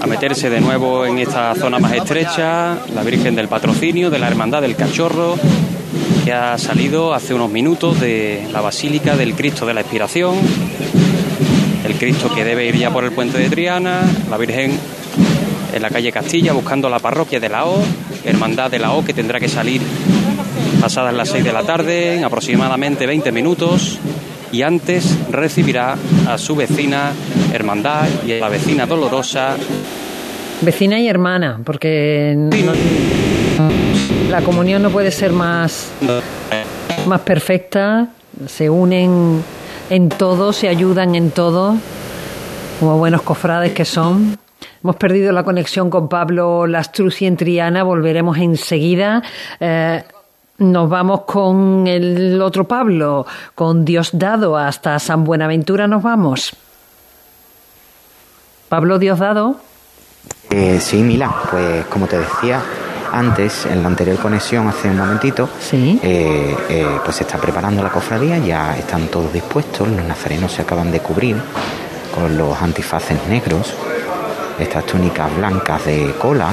a 0.00 0.06
meterse 0.06 0.48
de 0.48 0.60
nuevo 0.60 1.04
en 1.06 1.18
esta 1.18 1.56
zona 1.56 1.80
más 1.80 1.92
estrecha 1.92 2.76
la 2.94 3.02
Virgen 3.02 3.34
del 3.34 3.48
Patrocinio, 3.48 4.10
de 4.10 4.20
la 4.20 4.28
Hermandad 4.28 4.62
del 4.62 4.76
Cachorro, 4.76 5.34
que 6.24 6.32
ha 6.32 6.56
salido 6.58 7.12
hace 7.12 7.34
unos 7.34 7.50
minutos 7.50 8.00
de 8.00 8.46
la 8.52 8.60
Basílica 8.60 9.16
del 9.16 9.34
Cristo 9.34 9.66
de 9.66 9.74
la 9.74 9.80
Expiración. 9.80 10.36
El 11.86 11.94
Cristo 11.94 12.30
que 12.34 12.44
debe 12.44 12.66
ir 12.66 12.76
ya 12.78 12.90
por 12.90 13.04
el 13.04 13.12
puente 13.12 13.36
de 13.38 13.50
Triana, 13.50 14.00
la 14.30 14.36
Virgen 14.38 14.72
en 15.74 15.82
la 15.82 15.90
calle 15.90 16.10
Castilla 16.12 16.52
buscando 16.52 16.88
la 16.88 16.98
parroquia 16.98 17.40
de 17.40 17.48
la 17.48 17.66
O, 17.66 17.82
Hermandad 18.24 18.70
de 18.70 18.78
la 18.78 18.92
O 18.92 19.04
que 19.04 19.12
tendrá 19.12 19.38
que 19.38 19.48
salir 19.48 19.82
pasadas 20.80 21.12
las 21.14 21.28
6 21.28 21.44
de 21.44 21.52
la 21.52 21.62
tarde, 21.62 22.16
en 22.16 22.24
aproximadamente 22.24 23.06
20 23.06 23.32
minutos, 23.32 23.98
y 24.52 24.62
antes 24.62 25.16
recibirá 25.30 25.96
a 26.28 26.38
su 26.38 26.54
vecina 26.56 27.12
Hermandad 27.52 28.06
y 28.26 28.32
a 28.32 28.38
la 28.40 28.48
vecina 28.48 28.86
Dolorosa. 28.86 29.56
Vecina 30.62 30.98
y 31.00 31.08
hermana, 31.08 31.60
porque 31.64 32.34
no- 32.36 32.72
la 34.34 34.42
comunión 34.42 34.82
no 34.82 34.90
puede 34.90 35.12
ser 35.12 35.32
más, 35.32 35.92
más 37.06 37.20
perfecta, 37.20 38.08
se 38.48 38.68
unen 38.68 39.44
en 39.90 40.08
todo, 40.08 40.52
se 40.52 40.66
ayudan 40.68 41.14
en 41.14 41.30
todo, 41.30 41.76
como 42.80 42.98
buenos 42.98 43.22
cofrades 43.22 43.72
que 43.74 43.84
son. 43.84 44.36
Hemos 44.82 44.96
perdido 44.96 45.30
la 45.30 45.44
conexión 45.44 45.88
con 45.88 46.08
Pablo 46.08 46.66
Lastrucci 46.66 47.26
en 47.26 47.36
Triana, 47.36 47.84
volveremos 47.84 48.36
enseguida. 48.38 49.22
Eh, 49.60 50.02
nos 50.58 50.90
vamos 50.90 51.20
con 51.20 51.86
el 51.86 52.42
otro 52.42 52.66
Pablo, 52.66 53.24
con 53.54 53.84
Diosdado, 53.84 54.56
hasta 54.56 54.98
San 54.98 55.22
Buenaventura 55.22 55.86
nos 55.86 56.02
vamos. 56.02 56.56
Pablo 58.68 58.98
Diosdado. 58.98 59.60
Eh, 60.50 60.80
sí, 60.80 60.96
Mila, 61.04 61.32
pues 61.52 61.86
como 61.86 62.08
te 62.08 62.18
decía 62.18 62.60
antes, 63.14 63.66
en 63.66 63.82
la 63.82 63.88
anterior 63.88 64.18
conexión 64.18 64.68
hace 64.68 64.88
un 64.88 64.98
momentito, 64.98 65.48
eh, 65.72 66.56
eh, 66.68 66.86
pues 67.04 67.16
se 67.16 67.22
está 67.22 67.38
preparando 67.38 67.82
la 67.82 67.90
cofradía, 67.90 68.38
ya 68.38 68.76
están 68.76 69.08
todos 69.08 69.32
dispuestos, 69.32 69.88
los 69.88 70.04
nazarenos 70.04 70.52
se 70.52 70.62
acaban 70.62 70.90
de 70.90 71.00
cubrir 71.00 71.36
con 72.14 72.36
los 72.36 72.60
antifaces 72.60 73.18
negros, 73.28 73.74
estas 74.58 74.84
túnicas 74.84 75.34
blancas 75.36 75.84
de 75.84 76.14
cola, 76.18 76.50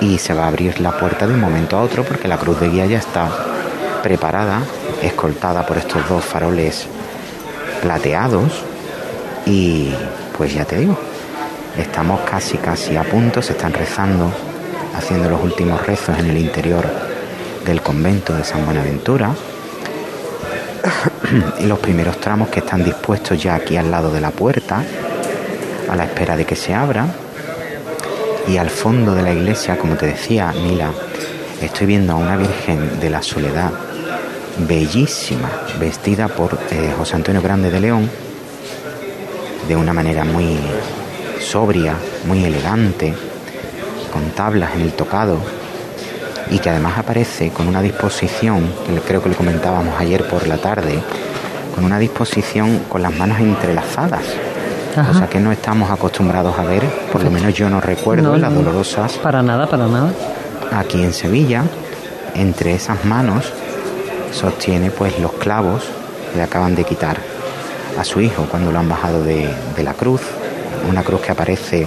y 0.00 0.18
se 0.18 0.34
va 0.34 0.44
a 0.44 0.48
abrir 0.48 0.80
la 0.80 0.92
puerta 0.92 1.26
de 1.26 1.34
un 1.34 1.40
momento 1.40 1.76
a 1.76 1.82
otro 1.82 2.04
porque 2.04 2.28
la 2.28 2.38
cruz 2.38 2.58
de 2.60 2.68
guía 2.68 2.86
ya 2.86 2.98
está 2.98 3.28
preparada, 4.02 4.60
escoltada 5.02 5.64
por 5.64 5.78
estos 5.78 6.08
dos 6.08 6.24
faroles 6.24 6.86
plateados, 7.80 8.64
y 9.46 9.94
pues 10.36 10.52
ya 10.52 10.64
te 10.64 10.76
digo, 10.78 10.98
Estamos 11.76 12.20
casi, 12.20 12.56
casi 12.58 12.96
a 12.96 13.02
punto, 13.02 13.42
se 13.42 13.52
están 13.52 13.72
rezando, 13.72 14.30
haciendo 14.94 15.30
los 15.30 15.42
últimos 15.42 15.84
rezos 15.86 16.18
en 16.18 16.26
el 16.26 16.38
interior 16.38 16.86
del 17.64 17.80
convento 17.82 18.34
de 18.34 18.44
San 18.44 18.64
Buenaventura. 18.64 19.34
y 21.60 21.64
los 21.64 21.78
primeros 21.78 22.18
tramos 22.18 22.48
que 22.48 22.60
están 22.60 22.84
dispuestos 22.84 23.42
ya 23.42 23.54
aquí 23.54 23.76
al 23.76 23.90
lado 23.90 24.10
de 24.10 24.20
la 24.20 24.30
puerta, 24.30 24.82
a 25.88 25.96
la 25.96 26.04
espera 26.04 26.36
de 26.36 26.44
que 26.44 26.56
se 26.56 26.74
abra. 26.74 27.06
Y 28.46 28.58
al 28.58 28.70
fondo 28.70 29.14
de 29.14 29.22
la 29.22 29.32
iglesia, 29.32 29.78
como 29.78 29.94
te 29.96 30.06
decía, 30.06 30.52
Mila, 30.52 30.90
estoy 31.62 31.86
viendo 31.86 32.12
a 32.12 32.16
una 32.16 32.36
Virgen 32.36 33.00
de 33.00 33.10
la 33.10 33.22
Soledad 33.22 33.70
bellísima, 34.68 35.50
vestida 35.80 36.28
por 36.28 36.58
eh, 36.70 36.92
José 36.96 37.16
Antonio 37.16 37.42
Grande 37.42 37.70
de 37.70 37.80
León, 37.80 38.10
de 39.66 39.76
una 39.76 39.92
manera 39.92 40.24
muy 40.24 40.58
sobria, 41.40 41.94
muy 42.26 42.44
elegante, 42.44 43.14
con 44.14 44.30
tablas 44.30 44.70
en 44.76 44.80
el 44.82 44.92
tocado 44.92 45.36
y 46.50 46.58
que 46.58 46.70
además 46.70 46.96
aparece 46.98 47.50
con 47.50 47.68
una 47.68 47.82
disposición, 47.82 48.70
que 48.86 48.98
creo 49.00 49.22
que 49.22 49.28
lo 49.30 49.34
comentábamos 49.36 49.94
ayer 49.98 50.26
por 50.28 50.46
la 50.46 50.56
tarde, 50.58 50.98
con 51.74 51.84
una 51.84 51.98
disposición 51.98 52.80
con 52.88 53.02
las 53.02 53.12
manos 53.14 53.40
entrelazadas, 53.40 54.22
Ajá. 54.96 55.08
cosa 55.12 55.26
que 55.28 55.40
no 55.40 55.50
estamos 55.52 55.90
acostumbrados 55.90 56.56
a 56.58 56.62
ver, 56.64 56.82
por 57.12 57.22
lo 57.24 57.30
menos 57.30 57.52
yo 57.54 57.68
no 57.68 57.80
recuerdo 57.80 58.32
No, 58.32 58.36
las 58.38 58.50
no. 58.52 58.58
dolorosas 58.62 59.14
Para 59.14 59.42
nada, 59.42 59.66
para 59.68 59.86
nada. 59.88 60.10
aquí 60.72 61.02
en 61.02 61.12
Sevilla, 61.12 61.64
entre 62.34 62.74
esas 62.74 63.04
manos 63.04 63.52
sostiene 64.32 64.90
pues 64.90 65.18
los 65.18 65.32
clavos 65.32 65.82
que 66.30 66.36
le 66.38 66.42
acaban 66.44 66.74
de 66.74 66.84
quitar 66.84 67.16
a 67.98 68.04
su 68.04 68.20
hijo 68.20 68.46
cuando 68.50 68.70
lo 68.72 68.78
han 68.78 68.88
bajado 68.88 69.22
de, 69.22 69.48
de 69.76 69.82
la 69.82 69.94
cruz, 69.94 70.20
una 70.88 71.02
cruz 71.02 71.20
que 71.22 71.32
aparece 71.32 71.86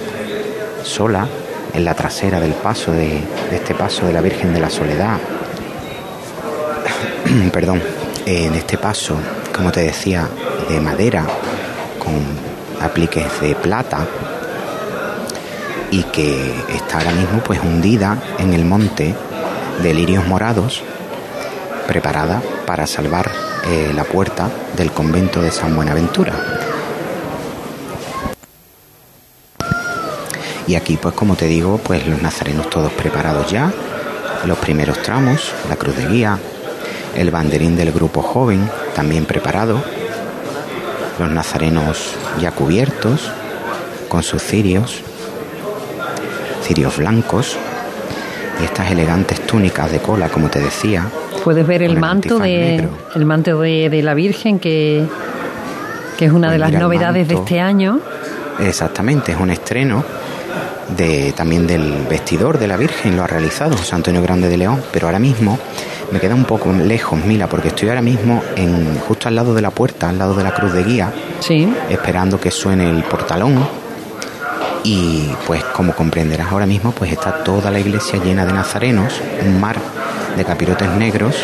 sola 0.83 1.27
en 1.73 1.85
la 1.85 1.93
trasera 1.93 2.39
del 2.39 2.53
paso 2.53 2.91
de, 2.91 3.21
de 3.49 3.55
este 3.55 3.75
paso 3.75 4.05
de 4.05 4.13
la 4.13 4.21
Virgen 4.21 4.53
de 4.53 4.59
la 4.59 4.69
Soledad. 4.69 5.17
Perdón, 7.51 7.81
en 8.25 8.53
este 8.55 8.77
paso, 8.77 9.15
como 9.55 9.71
te 9.71 9.81
decía, 9.81 10.27
de 10.69 10.79
madera 10.81 11.25
con 11.97 12.21
apliques 12.81 13.41
de 13.41 13.55
plata 13.55 14.05
y 15.91 16.03
que 16.03 16.53
está 16.75 16.97
ahora 16.97 17.11
mismo 17.11 17.39
pues 17.43 17.59
hundida 17.61 18.17
en 18.39 18.53
el 18.53 18.65
monte 18.65 19.15
de 19.81 19.93
lirios 19.93 20.27
morados, 20.27 20.83
preparada 21.87 22.41
para 22.65 22.87
salvar 22.87 23.31
eh, 23.65 23.91
la 23.95 24.03
puerta 24.03 24.49
del 24.75 24.91
convento 24.91 25.41
de 25.41 25.51
San 25.51 25.75
Buenaventura. 25.75 26.33
Y 30.67 30.75
aquí, 30.75 30.97
pues 31.01 31.15
como 31.15 31.35
te 31.35 31.45
digo, 31.45 31.79
pues 31.81 32.05
los 32.05 32.21
nazarenos 32.21 32.69
todos 32.69 32.91
preparados 32.91 33.49
ya, 33.49 33.71
los 34.45 34.57
primeros 34.57 35.01
tramos, 35.01 35.53
la 35.69 35.77
cruz 35.77 35.95
de 35.95 36.07
guía, 36.07 36.37
el 37.15 37.31
banderín 37.31 37.77
del 37.77 37.91
grupo 37.93 38.21
joven 38.21 38.69
también 38.93 39.25
preparado, 39.25 39.81
los 41.19 41.31
nazarenos 41.31 42.13
ya 42.41 42.51
cubiertos, 42.51 43.31
con 44.09 44.23
sus 44.23 44.43
cirios, 44.43 45.01
cirios 46.63 46.97
blancos. 46.97 47.57
Y 48.59 48.65
estas 48.65 48.89
elegantes 48.89 49.39
túnicas 49.45 49.91
de 49.91 49.99
cola, 49.99 50.29
como 50.29 50.49
te 50.49 50.59
decía. 50.59 51.05
Puedes 51.43 51.67
ver 51.67 51.83
el 51.83 51.99
manto 51.99 52.39
de 52.39 52.89
el 53.15 53.25
manto 53.25 53.61
de, 53.61 54.01
la 54.01 54.15
Virgen 54.15 54.57
que, 54.57 55.05
que 56.17 56.25
es 56.25 56.31
una 56.31 56.47
pues 56.47 56.53
de 56.53 56.57
las 56.57 56.71
novedades 56.71 57.27
de 57.27 57.35
este 57.35 57.59
año. 57.59 57.99
Exactamente, 58.59 59.33
es 59.33 59.39
un 59.39 59.51
estreno 59.51 60.03
de, 60.95 61.33
también 61.33 61.67
del 61.67 62.05
vestidor 62.09 62.57
de 62.59 62.67
la 62.67 62.77
Virgen, 62.77 63.15
lo 63.15 63.23
ha 63.23 63.27
realizado 63.27 63.75
José 63.75 63.95
Antonio 63.95 64.21
Grande 64.21 64.47
de 64.47 64.57
León, 64.57 64.81
pero 64.91 65.07
ahora 65.07 65.19
mismo 65.19 65.59
me 66.11 66.19
queda 66.19 66.35
un 66.35 66.45
poco 66.45 66.71
lejos, 66.71 67.23
Mila, 67.25 67.47
porque 67.47 67.69
estoy 67.69 67.89
ahora 67.89 68.01
mismo 68.01 68.41
en, 68.55 68.99
justo 68.99 69.27
al 69.27 69.35
lado 69.35 69.53
de 69.53 69.61
la 69.61 69.71
puerta, 69.71 70.09
al 70.09 70.17
lado 70.17 70.33
de 70.33 70.43
la 70.43 70.53
cruz 70.53 70.73
de 70.73 70.83
guía, 70.83 71.11
sí. 71.39 71.67
esperando 71.89 72.39
que 72.39 72.51
suene 72.51 72.89
el 72.89 73.03
portalón. 73.03 73.67
Y 74.83 75.29
pues 75.45 75.63
como 75.65 75.93
comprenderás 75.93 76.49
ahora 76.51 76.65
mismo, 76.65 76.93
pues 76.93 77.11
está 77.11 77.43
toda 77.43 77.69
la 77.69 77.79
iglesia 77.79 78.23
llena 78.23 78.45
de 78.45 78.53
nazarenos, 78.53 79.21
un 79.45 79.59
mar 79.59 79.77
de 80.37 80.45
capirotes 80.45 80.89
negros 80.91 81.35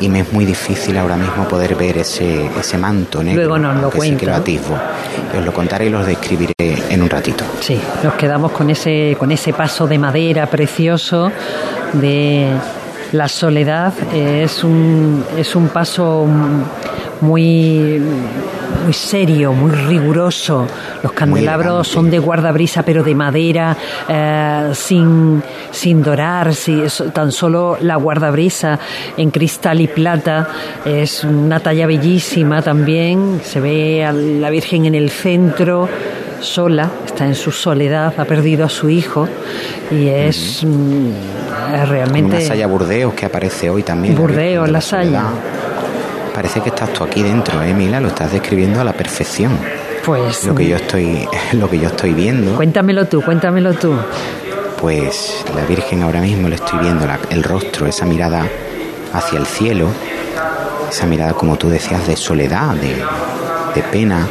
y 0.00 0.08
me 0.08 0.20
es 0.20 0.32
muy 0.32 0.44
difícil 0.44 0.96
ahora 0.98 1.16
mismo 1.16 1.46
poder 1.46 1.74
ver 1.74 1.98
ese, 1.98 2.46
ese 2.58 2.78
manto 2.78 3.22
negro. 3.22 3.42
Luego 3.42 3.58
nos 3.58 3.80
lo 3.80 3.90
cuento. 3.90 4.26
Que 5.32 5.38
Os 5.38 5.44
lo 5.44 5.52
contaré 5.52 5.86
y 5.86 5.90
los 5.90 6.06
describiré 6.06 6.54
en 6.58 7.02
un 7.02 7.10
ratito. 7.10 7.44
Sí, 7.60 7.80
nos 8.02 8.14
quedamos 8.14 8.52
con 8.52 8.70
ese, 8.70 9.16
con 9.18 9.30
ese 9.30 9.52
paso 9.52 9.86
de 9.86 9.98
madera 9.98 10.46
precioso 10.46 11.30
de 11.92 12.48
la 13.12 13.28
soledad. 13.28 13.92
Es 14.14 14.64
un, 14.64 15.24
es 15.36 15.54
un 15.54 15.68
paso 15.68 16.26
muy 17.20 18.00
muy 18.88 18.92
serio, 18.92 19.52
muy 19.52 19.70
riguroso. 19.70 20.66
Los 21.02 21.12
candelabros 21.12 21.86
son 21.88 22.10
de 22.10 22.18
guardabrisa, 22.18 22.82
pero 22.82 23.02
de 23.02 23.14
madera, 23.14 23.76
eh, 24.08 24.70
sin, 24.72 25.42
sin 25.70 26.02
dorar, 26.02 26.54
si, 26.54 26.82
tan 27.12 27.30
solo 27.30 27.76
la 27.80 27.96
guardabrisa 27.96 28.78
en 29.16 29.30
cristal 29.30 29.80
y 29.80 29.88
plata. 29.88 30.48
Es 30.84 31.24
una 31.24 31.60
talla 31.60 31.86
bellísima 31.86 32.62
también. 32.62 33.40
Se 33.44 33.60
ve 33.60 34.04
a 34.04 34.12
la 34.12 34.50
Virgen 34.50 34.86
en 34.86 34.94
el 34.94 35.10
centro 35.10 35.88
sola, 36.40 36.90
está 37.04 37.26
en 37.26 37.34
su 37.34 37.50
soledad, 37.50 38.14
ha 38.16 38.24
perdido 38.24 38.64
a 38.64 38.68
su 38.68 38.88
hijo 38.88 39.28
y 39.90 40.08
es, 40.08 40.64
mm, 40.64 41.10
realmente... 41.88 42.36
Una 42.36 42.40
saya 42.40 42.66
Burdeos 42.66 43.12
que 43.12 43.26
aparece 43.26 43.68
hoy 43.68 43.82
también. 43.82 44.14
Burdeos, 44.14 44.66
la, 44.68 44.72
la 44.74 44.80
saya 44.80 45.24
parece 46.38 46.60
que 46.60 46.68
estás 46.68 46.92
tú 46.92 47.02
aquí 47.02 47.20
dentro, 47.20 47.60
¿eh, 47.64 47.74
Mila? 47.74 47.98
Lo 47.98 48.06
estás 48.06 48.30
describiendo 48.30 48.80
a 48.80 48.84
la 48.84 48.92
perfección. 48.92 49.58
Pues. 50.04 50.44
Lo 50.44 50.54
que 50.54 50.68
yo 50.68 50.76
estoy, 50.76 51.26
lo 51.54 51.68
que 51.68 51.80
yo 51.80 51.88
estoy 51.88 52.12
viendo. 52.12 52.54
Cuéntamelo 52.54 53.08
tú, 53.08 53.22
cuéntamelo 53.22 53.74
tú. 53.74 53.92
Pues 54.80 55.44
la 55.56 55.64
Virgen 55.64 56.04
ahora 56.04 56.20
mismo 56.20 56.48
le 56.48 56.54
estoy 56.54 56.78
viendo 56.78 57.04
el 57.30 57.42
rostro, 57.42 57.88
esa 57.88 58.06
mirada 58.06 58.46
hacia 59.12 59.36
el 59.36 59.46
cielo, 59.46 59.88
esa 60.88 61.06
mirada, 61.06 61.32
como 61.32 61.56
tú 61.56 61.70
decías, 61.70 62.06
de 62.06 62.14
soledad, 62.14 62.76
de, 62.76 63.82
pena, 63.90 64.24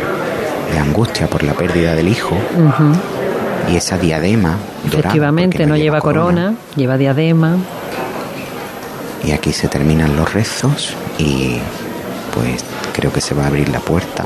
de 0.72 0.80
angustia 0.80 1.28
por 1.28 1.43
la 1.43 1.55
pérdida 1.55 1.93
del 1.93 2.08
hijo. 2.08 2.38
Y 3.70 3.76
esa 3.76 3.97
diadema 3.97 4.55
dorada. 4.86 4.99
Efectivamente, 4.99 5.66
no, 5.66 5.76
lleva, 5.76 5.99
corona, 5.99 6.53
lleva 6.78 6.97
diadema. 6.97 7.58
Y 9.26 9.32
aquí 9.32 9.51
se 9.51 9.68
terminan 9.68 10.16
los 10.16 10.34
rezos 10.34 10.95
y 11.18 11.60
pues 12.38 12.63
creo 12.93 13.11
que 13.11 13.21
se 13.21 13.33
va 13.33 13.43
a 13.45 13.47
abrir 13.47 13.69
la 13.69 13.79
puerta. 13.79 14.23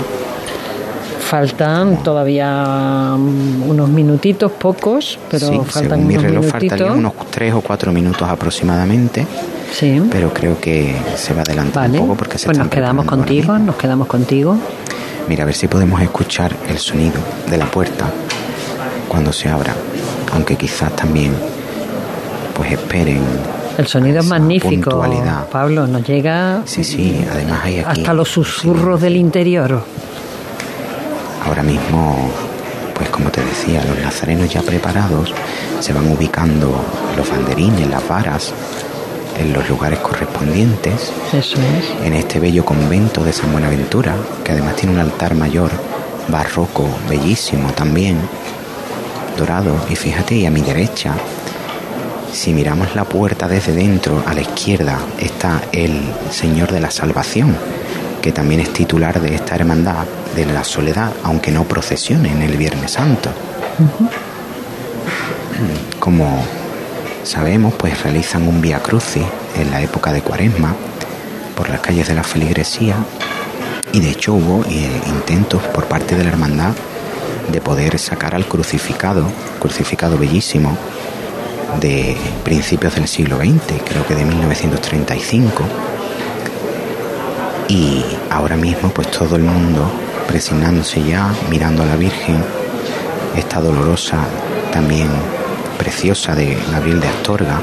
Faltan 1.20 2.04
todavía 2.04 3.16
mm, 3.18 3.70
unos 3.70 3.90
minutitos, 3.90 4.52
pocos, 4.52 5.18
pero 5.30 5.48
sí, 5.48 5.60
faltan 5.66 6.00
según 6.00 6.08
mi 6.08 6.18
reloj 6.18 6.46
faltarían 6.46 6.98
unos 6.98 7.14
tres 7.30 7.54
o 7.54 7.62
cuatro 7.62 7.92
minutos 7.94 8.28
aproximadamente. 8.28 9.26
Sí. 9.72 10.02
Pero 10.12 10.34
creo 10.34 10.60
que 10.60 10.94
se 11.16 11.34
va 11.34 11.40
a 11.40 11.44
adelantar 11.44 11.90
un 11.90 11.98
poco 11.98 12.16
porque 12.16 12.38
se 12.38 12.48
Pues 12.48 12.58
nos 12.58 12.68
quedamos 12.68 13.06
contigo, 13.06 13.58
nos 13.58 13.76
quedamos 13.76 14.08
contigo. 14.08 14.58
Mira, 15.30 15.44
a 15.44 15.46
ver 15.46 15.56
si 15.56 15.68
podemos 15.70 16.02
escuchar 16.02 16.54
el 16.68 16.78
sonido 16.78 17.22
de 17.50 17.58
la 17.58 17.66
puerta 17.68 18.08
cuando 19.08 19.32
se 19.32 19.48
abra, 19.48 19.74
aunque 20.34 20.58
quizás 20.58 20.94
también 20.96 21.34
pues 22.54 22.74
esperen 22.74 23.22
el 23.82 23.88
sonido 23.88 24.20
es 24.20 24.26
magnífico, 24.28 25.04
Pablo, 25.52 25.88
nos 25.88 26.08
llega 26.08 26.62
sí, 26.66 26.84
sí, 26.84 27.26
además 27.30 27.62
hay 27.64 27.80
aquí, 27.80 28.02
hasta 28.02 28.14
los 28.14 28.30
susurros 28.30 29.02
del 29.02 29.18
interior. 29.18 29.84
Ahora 31.46 31.64
mismo, 31.64 32.32
pues 32.94 33.10
como 33.10 33.30
te 33.32 33.44
decía, 33.44 33.84
los 33.84 33.98
nazarenos 34.00 34.50
ya 34.50 34.62
preparados 34.62 35.34
se 35.80 35.94
van 35.94 36.08
ubicando 36.12 36.84
los 37.18 37.30
banderines, 37.30 37.88
las 37.90 38.08
varas, 38.08 38.54
en 39.40 39.54
los 39.54 39.68
lugares 39.68 40.00
correspondientes. 40.00 41.12
Eso 41.34 41.58
es. 41.58 42.06
En 42.06 42.14
este 42.14 42.40
bello 42.40 42.64
convento 42.64 43.24
de 43.24 43.34
San 43.34 43.52
Buenaventura, 43.52 44.16
que 44.44 44.52
además 44.52 44.76
tiene 44.76 44.94
un 44.94 45.02
altar 45.02 45.34
mayor, 45.34 45.72
barroco, 46.28 46.88
bellísimo 47.10 47.72
también, 47.74 48.20
dorado. 49.38 49.74
Y 49.90 49.96
fíjate, 49.96 50.36
y 50.36 50.46
a 50.46 50.52
mi 50.52 50.62
derecha 50.62 51.16
si 52.32 52.54
miramos 52.54 52.96
la 52.96 53.04
puerta 53.04 53.48
desde 53.48 53.74
dentro, 53.74 54.24
a 54.26 54.34
la 54.34 54.42
izquierda 54.42 55.00
está 55.20 55.62
el 55.72 56.02
Señor 56.32 56.72
de 56.72 56.80
la 56.80 56.92
Salvación, 56.92 57.56
que 58.22 58.32
también 58.32 58.62
es 58.62 58.72
titular 58.72 59.20
de 59.20 59.36
esta 59.36 59.56
hermandad 59.56 60.06
de 60.36 60.46
la 60.46 60.64
soledad, 60.64 61.12
aunque 61.24 61.52
no 61.52 61.66
procesione 61.66 62.32
en 62.32 62.42
el 62.42 62.58
Viernes 62.58 62.92
Santo. 62.92 63.32
Como 66.00 66.44
sabemos, 67.24 67.74
pues 67.74 68.02
realizan 68.02 68.48
un 68.48 68.62
Via 68.62 68.80
Crucis 68.80 69.24
en 69.58 69.72
la 69.72 69.82
época 69.82 70.14
de 70.14 70.22
Cuaresma 70.22 70.76
por 71.56 71.70
las 71.70 71.82
calles 71.82 72.08
de 72.08 72.16
la 72.16 72.24
feligresía 72.24 72.96
y 73.92 74.00
de 74.00 74.10
hecho 74.10 74.34
hubo 74.34 74.64
eh, 74.66 75.02
intentos 75.08 75.62
por 75.64 75.86
parte 75.86 76.16
de 76.16 76.24
la 76.24 76.30
hermandad 76.30 76.74
de 77.52 77.62
poder 77.62 78.00
sacar 78.00 78.36
al 78.36 78.46
crucificado, 78.46 79.26
crucificado 79.60 80.18
bellísimo, 80.18 80.78
de 81.80 82.18
principios 82.44 82.96
del 82.96 83.08
siglo 83.08 83.38
XX, 83.38 83.82
creo 83.86 84.06
que 84.06 84.16
de 84.16 84.26
1935. 84.26 85.64
Y 87.70 88.04
ahora 88.30 88.58
mismo 88.58 88.90
pues 88.90 89.10
todo 89.12 89.36
el 89.36 89.44
mundo 89.44 89.90
presignándose 90.28 91.04
ya, 91.04 91.34
mirando 91.50 91.84
a 91.84 91.86
la 91.86 91.96
Virgen, 91.96 92.44
esta 93.36 93.60
dolorosa, 93.62 94.20
también 94.72 95.10
preciosa 95.78 96.36
de 96.36 96.58
Gabriel 96.72 97.00
de 97.00 97.08
Astorga, 97.08 97.60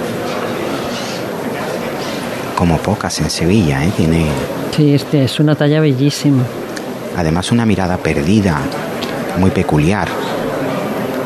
como 2.57 2.79
pocas 2.79 3.21
en 3.21 3.31
Sevilla, 3.31 3.85
¿eh? 3.85 3.93
tiene... 3.97 4.27
Sí, 4.75 4.95
este 4.95 5.25
es 5.25 5.39
una 5.39 5.55
talla 5.55 5.81
bellísima. 5.81 6.43
Además 7.17 7.53
una 7.53 7.65
mirada 7.65 7.97
perdida, 7.97 8.59
muy 9.39 9.51
peculiar, 9.51 10.09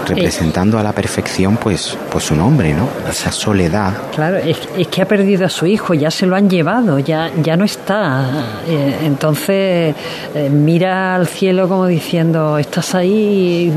representando 0.06 0.78
a 0.78 0.82
la 0.82 0.92
perfección 0.92 1.56
pues, 1.56 1.96
pues 2.10 2.24
su 2.24 2.34
nombre, 2.34 2.74
¿no? 2.74 2.88
Esa 3.08 3.32
soledad. 3.32 3.92
Claro, 4.14 4.36
es, 4.36 4.58
que 4.88 5.02
ha 5.02 5.06
perdido 5.06 5.46
a 5.46 5.48
su 5.48 5.66
hijo, 5.66 5.94
ya 5.94 6.10
se 6.10 6.26
lo 6.26 6.36
han 6.36 6.48
llevado, 6.48 6.98
ya, 6.98 7.30
ya 7.42 7.56
no 7.56 7.64
está. 7.64 8.26
Eh, 8.66 8.98
entonces 9.04 9.94
eh, 10.34 10.50
mira 10.50 11.14
al 11.14 11.26
cielo 11.26 11.68
como 11.68 11.86
diciendo, 11.86 12.58
estás 12.58 12.94
ahí, 12.94 13.72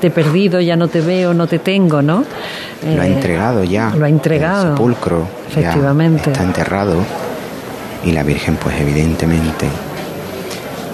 te 0.00 0.08
he 0.08 0.10
perdido, 0.10 0.60
ya 0.60 0.76
no 0.76 0.88
te 0.88 1.00
veo, 1.00 1.34
no 1.34 1.46
te 1.46 1.58
tengo, 1.58 2.02
¿no? 2.02 2.24
lo 2.82 3.02
ha 3.02 3.06
eh, 3.06 3.12
entregado 3.12 3.64
ya. 3.64 3.92
Lo 3.96 4.04
ha 4.04 4.08
entregado. 4.08 4.70
El 4.70 4.76
sepulcro. 4.76 5.26
Efectivamente. 5.48 6.30
está 6.30 6.42
enterrado 6.42 6.96
y 8.04 8.12
la 8.12 8.22
Virgen 8.22 8.56
pues 8.56 8.80
evidentemente 8.80 9.66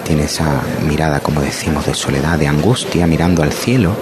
tiene 0.03 0.23
esa 0.23 0.61
mirada, 0.87 1.19
como 1.21 1.41
decimos, 1.41 1.85
de 1.85 1.93
soledad, 1.93 2.37
de 2.37 2.47
angustia, 2.47 3.07
mirando 3.07 3.41
al 3.41 3.51
cielo 3.51 3.95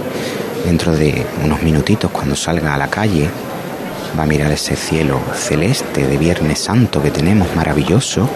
dentro 0.66 0.96
de 0.96 1.26
unos 1.44 1.62
minutitos 1.64 2.12
cuando 2.12 2.36
salga 2.36 2.74
a 2.74 2.78
la 2.78 2.88
calle, 2.88 3.30
va 4.18 4.24
a 4.24 4.28
mirar 4.28 4.52
ese 4.52 4.76
cielo 4.76 5.20
celeste 5.34 6.08
de 6.08 6.18
Viernes 6.18 6.60
Santo 6.60 7.02
que 7.02 7.12
tenemos 7.12 7.56
maravilloso. 7.56 8.30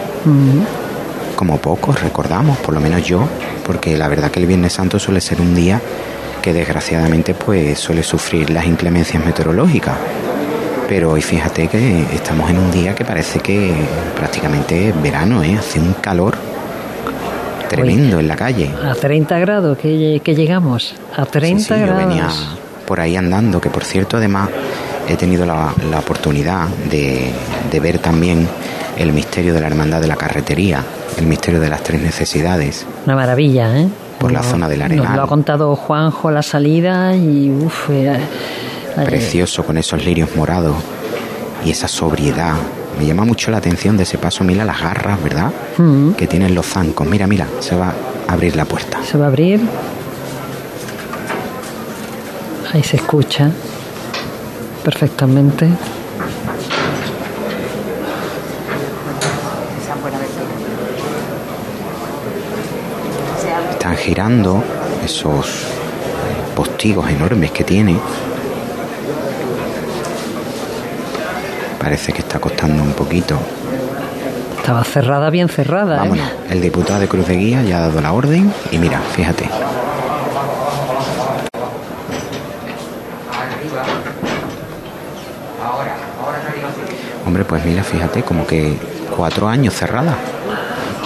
Como 1.34 1.58
pocos 1.58 2.00
recordamos, 2.00 2.56
por 2.58 2.74
lo 2.74 2.80
menos 2.80 3.04
yo, 3.04 3.28
porque 3.64 3.96
la 3.96 4.08
verdad 4.08 4.30
que 4.30 4.40
el 4.40 4.46
Viernes 4.46 4.72
Santo 4.72 4.98
suele 4.98 5.20
ser 5.20 5.40
un 5.40 5.54
día 5.54 5.80
que 6.42 6.52
desgraciadamente 6.52 7.34
pues 7.34 7.78
suele 7.78 8.02
sufrir 8.02 8.50
las 8.50 8.66
inclemencias 8.66 9.24
meteorológicas. 9.24 9.96
Pero 10.88 11.10
hoy 11.10 11.20
fíjate 11.20 11.66
que 11.66 12.02
estamos 12.14 12.48
en 12.48 12.58
un 12.58 12.70
día 12.70 12.94
que 12.94 13.04
parece 13.04 13.40
que 13.40 13.74
prácticamente 14.14 14.88
es 14.88 15.02
verano, 15.02 15.42
¿eh? 15.42 15.56
hace 15.58 15.80
un 15.80 15.94
calor 15.94 16.35
Tremendo 17.68 18.20
en 18.20 18.28
la 18.28 18.36
calle. 18.36 18.70
A 18.84 18.94
30 18.94 19.38
grados 19.38 19.78
que, 19.78 20.20
llegamos. 20.24 20.94
A 21.16 21.26
30 21.26 21.76
grados. 21.76 22.02
Yo 22.02 22.08
venía 22.08 22.28
por 22.86 23.00
ahí 23.00 23.16
andando, 23.16 23.60
que 23.60 23.70
por 23.70 23.84
cierto 23.84 24.16
además 24.16 24.48
he 25.08 25.16
tenido 25.16 25.44
la, 25.44 25.72
oportunidad 25.98 26.68
de, 26.90 27.30
de, 27.70 27.80
ver 27.80 27.98
también 27.98 28.48
el 28.96 29.12
misterio 29.12 29.52
de 29.54 29.60
la 29.60 29.66
hermandad 29.66 30.00
de 30.00 30.06
la 30.06 30.16
carretería, 30.16 30.82
el 31.18 31.26
misterio 31.26 31.60
de 31.60 31.68
las 31.68 31.82
tres 31.82 32.00
necesidades. 32.00 32.86
Una 33.04 33.16
maravilla, 33.16 33.76
¿eh? 33.78 33.88
por 34.18 34.32
la 34.32 34.42
zona 34.42 34.68
del 34.68 34.82
Arenal. 34.82 35.06
Nos 35.06 35.16
lo 35.16 35.22
ha 35.22 35.26
contado 35.26 35.76
Juanjo 35.76 36.30
la 36.30 36.42
salida 36.42 37.14
y 37.14 37.50
uff, 37.50 37.90
precioso 39.04 39.64
con 39.64 39.78
esos 39.78 40.04
lirios 40.04 40.34
morados 40.36 40.76
y 41.64 41.70
esa 41.70 41.88
sobriedad. 41.88 42.54
Me 42.98 43.04
llama 43.04 43.24
mucho 43.24 43.50
la 43.50 43.58
atención 43.58 43.96
de 43.96 44.04
ese 44.04 44.16
paso, 44.18 44.42
mira 44.42 44.64
las 44.64 44.80
garras, 44.80 45.22
¿verdad? 45.22 45.52
Mm. 45.76 46.12
Que 46.12 46.26
tienen 46.26 46.54
los 46.54 46.66
zancos. 46.66 47.06
Mira, 47.06 47.26
mira, 47.26 47.46
se 47.60 47.76
va 47.76 47.92
a 48.26 48.32
abrir 48.32 48.56
la 48.56 48.64
puerta. 48.64 49.00
Se 49.04 49.18
va 49.18 49.26
a 49.26 49.28
abrir. 49.28 49.60
Ahí 52.72 52.82
se 52.82 52.96
escucha 52.96 53.50
perfectamente. 54.82 55.68
Están 63.72 63.96
girando 63.96 64.64
esos 65.04 65.66
postigos 66.56 67.08
enormes 67.10 67.50
que 67.52 67.64
tiene. 67.64 67.98
Parece 71.86 72.12
que 72.12 72.18
está 72.18 72.40
costando 72.40 72.82
un 72.82 72.94
poquito. 72.94 73.38
Estaba 74.56 74.82
cerrada, 74.82 75.30
bien 75.30 75.48
cerrada. 75.48 75.98
¿eh? 75.98 75.98
Vámonos. 76.00 76.26
El 76.50 76.60
diputado 76.60 76.98
de 76.98 77.06
Cruz 77.06 77.28
de 77.28 77.36
Guía 77.36 77.62
ya 77.62 77.76
ha 77.76 77.80
dado 77.82 78.00
la 78.00 78.12
orden 78.12 78.52
y 78.72 78.78
mira, 78.78 78.98
fíjate. 78.98 79.48
Hombre, 87.24 87.44
pues 87.44 87.64
mira, 87.64 87.84
fíjate, 87.84 88.22
como 88.22 88.44
que 88.44 88.76
cuatro 89.16 89.46
años 89.46 89.72
cerrada 89.72 90.16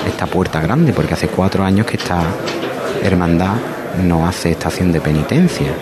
esta 0.09 0.25
puerta 0.25 0.63
grande, 0.63 0.95
porque 0.95 1.13
hace 1.13 1.29
cuatro 1.29 1.63
años 1.63 1.85
que 1.85 1.99
esta 1.99 2.23
hermandad 3.03 3.53
no 4.03 4.27
hace 4.27 4.53
estación 4.53 4.93
de 4.93 5.03
penitencia. 5.03 5.75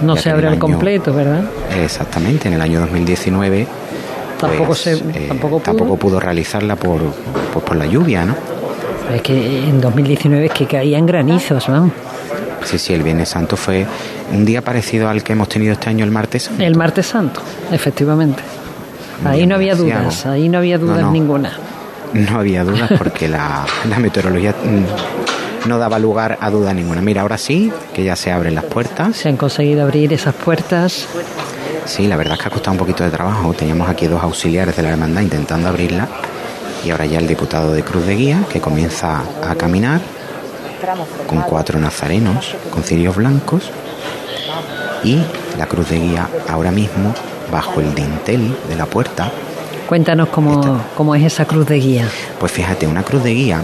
No 0.00 0.16
se 0.16 0.30
abre 0.30 0.48
al 0.48 0.58
completo, 0.58 1.12
¿verdad? 1.12 1.44
Exactamente, 1.76 2.48
en 2.48 2.54
el 2.54 2.62
año 2.62 2.80
2019 2.80 3.83
tampoco, 4.46 4.66
pues, 4.68 4.78
se, 4.80 4.92
eh, 4.94 5.24
tampoco, 5.28 5.58
pudo. 5.58 5.60
tampoco 5.64 5.96
pudo 5.96 6.20
realizarla 6.20 6.76
por, 6.76 7.00
por, 7.52 7.62
por 7.62 7.76
la 7.76 7.86
lluvia, 7.86 8.24
¿no? 8.24 8.34
Es 9.14 9.22
que 9.22 9.68
en 9.68 9.80
2019 9.80 10.46
es 10.46 10.52
que 10.52 10.66
caían 10.66 11.04
granizos. 11.06 11.66
Sí, 12.64 12.78
sí, 12.78 12.94
el 12.94 13.02
Viernes 13.02 13.28
Santo 13.28 13.56
fue 13.56 13.86
un 14.32 14.44
día 14.44 14.62
parecido 14.62 15.08
al 15.08 15.22
que 15.22 15.34
hemos 15.34 15.48
tenido 15.48 15.72
este 15.74 15.90
año 15.90 16.04
el 16.04 16.10
martes 16.10 16.44
Santo. 16.44 16.62
El 16.62 16.74
martes 16.76 17.06
santo, 17.06 17.40
efectivamente. 17.70 18.42
Ahí 19.24 19.46
no 19.46 19.54
había 19.54 19.74
dudas, 19.74 20.24
ahí 20.26 20.48
no 20.48 20.58
había 20.58 20.78
dudas 20.78 20.98
No, 21.00 21.06
no. 21.06 21.12
ninguna. 21.12 21.52
No 22.14 22.38
había 22.38 22.64
dudas 22.64 22.90
porque 22.96 23.28
la, 23.28 23.66
la 23.88 23.98
meteorología 23.98 24.52
mm, 24.52 25.68
no 25.68 25.78
daba 25.78 25.98
lugar 25.98 26.38
a 26.40 26.50
duda 26.50 26.72
ninguna. 26.72 27.00
Mira, 27.02 27.22
ahora 27.22 27.36
sí, 27.38 27.70
que 27.92 28.04
ya 28.04 28.16
se 28.16 28.32
abren 28.32 28.54
las 28.54 28.64
puertas. 28.64 29.16
Se 29.16 29.28
han 29.28 29.36
conseguido 29.36 29.82
abrir 29.82 30.12
esas 30.12 30.34
puertas. 30.34 31.06
Sí, 31.86 32.06
la 32.06 32.16
verdad 32.16 32.34
es 32.34 32.40
que 32.40 32.48
ha 32.48 32.50
costado 32.50 32.72
un 32.72 32.78
poquito 32.78 33.04
de 33.04 33.10
trabajo. 33.10 33.52
Teníamos 33.52 33.88
aquí 33.88 34.06
dos 34.06 34.22
auxiliares 34.22 34.76
de 34.76 34.82
la 34.82 34.90
hermandad 34.90 35.22
intentando 35.22 35.68
abrirla. 35.68 36.08
Y 36.84 36.90
ahora 36.90 37.06
ya 37.06 37.18
el 37.18 37.26
diputado 37.26 37.72
de 37.72 37.82
Cruz 37.82 38.06
de 38.06 38.14
Guía, 38.14 38.44
que 38.50 38.60
comienza 38.60 39.22
a 39.42 39.54
caminar 39.54 40.00
con 41.26 41.40
cuatro 41.42 41.78
nazarenos, 41.78 42.54
con 42.70 42.82
cirios 42.82 43.16
blancos. 43.16 43.70
Y 45.02 45.20
la 45.58 45.66
Cruz 45.66 45.90
de 45.90 45.98
Guía 45.98 46.28
ahora 46.48 46.70
mismo 46.70 47.14
bajo 47.50 47.80
el 47.80 47.94
dintel 47.94 48.56
de 48.68 48.76
la 48.76 48.86
puerta. 48.86 49.30
Cuéntanos 49.86 50.28
cómo, 50.28 50.80
cómo 50.96 51.14
es 51.14 51.22
esa 51.24 51.44
cruz 51.44 51.66
de 51.66 51.78
guía. 51.78 52.08
Pues 52.40 52.50
fíjate, 52.50 52.86
una 52.86 53.02
cruz 53.02 53.22
de 53.22 53.34
guía 53.34 53.60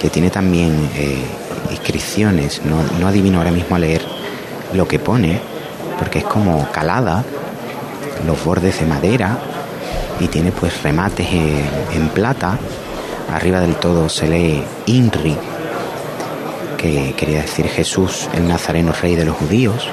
que 0.00 0.08
tiene 0.08 0.30
también 0.30 0.90
eh, 0.96 1.22
inscripciones, 1.70 2.62
no, 2.64 2.82
no 2.98 3.06
adivino 3.06 3.38
ahora 3.38 3.50
mismo 3.50 3.76
a 3.76 3.78
leer 3.78 4.02
lo 4.72 4.88
que 4.88 4.98
pone, 4.98 5.40
porque 5.98 6.20
es 6.20 6.24
como 6.24 6.68
calada, 6.72 7.22
los 8.26 8.44
bordes 8.44 8.80
de 8.80 8.86
madera 8.86 9.38
y 10.20 10.28
tiene 10.28 10.52
pues 10.52 10.82
remates 10.82 11.26
en, 11.32 11.64
en 11.94 12.08
plata. 12.08 12.58
Arriba 13.32 13.60
del 13.60 13.76
todo 13.76 14.08
se 14.08 14.28
lee 14.28 14.62
INRI, 14.86 15.36
que 16.76 17.14
quería 17.16 17.42
decir 17.42 17.66
Jesús, 17.66 18.28
el 18.34 18.46
Nazareno 18.46 18.92
Rey 18.92 19.16
de 19.16 19.24
los 19.24 19.36
Judíos. 19.36 19.88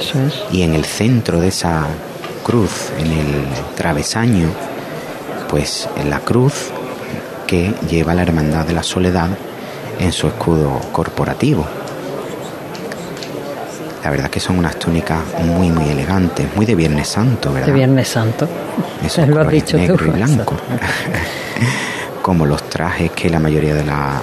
Eso 0.00 0.18
es. 0.20 0.42
Y 0.50 0.62
en 0.62 0.74
el 0.74 0.84
centro 0.84 1.40
de 1.40 1.48
esa 1.48 1.86
cruz, 2.42 2.90
en 2.98 3.12
el 3.12 3.44
travesaño, 3.76 4.48
pues 5.50 5.88
en 5.96 6.08
la 6.08 6.20
cruz 6.20 6.70
que 7.46 7.74
lleva 7.88 8.14
la 8.14 8.22
Hermandad 8.22 8.64
de 8.64 8.72
la 8.72 8.82
Soledad 8.82 9.28
en 9.98 10.12
su 10.12 10.28
escudo 10.28 10.80
corporativo. 10.92 11.66
La 14.10 14.16
verdad 14.16 14.30
que 14.30 14.40
son 14.40 14.58
unas 14.58 14.76
túnicas 14.76 15.20
muy, 15.44 15.70
muy 15.70 15.88
elegantes, 15.88 16.48
muy 16.56 16.66
de 16.66 16.74
Viernes 16.74 17.06
Santo, 17.06 17.52
¿verdad? 17.52 17.68
De 17.68 17.72
Viernes 17.72 18.08
Santo. 18.08 18.48
Esos 19.06 19.28
lo 19.28 19.40
has 19.40 19.48
dicho 19.48 19.76
negro 19.76 19.98
tú. 19.98 20.06
y 20.06 20.08
blanco. 20.08 20.56
Como 22.20 22.44
los 22.44 22.68
trajes 22.68 23.12
que 23.12 23.30
la 23.30 23.38
mayoría 23.38 23.72
de, 23.72 23.84
la, 23.84 24.20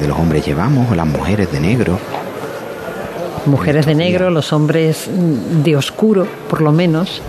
de 0.00 0.08
los 0.08 0.18
hombres 0.18 0.46
llevamos, 0.46 0.90
o 0.90 0.94
las 0.94 1.06
mujeres 1.06 1.52
de 1.52 1.60
negro. 1.60 1.98
Mujeres 3.44 3.84
de 3.84 3.94
negro, 3.94 4.30
los 4.30 4.50
hombres 4.54 5.10
de 5.62 5.76
oscuro, 5.76 6.26
por 6.48 6.62
lo 6.62 6.72
menos. 6.72 7.20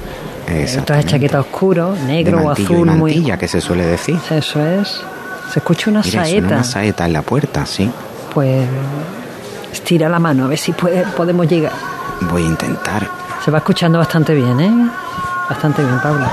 Traje 0.86 1.04
chaqueta 1.04 1.42
oscuro, 1.42 1.98
negro 2.08 2.40
o 2.40 2.46
mantillo 2.46 2.70
y 2.70 2.76
azul, 2.76 2.92
muy. 2.92 3.14
mantilla, 3.14 3.38
que 3.38 3.50
se 3.50 3.60
suele 3.60 3.86
decir. 3.86 4.18
Eso 4.32 4.66
es. 4.66 5.02
Se 5.52 5.60
escucha 5.60 5.90
una 5.90 6.02
Mira, 6.02 6.24
suena 6.24 6.30
saeta. 6.30 6.48
una 6.48 6.64
saeta 6.64 7.06
en 7.06 7.12
la 7.12 7.24
puerta, 7.24 7.66
sí. 7.66 7.92
Pues 8.34 8.66
estira 9.72 10.10
la 10.10 10.20
mano 10.20 10.46
a 10.46 10.48
ver 10.48 10.58
si 10.58 10.72
puede, 10.72 11.04
podemos 11.16 11.48
llegar. 11.48 11.74
Voy 12.22 12.44
a 12.44 12.48
intentar. 12.48 13.08
Se 13.44 13.52
va 13.52 13.60
escuchando 13.60 13.98
bastante 14.00 14.34
bien, 14.34 14.60
¿eh? 14.60 14.92
Bastante 15.50 15.84
bien, 15.84 16.00
Pablo. 16.02 16.26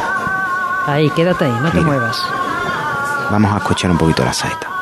Ahí, 0.86 1.10
quédate 1.10 1.44
ahí, 1.44 1.56
no 1.62 1.70
te 1.70 1.80
muevas. 1.80 2.16
Vamos 3.30 3.52
a 3.52 3.58
escuchar 3.58 3.90
un 3.90 3.98
poquito 3.98 4.24
la 4.24 4.32
saeta. 4.32 4.75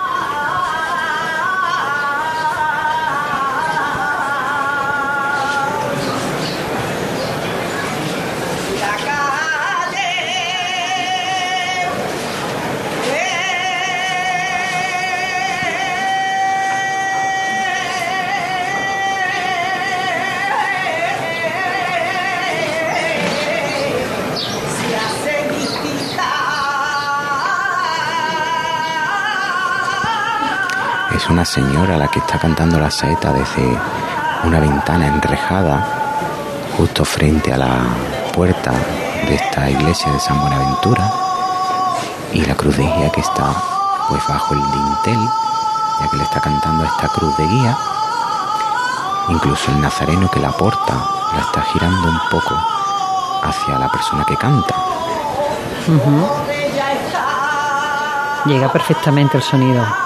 Señora 31.45 31.97
la 31.97 32.09
que 32.09 32.19
está 32.19 32.39
cantando 32.39 32.79
la 32.79 32.91
saeta 32.91 33.33
desde 33.33 33.79
una 34.45 34.61
ventana 34.61 35.07
enrejada 35.07 35.85
justo 36.77 37.05
frente 37.05 37.53
a 37.53 37.57
la 37.57 37.85
puerta 38.33 38.73
de 39.29 39.35
esta 39.35 39.71
iglesia 39.71 40.13
de 40.13 40.21
San 40.21 40.41
Buenaventura 40.41 41.11
y 42.33 42.45
la 42.45 42.55
cruz 42.55 42.77
de 42.77 42.85
guía 42.85 43.11
que 43.11 43.21
está 43.21 43.53
pues 44.09 44.23
bajo 44.29 44.55
el 44.55 44.61
dintel 44.61 45.29
ya 46.01 46.09
que 46.09 46.17
le 46.17 46.25
está 46.25 46.41
cantando 46.41 46.85
esta 46.85 47.09
cruz 47.09 47.37
de 47.37 47.47
guía 47.47 47.77
incluso 49.29 49.71
el 49.71 49.81
nazareno 49.81 50.31
que 50.31 50.41
la 50.41 50.51
porta 50.53 50.95
la 51.35 51.41
está 51.41 51.63
girando 51.63 52.09
un 52.09 52.21
poco 52.31 52.55
hacia 53.43 53.79
la 53.79 53.89
persona 53.89 54.25
que 54.25 54.37
canta. 54.37 54.75
Llega 58.47 58.71
perfectamente 58.71 59.37
el 59.37 59.43
sonido. 59.43 60.04